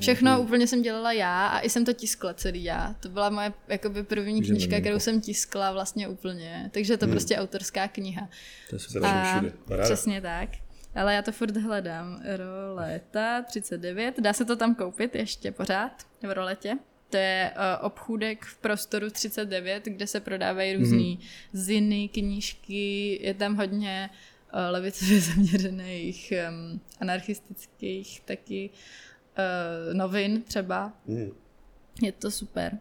všechno 0.00 0.42
úplně 0.42 0.66
jsem 0.66 0.82
dělala 0.82 1.12
já 1.12 1.46
a 1.46 1.60
i 1.60 1.70
jsem 1.70 1.84
to 1.84 1.92
tiskla 1.92 2.34
celý 2.34 2.64
já. 2.64 2.94
To 3.00 3.08
byla 3.08 3.30
moje 3.30 3.52
jakoby 3.68 4.02
první 4.02 4.34
Můžeme 4.34 4.56
knížka, 4.58 4.80
kterou 4.80 4.98
jsem 4.98 5.20
tiskla 5.20 5.72
vlastně 5.72 6.08
úplně. 6.08 6.70
Takže 6.74 6.92
je 6.92 6.96
to 6.98 7.06
prostě 7.06 7.36
autorská 7.36 7.88
kniha. 7.88 8.28
To 8.70 8.76
je 8.76 8.80
Se 8.80 8.88
super. 8.88 9.80
A 9.80 9.84
přesně 9.84 10.20
tak. 10.20 10.48
Ale 10.94 11.14
já 11.14 11.22
to 11.22 11.32
furt 11.32 11.56
hledám. 11.56 12.22
Roleta 12.36 13.42
39. 13.42 14.20
Dá 14.20 14.32
se 14.32 14.44
to 14.44 14.56
tam 14.56 14.74
koupit 14.74 15.14
ještě 15.14 15.52
pořád 15.52 15.92
v 16.22 16.32
roletě. 16.34 16.78
To 17.10 17.16
je 17.16 17.50
uh, 17.56 17.86
obchůdek 17.86 18.44
v 18.44 18.56
prostoru 18.56 19.10
39, 19.10 19.84
kde 19.84 20.06
se 20.06 20.20
prodávají 20.20 20.76
různý 20.76 21.18
ziny, 21.52 22.08
knížky, 22.08 23.18
je 23.22 23.34
tam 23.34 23.56
hodně 23.56 24.10
uh, 24.54 24.60
levicově 24.70 25.20
zaměřených, 25.34 26.32
um, 26.48 26.80
anarchistických 27.00 28.20
taky 28.20 28.70
uh, 28.70 29.94
novin 29.94 30.42
třeba. 30.42 30.92
Mm. 31.06 31.30
Je 32.02 32.12
to 32.12 32.30
super. 32.30 32.78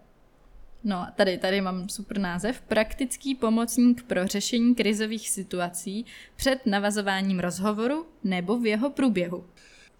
No, 0.83 0.95
a 0.97 1.13
tady, 1.15 1.37
tady 1.37 1.61
mám 1.61 1.89
super 1.89 2.19
název. 2.19 2.61
Praktický 2.61 3.35
pomocník 3.35 4.03
pro 4.03 4.27
řešení 4.27 4.75
krizových 4.75 5.29
situací 5.29 6.05
před 6.35 6.65
navazováním 6.65 7.39
rozhovoru 7.39 8.05
nebo 8.23 8.59
v 8.59 8.65
jeho 8.65 8.89
průběhu. 8.89 9.45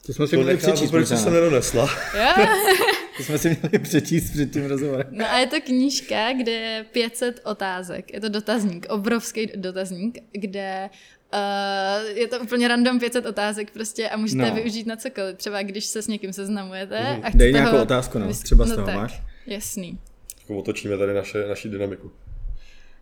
To 0.05 0.13
jsme 0.13 0.27
si 0.27 0.35
To 0.35 0.41
měli 0.41 0.57
přečíst. 0.57 0.91
proč 0.91 1.07
se 1.07 1.15
ne? 1.15 1.31
nedonesla. 1.31 1.89
To 3.17 3.23
jsme 3.23 3.38
si 3.38 3.49
měli 3.62 3.80
přečíst 3.80 4.32
před 4.32 4.51
tím 4.53 4.65
rozhovorem. 4.65 5.08
No 5.12 5.25
a 5.32 5.38
je 5.38 5.47
to 5.47 5.62
knížka, 5.62 6.34
kde 6.34 6.51
je 6.51 6.84
500 6.91 7.41
otázek. 7.43 8.13
Je 8.13 8.21
to 8.21 8.30
dotazník, 8.30 8.86
obrovský 8.89 9.47
dotazník, 9.56 10.17
kde 10.32 10.89
uh, 11.34 12.17
je 12.17 12.27
to 12.27 12.39
úplně 12.39 12.67
random 12.67 12.99
500 12.99 13.25
otázek 13.25 13.71
prostě 13.71 14.10
a 14.10 14.17
můžete 14.17 14.49
No. 14.49 14.56
využít 14.56 14.88
na 14.88 14.95
cokoliv. 14.95 15.38
Třeba 15.38 15.62
když 15.62 15.86
se 15.86 16.01
s 16.01 16.08
někým 16.08 16.34
seznamujete 16.34 16.99
Mhm. 17.13 17.21
a 17.23 17.30
Dej 17.36 17.53
nějakou 17.53 17.77
ho... 17.77 17.84
otázku, 17.84 18.19
no. 18.19 18.27
vys- 18.27 18.43
Třeba 18.43 18.65
z 18.65 18.69
no 18.69 18.75
toho 18.75 18.86
tak, 18.88 18.95
máš. 18.95 19.21
Jasný. 19.47 19.99
Otočíme 20.47 20.97
tady 20.97 21.13
naše, 21.13 21.47
naši 21.47 21.69
dynamiku. 21.69 22.12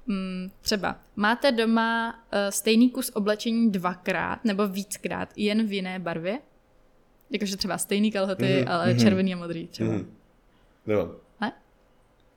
Mm, 0.07 0.49
třeba 0.61 0.99
máte 1.15 1.51
doma 1.51 2.13
uh, 2.13 2.39
stejný 2.49 2.89
kus 2.89 3.11
oblečení 3.13 3.71
dvakrát 3.71 4.45
nebo 4.45 4.67
víckrát, 4.67 5.29
jen 5.35 5.67
v 5.67 5.73
jiné 5.73 5.99
barvě? 5.99 6.39
Jakože 7.29 7.57
třeba 7.57 7.77
stejný 7.77 8.11
kalhoty, 8.11 8.43
Mhm, 8.43 8.53
mm-hmm. 8.53 8.71
ale 8.71 8.93
mm-hmm. 8.93 9.01
červený 9.03 9.33
a 9.33 9.37
modrý 9.37 9.67
třeba. 9.67 9.89
Mm. 9.91 9.97
Mm. 9.97 10.11
Nemám. 10.85 11.11
Ne? 11.41 11.53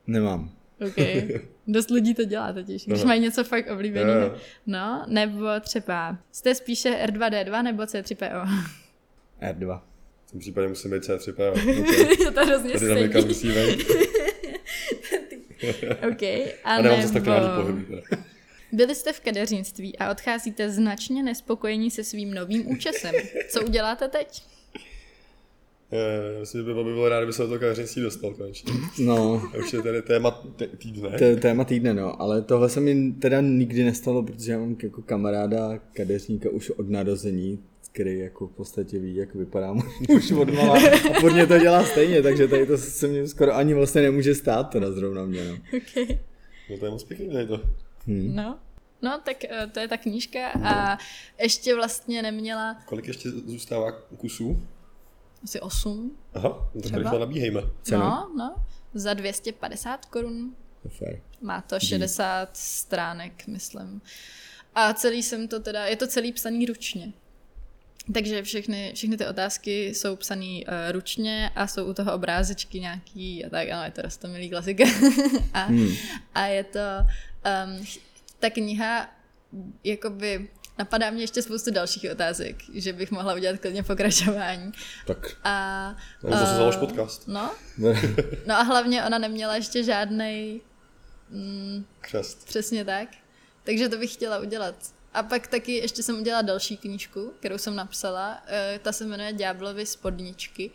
Nemám. 0.07 0.51
OK. 0.87 0.95
Dost 1.67 1.89
lidí 1.89 2.13
to 2.13 2.23
dělá 2.23 2.53
totiž, 2.53 2.85
když 2.85 2.99
Aha. 2.99 3.07
mají 3.07 3.21
něco 3.21 3.43
fakt 3.43 3.69
oblíbeného. 3.71 4.35
No, 4.65 5.05
nebo 5.07 5.45
třeba 5.61 6.17
jste 6.31 6.55
spíše 6.55 6.89
R2D2 7.05 7.63
nebo 7.63 7.83
C3PO? 7.83 8.47
R2. 9.41 9.81
V 10.25 10.31
tom 10.31 10.39
případě 10.39 10.67
musím 10.67 10.91
být 10.91 11.03
C3PO. 11.03 11.53
je 12.25 12.31
to 12.31 12.45
hrozně 12.45 12.71
Ta 12.73 12.79
dynamika 12.79 13.21
stejný. 13.21 13.27
musí 13.27 13.47
být. 13.47 13.87
OK. 16.11 16.23
A, 16.23 16.53
A 16.63 16.81
nemám 16.81 17.01
zase 17.01 17.13
tak 17.13 17.25
nebo 17.25 17.61
pohyby. 17.61 18.01
byli 18.71 18.95
jste 18.95 19.13
v 19.13 19.19
kadeřnictví 19.19 19.97
a 19.97 20.11
odcházíte 20.11 20.69
značně 20.69 21.23
nespokojení 21.23 21.91
se 21.91 22.03
svým 22.03 22.33
novým 22.33 22.71
účesem. 22.71 23.15
Co 23.49 23.61
uděláte 23.65 24.07
teď? 24.07 24.43
Eh, 25.91 26.39
Myslím, 26.39 26.61
že 26.61 26.65
by 26.65 26.73
by 26.73 26.83
bylo 26.83 27.09
rád, 27.09 27.19
kdyby 27.19 27.33
se 27.33 27.41
do 27.41 27.47
toho 27.47 27.59
kadeřnictví 27.59 28.01
dostal 28.01 28.33
konečně. 28.33 28.73
No, 28.99 29.41
A 29.53 29.57
Už 29.57 29.73
je 29.73 29.81
tady 29.81 30.01
téma 30.01 30.31
t- 30.55 30.67
týdne. 30.67 31.17
to 31.17 31.23
je 31.23 31.35
téma 31.35 31.63
týdne, 31.63 31.93
no, 31.93 32.21
ale 32.21 32.41
tohle 32.41 32.69
se 32.69 32.79
mi 32.79 33.11
teda 33.13 33.41
nikdy 33.41 33.83
nestalo, 33.83 34.23
protože 34.23 34.51
já 34.51 34.59
mám 34.59 34.75
jako 34.83 35.01
kamaráda 35.01 35.77
kadeřníka 35.93 36.49
už 36.49 36.69
od 36.69 36.89
narození, 36.89 37.63
který 37.91 38.19
jako 38.19 38.47
v 38.47 38.51
podstatě 38.51 38.99
ví, 38.99 39.15
jak 39.15 39.35
vypadám 39.35 39.81
už 40.15 40.31
od 40.31 40.53
mala 40.53 40.73
a 41.17 41.21
podně 41.21 41.47
to 41.47 41.57
dělá 41.59 41.83
stejně, 41.85 42.21
takže 42.21 42.47
tady 42.47 42.65
to 42.65 42.77
se 42.77 43.07
mi 43.07 43.27
skoro 43.27 43.55
ani 43.55 43.73
vlastně 43.73 44.01
nemůže 44.01 44.35
stát 44.35 44.63
teda 44.69 44.91
zrovna 44.91 45.25
mě, 45.25 45.43
no. 45.49 45.53
OK. 45.77 46.09
No 46.69 46.77
to 46.77 46.85
je 46.85 46.91
moc 46.91 47.03
pěkný 47.03 47.29
tady 47.29 47.47
to. 47.47 47.61
No. 48.07 48.59
No, 49.01 49.21
tak 49.25 49.43
eh, 49.45 49.67
to 49.73 49.79
je 49.79 49.87
ta 49.87 49.97
knížka 49.97 50.39
a 50.63 50.97
ještě 51.41 51.75
vlastně 51.75 52.21
neměla 52.21 52.77
Kolik 52.85 53.07
ještě 53.07 53.29
zůstává 53.29 53.91
kusů? 53.91 54.59
Asi 55.43 55.59
8. 55.59 56.17
Aha, 56.33 56.69
no 56.75 56.81
tak 56.81 56.93
rychle 56.93 57.19
nabíhejme. 57.19 57.61
Cenu? 57.83 58.01
No, 58.01 58.31
no. 58.37 58.55
Za 58.93 59.13
250 59.13 60.05
korun. 60.05 60.55
Má 61.41 61.61
to 61.61 61.79
60 61.79 62.49
stránek, 62.57 63.47
myslím. 63.47 64.01
A 64.75 64.93
celý 64.93 65.23
jsem 65.23 65.47
to 65.47 65.59
teda, 65.59 65.85
je 65.85 65.95
to 65.95 66.07
celý 66.07 66.31
psaný 66.33 66.65
ručně. 66.65 67.13
Takže 68.13 68.43
všechny, 68.43 68.91
všechny 68.95 69.17
ty 69.17 69.27
otázky 69.27 69.87
jsou 69.87 70.15
psaný 70.15 70.65
uh, 70.65 70.73
ručně 70.91 71.51
a 71.55 71.67
jsou 71.67 71.85
u 71.85 71.93
toho 71.93 72.13
obrázečky 72.13 72.79
nějaký 72.79 73.45
a 73.45 73.49
tak, 73.49 73.69
ano, 73.69 73.83
je 73.83 73.91
to 73.91 74.01
rostomilý 74.01 74.49
klasika. 74.49 74.83
a, 75.53 75.63
Hmm. 75.63 75.89
a 76.35 76.45
je 76.45 76.63
to, 76.63 76.79
um, 76.99 77.85
ta 78.39 78.49
kniha, 78.49 79.09
jakoby, 79.83 80.47
napadá 80.79 81.09
mě 81.09 81.23
ještě 81.23 81.41
spoustu 81.41 81.71
dalších 81.71 82.11
otázek, 82.11 82.55
že 82.73 82.93
bych 82.93 83.11
mohla 83.11 83.33
udělat 83.33 83.59
klidně 83.59 83.83
pokračování. 83.83 84.71
Tak. 85.07 85.27
A, 85.43 85.95
No, 86.23 86.29
zase 86.37 86.51
eh, 86.53 86.55
založ 86.57 86.75
podcast. 86.75 87.27
No, 87.27 87.51
no 88.45 88.55
a 88.55 88.61
hlavně 88.61 89.03
ona 89.05 89.17
neměla 89.17 89.55
ještě 89.55 89.83
žádnej, 89.83 90.61
mm, 91.29 91.85
Křest. 92.01 92.45
přesně 92.47 92.85
tak. 92.85 93.09
Takže 93.63 93.89
to 93.89 93.97
bych 93.97 94.13
chtěla 94.13 94.39
udělat 94.39 94.75
A 95.13 95.23
pak 95.23 95.47
taky 95.47 95.71
ještě 95.73 96.03
jsem 96.03 96.19
udělala 96.19 96.41
další 96.41 96.77
knížku, 96.77 97.33
kterou 97.39 97.57
jsem 97.57 97.75
napsala. 97.75 98.43
Eh, 98.47 98.79
Ta 98.83 98.91
se 98.91 99.05
jmenuje 99.05 99.33
Ďáblovy 99.33 99.85
spodničky. 99.85 100.71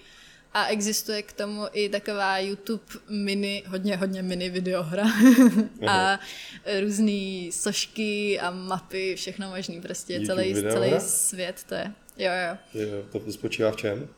A 0.54 0.66
existuje 0.66 1.22
k 1.22 1.32
tomu 1.32 1.62
i 1.72 1.88
taková 1.88 2.38
YouTube 2.38 2.84
mini, 3.08 3.62
hodně, 3.66 3.96
hodně 3.96 4.22
mini 4.22 4.50
videohra. 4.50 5.04
a 5.88 6.20
různé 6.80 7.48
sošky 7.52 8.40
a 8.40 8.50
mapy, 8.50 9.14
všechno 9.16 9.50
možný. 9.50 9.80
Prostě 9.80 10.12
YouTube 10.14 10.26
celý, 10.26 10.54
videohra? 10.54 10.80
celý 10.88 11.00
svět 11.00 11.64
to 11.68 11.74
je. 11.74 11.92
Jo, 12.18 12.30
jo. 12.48 12.82
Jo, 12.82 13.02
to, 13.24 13.32
spočívá 13.32 13.70
v 13.70 13.76
čem? 13.76 14.08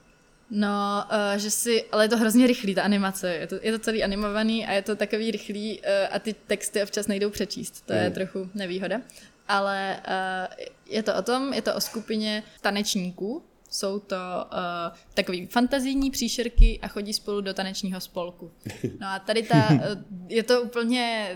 No, 0.51 1.05
uh, 1.33 1.39
že 1.39 1.51
si, 1.51 1.85
ale 1.93 2.05
je 2.05 2.09
to 2.09 2.17
hrozně 2.17 2.47
rychlý, 2.47 2.75
ta 2.75 2.83
animace, 2.83 3.35
je 3.35 3.47
to, 3.47 3.55
je 3.63 3.73
to 3.73 3.79
celý 3.79 4.05
animovaný 4.05 4.67
a 4.67 4.73
je 4.73 4.83
to 4.83 4.97
takový 4.97 5.31
rychlý 5.31 5.81
uh, 5.81 5.87
a 6.11 6.19
ty 6.19 6.35
texty 6.47 6.83
občas 6.83 7.07
nejdou 7.07 7.31
přečíst, 7.31 7.87
to 7.87 7.93
je 7.93 8.03
Mhm. 8.05 8.13
trochu 8.13 8.51
nevýhoda. 8.55 9.01
Ale 9.49 10.01
uh, 10.09 10.65
je 10.87 11.03
to 11.03 11.15
o 11.15 11.23
tom, 11.23 11.53
je 11.53 11.63
to 11.63 11.75
o 11.75 11.81
skupině 11.81 12.43
tanečníků, 12.61 13.43
jsou 13.77 13.99
to 13.99 14.17
uh, 14.17 14.97
takový 15.15 15.47
fantazijní 15.47 16.11
příšerky 16.11 16.79
a 16.83 16.89
chodí 16.89 17.13
spolu 17.13 17.41
do 17.41 17.55
tanečního 17.55 18.01
spolku. 18.01 18.53
No 19.01 19.07
a 19.07 19.19
tady 19.19 19.43
ta, 19.43 19.69
uh, 19.71 19.81
je 20.29 20.43
to 20.43 20.63
úplně 20.63 21.29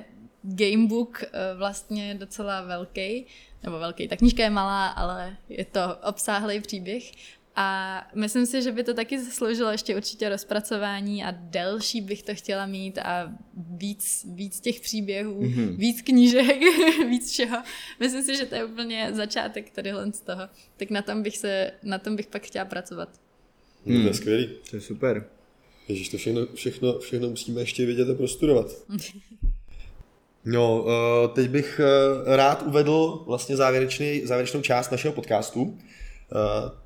gamebook 0.43 1.22
uh, 1.22 1.59
vlastně 1.59 2.14
docela 2.14 2.62
velký, 2.62 3.26
nebo 3.62 3.78
velký, 3.78 4.09
ta 4.09 4.16
knížka 4.16 4.43
je 4.43 4.51
malá, 4.51 4.86
ale 4.86 5.36
je 5.49 5.64
to 5.64 5.80
obsáhlý 6.09 6.61
příběh 6.61 7.12
a 7.62 8.06
myslím 8.14 8.46
si, 8.46 8.62
že 8.62 8.72
by 8.72 8.84
to 8.84 8.94
taky 8.94 9.24
zasloužilo 9.24 9.70
ještě 9.70 9.96
určitě 9.96 10.28
rozpracování 10.28 11.24
a 11.24 11.30
delší 11.30 12.00
bych 12.00 12.22
to 12.22 12.34
chtěla 12.34 12.66
mít 12.66 12.98
a 12.98 13.32
víc, 13.54 14.26
víc 14.34 14.61
těch 14.61 14.80
příběhů, 14.80 15.42
mm-hmm. 15.42 15.76
víc 15.76 16.02
knížek, 16.02 16.58
víc 17.08 17.30
všeho. 17.32 17.62
Myslím 18.00 18.22
si, 18.22 18.36
že 18.36 18.46
to 18.46 18.54
je 18.54 18.64
úplně 18.64 19.11
začátek 19.12 19.70
tadyhle 19.70 20.12
z 20.12 20.20
toho. 20.20 20.42
Tak 20.76 20.90
na 20.90 21.02
tom 21.02 21.22
bych 21.22 21.36
se, 21.36 21.72
na 21.82 21.98
tom 21.98 22.16
bych 22.16 22.26
pak 22.26 22.46
chtěla 22.46 22.64
pracovat. 22.64 23.08
Hmm. 23.86 24.02
To 24.02 24.08
je 24.08 24.14
skvělý. 24.14 24.48
To 24.70 24.76
je 24.76 24.80
super. 24.80 25.24
Ježíš, 25.88 26.08
to 26.08 26.16
všechno, 26.16 26.46
všechno, 26.54 26.98
všechno 26.98 27.30
musíme 27.30 27.61
ještě 27.61 27.86
vidět 27.86 28.11
a 28.11 28.14
prostudovat. 28.14 28.66
No, 30.44 30.86
eh, 30.88 31.28
teď 31.28 31.50
bych 31.50 31.80
eh, 31.80 32.36
rád 32.36 32.62
uvedl 32.66 33.24
vlastně 33.26 33.56
závěrečný, 33.56 34.26
závěrečnou 34.26 34.61
část 34.61 34.90
našeho 34.90 35.14
podcastu. 35.14 35.78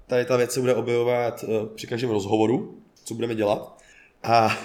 Tady 0.06 0.24
ta 0.24 0.36
věc 0.36 0.52
se 0.52 0.60
bude 0.60 0.74
objevovat 0.74 1.44
eh, 1.44 1.74
při 1.74 1.86
každém 1.86 2.10
rozhovoru, 2.10 2.82
co 3.04 3.14
budeme 3.14 3.34
dělat. 3.34 3.82
A 4.22 4.58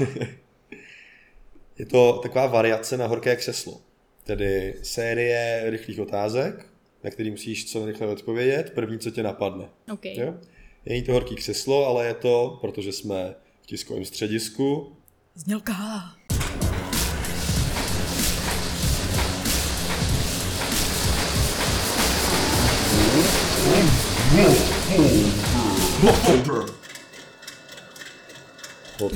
je 1.80 1.86
to 1.86 2.20
taková 2.24 2.48
variace 2.48 2.98
na 2.98 3.08
horké 3.08 3.36
křeslo. 3.36 3.82
Tedy 4.24 4.76
série 4.84 5.64
rychlých 5.70 6.00
otázek, 6.00 6.66
na 7.04 7.10
který 7.10 7.32
musíš 7.32 7.72
co 7.72 7.80
nejrychleji 7.80 8.14
odpovědět, 8.14 8.72
první, 8.76 9.00
co 9.00 9.12
tě 9.12 9.24
napadne. 9.24 9.70
OK. 9.94 10.06
Jo? 10.06 10.34
Není 10.86 11.04
to 11.04 11.12
horký 11.12 11.36
křeslo, 11.36 11.86
ale 11.86 12.06
je 12.08 12.14
to, 12.14 12.58
protože 12.62 12.92
jsme 12.92 13.36
v 13.62 13.66
tiskovém 13.66 14.06
středisku, 14.06 14.96
Znělka. 15.36 15.74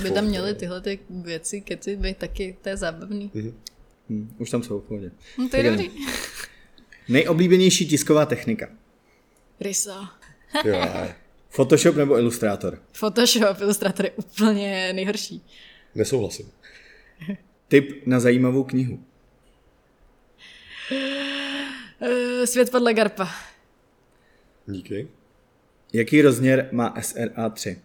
By 0.03 0.11
tam 0.11 0.25
měly 0.25 0.53
tyhle 0.55 0.81
ty 0.81 0.99
věci, 1.09 1.61
keci, 1.61 1.95
by 1.95 2.13
taky, 2.13 2.57
to 2.61 2.69
je 2.69 2.77
zábavný. 2.77 3.31
Hm, 4.09 4.35
už 4.37 4.49
tam 4.49 4.63
jsou 4.63 4.79
v 4.79 4.83
pohodě. 4.83 5.11
No 5.37 5.49
to 5.49 5.57
je 5.57 5.63
dobrý. 5.71 5.91
Nejoblíbenější 7.09 7.87
tisková 7.87 8.25
technika. 8.25 8.69
Rysa. 9.59 10.11
Jo, 10.65 10.75
Photoshop 11.49 11.95
nebo 11.95 12.17
Illustrator? 12.17 12.79
Photoshop, 12.91 13.61
Illustrator 13.61 14.05
je 14.05 14.11
úplně 14.11 14.93
nejhorší. 14.93 15.45
nesouhlasím. 15.95 16.51
Tip 17.67 18.07
na 18.07 18.19
zajímavou 18.19 18.63
knihu. 18.63 19.03
Uh, 22.01 22.45
svět 22.45 22.71
podle 22.71 22.93
Garpa. 22.93 23.29
Díky. 24.67 25.07
Jaký 25.93 26.21
rozměr 26.21 26.69
má 26.71 26.93
SRA 27.01 27.49
3? 27.49 27.81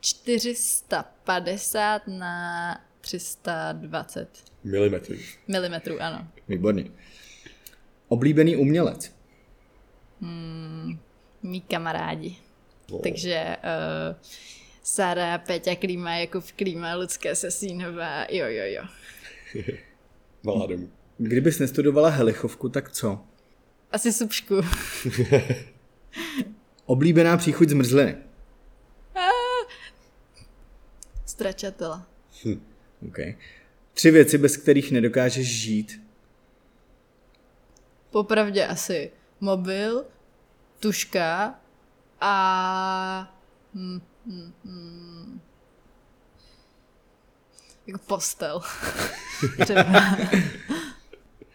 450 0.00 2.02
na 2.08 2.80
320 3.00 4.28
Milimetry. 4.64 5.18
milimetrů, 5.48 6.02
ano. 6.02 6.28
Výborně. 6.48 6.84
Oblíbený 8.08 8.56
umělec. 8.56 9.12
Mí 11.42 11.60
kamarádi. 11.60 12.36
No. 12.90 12.98
Takže 12.98 13.56
uh, 13.56 14.16
Sara, 14.82 15.38
Peťa 15.38 15.76
Klíma, 15.76 16.16
Jakub 16.16 16.44
Klíma, 16.56 16.94
Lucka 16.94 17.34
Sesínová, 17.34 18.26
jo, 18.30 18.46
jo, 18.46 18.64
jo. 18.64 18.82
Baládem. 20.44 20.90
Kdybys 21.18 21.58
nestudovala 21.58 22.08
helichovku, 22.08 22.68
tak 22.68 22.92
co? 22.92 23.24
Asi 23.92 24.12
subšku. 24.12 24.54
Oblíbená 26.86 27.36
příchuť 27.36 27.68
zmrzliny. 27.68 28.16
Stračatela. 31.26 32.06
Okay. 33.08 33.36
Tři 33.94 34.10
věci, 34.10 34.38
bez 34.38 34.56
kterých 34.56 34.92
nedokážeš 34.92 35.60
žít. 35.60 36.02
Popravdě 38.10 38.66
asi 38.66 39.10
mobil, 39.40 40.04
tuška 40.80 41.60
a... 42.20 43.34
Hmm, 43.74 44.00
hmm, 44.26 44.52
hmm. 44.64 45.40
Jako 47.86 47.98
postel. 48.06 48.60
Třeba. 49.64 49.84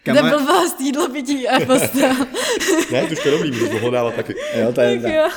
Kama... 0.04 0.22
Neblbost, 0.22 0.80
jídlo, 0.80 1.08
pití 1.08 1.48
a 1.48 1.66
postel. 1.66 2.14
Ne, 2.92 3.06
tuška 3.06 3.30
dobrý, 3.30 3.50
budu 3.50 3.68
pohledávat 3.70 4.14
taky. 4.14 4.34
Jo, 4.60 4.72
to 4.72 4.80
je 4.80 5.00
Tak 5.00 5.12
jo. 5.12 5.28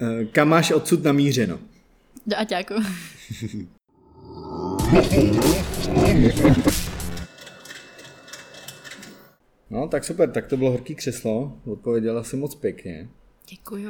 Eh, 0.00 0.24
Kam 0.24 0.48
máš 0.48 0.70
odsud 0.70 1.04
namířeno? 1.04 1.58
Do 2.26 2.36
Aťáku. 2.38 2.74
No, 9.70 9.88
tak 9.88 10.04
super, 10.04 10.30
tak 10.30 10.46
to 10.46 10.56
bylo 10.56 10.70
horký 10.70 10.94
křeslo. 10.94 11.52
Odpověděla 11.66 12.24
si 12.24 12.36
moc 12.36 12.54
pěkně. 12.54 13.08
Děkuju. 13.50 13.88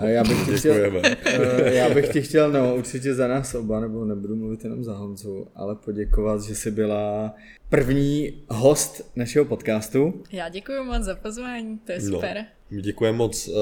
A 0.00 0.04
já 0.04 0.24
bych 0.24 0.46
ti 0.46 0.56
chtěl, 0.58 1.00
eh, 1.24 1.74
já 1.74 1.94
bych 1.94 2.08
ti 2.08 2.22
chtěl, 2.22 2.52
no 2.52 2.74
určitě 2.76 3.14
za 3.14 3.28
nás 3.28 3.54
oba, 3.54 3.80
nebo 3.80 4.04
nebudu 4.04 4.36
mluvit 4.36 4.64
jenom 4.64 4.84
za 4.84 4.94
Honzu, 4.96 5.46
ale 5.54 5.74
poděkovat, 5.76 6.42
že 6.42 6.54
jsi 6.54 6.70
byla 6.70 7.34
první 7.68 8.42
host 8.48 9.10
našeho 9.16 9.44
podcastu. 9.44 10.22
Já 10.32 10.48
děkuji 10.48 10.84
moc 10.84 11.02
za 11.02 11.14
pozvání, 11.14 11.78
to 11.78 11.92
je 11.92 11.98
No. 12.02 12.10
super. 12.10 12.44
My 12.70 12.82
děkujeme 12.82 13.18
moc 13.18 13.48
uh, 13.48 13.54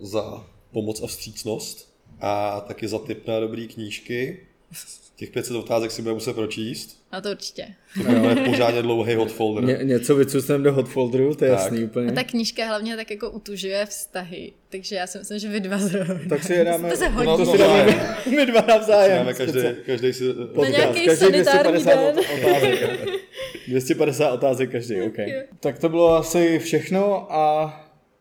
za 0.00 0.46
pomoc 0.72 1.02
a 1.02 1.06
vstřícnost 1.06 1.94
a 2.20 2.60
taky 2.60 2.88
za 2.88 2.98
tip 2.98 3.26
na 3.28 3.40
dobré 3.40 3.66
knížky. 3.66 4.46
Těch 5.16 5.30
500 5.30 5.56
otázek 5.56 5.90
si 5.90 6.02
budeme 6.02 6.14
muset 6.14 6.32
pročíst. 6.34 7.02
No 7.12 7.20
to 7.20 7.30
určitě. 7.30 7.66
To 8.06 8.12
bude 8.12 8.36
pořádně 8.36 8.82
dlouhý 8.82 9.14
hot 9.14 9.32
folder. 9.32 9.64
Ně, 9.64 9.78
něco 9.84 10.16
vycusnem 10.16 10.62
do 10.62 10.72
hot 10.72 10.88
folderu, 10.88 11.34
to 11.34 11.44
je 11.44 11.50
Tak. 11.50 11.60
jasný 11.60 11.84
úplně. 11.84 12.10
A 12.10 12.14
ta 12.14 12.24
knížka 12.24 12.66
hlavně 12.66 12.96
tak 12.96 13.10
jako 13.10 13.30
utužuje 13.30 13.86
vztahy, 13.86 14.52
takže 14.68 14.96
já 14.96 15.06
si 15.06 15.18
myslím, 15.18 15.38
že 15.38 15.48
vy 15.48 15.60
dva 15.60 15.78
zrovna. 15.78 16.14
Tak 16.28 16.42
si 16.42 16.52
je 16.52 16.64
dáme, 16.64 16.90
To 16.90 16.96
se 16.96 17.08
hodí. 17.08 17.44
to 17.44 17.52
si 17.52 17.58
dáme 17.58 18.16
my 18.36 18.46
dva 18.46 18.60
navzájem. 18.68 19.18
Máme 19.18 19.34
každý, 19.34 19.60
každý 19.86 20.12
si... 20.12 20.24
Na 20.28 20.46
Podcast, 20.46 20.76
nějaký 20.76 21.04
každý 21.06 21.24
sanitární 21.24 21.72
250 21.72 21.94
den. 21.94 22.24
otázek. 22.48 23.00
250 23.68 24.30
otázek 24.32 24.70
každý, 24.72 25.02
OK. 25.02 25.16
Tak 25.60 25.78
to 25.78 25.88
bylo 25.88 26.14
asi 26.14 26.58
všechno 26.58 27.32
a 27.32 27.74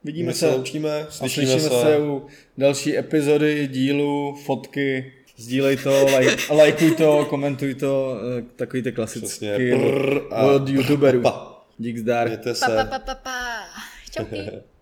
vidíme 0.04 0.28
My 0.28 0.34
se, 0.34 0.39
se 0.39 0.49
loučíme, 0.56 1.01
a 1.04 1.12
slyšíme, 1.12 1.47
slyšíme 1.47 1.70
se. 1.70 1.82
se 1.82 1.99
u 1.99 2.26
další 2.58 2.97
epizody, 2.97 3.68
dílu, 3.68 4.36
fotky. 4.45 5.14
Sdílej 5.38 5.78
to, 5.78 6.06
laj, 6.14 6.38
lajkuj 6.50 6.92
to, 6.96 7.26
komentuj 7.26 7.74
to, 7.76 8.18
eh, 8.40 8.44
takový 8.56 8.84
ty 8.84 8.92
klasický 8.92 9.28
Přesně. 9.28 9.56
Prr 9.56 10.20
a 10.32 10.44
od 10.46 10.70
youtuberů. 10.70 11.22
pa. 11.22 11.66
Dík 11.78 11.98
zdar. 11.98 12.28
Mějte 12.28 12.54
Pa, 12.54 12.68
pa, 12.68 12.84
se. 12.84 12.90
pa, 12.90 13.00
pa, 13.00 13.16
pa. 13.16 13.40
Čauky. 14.12 14.52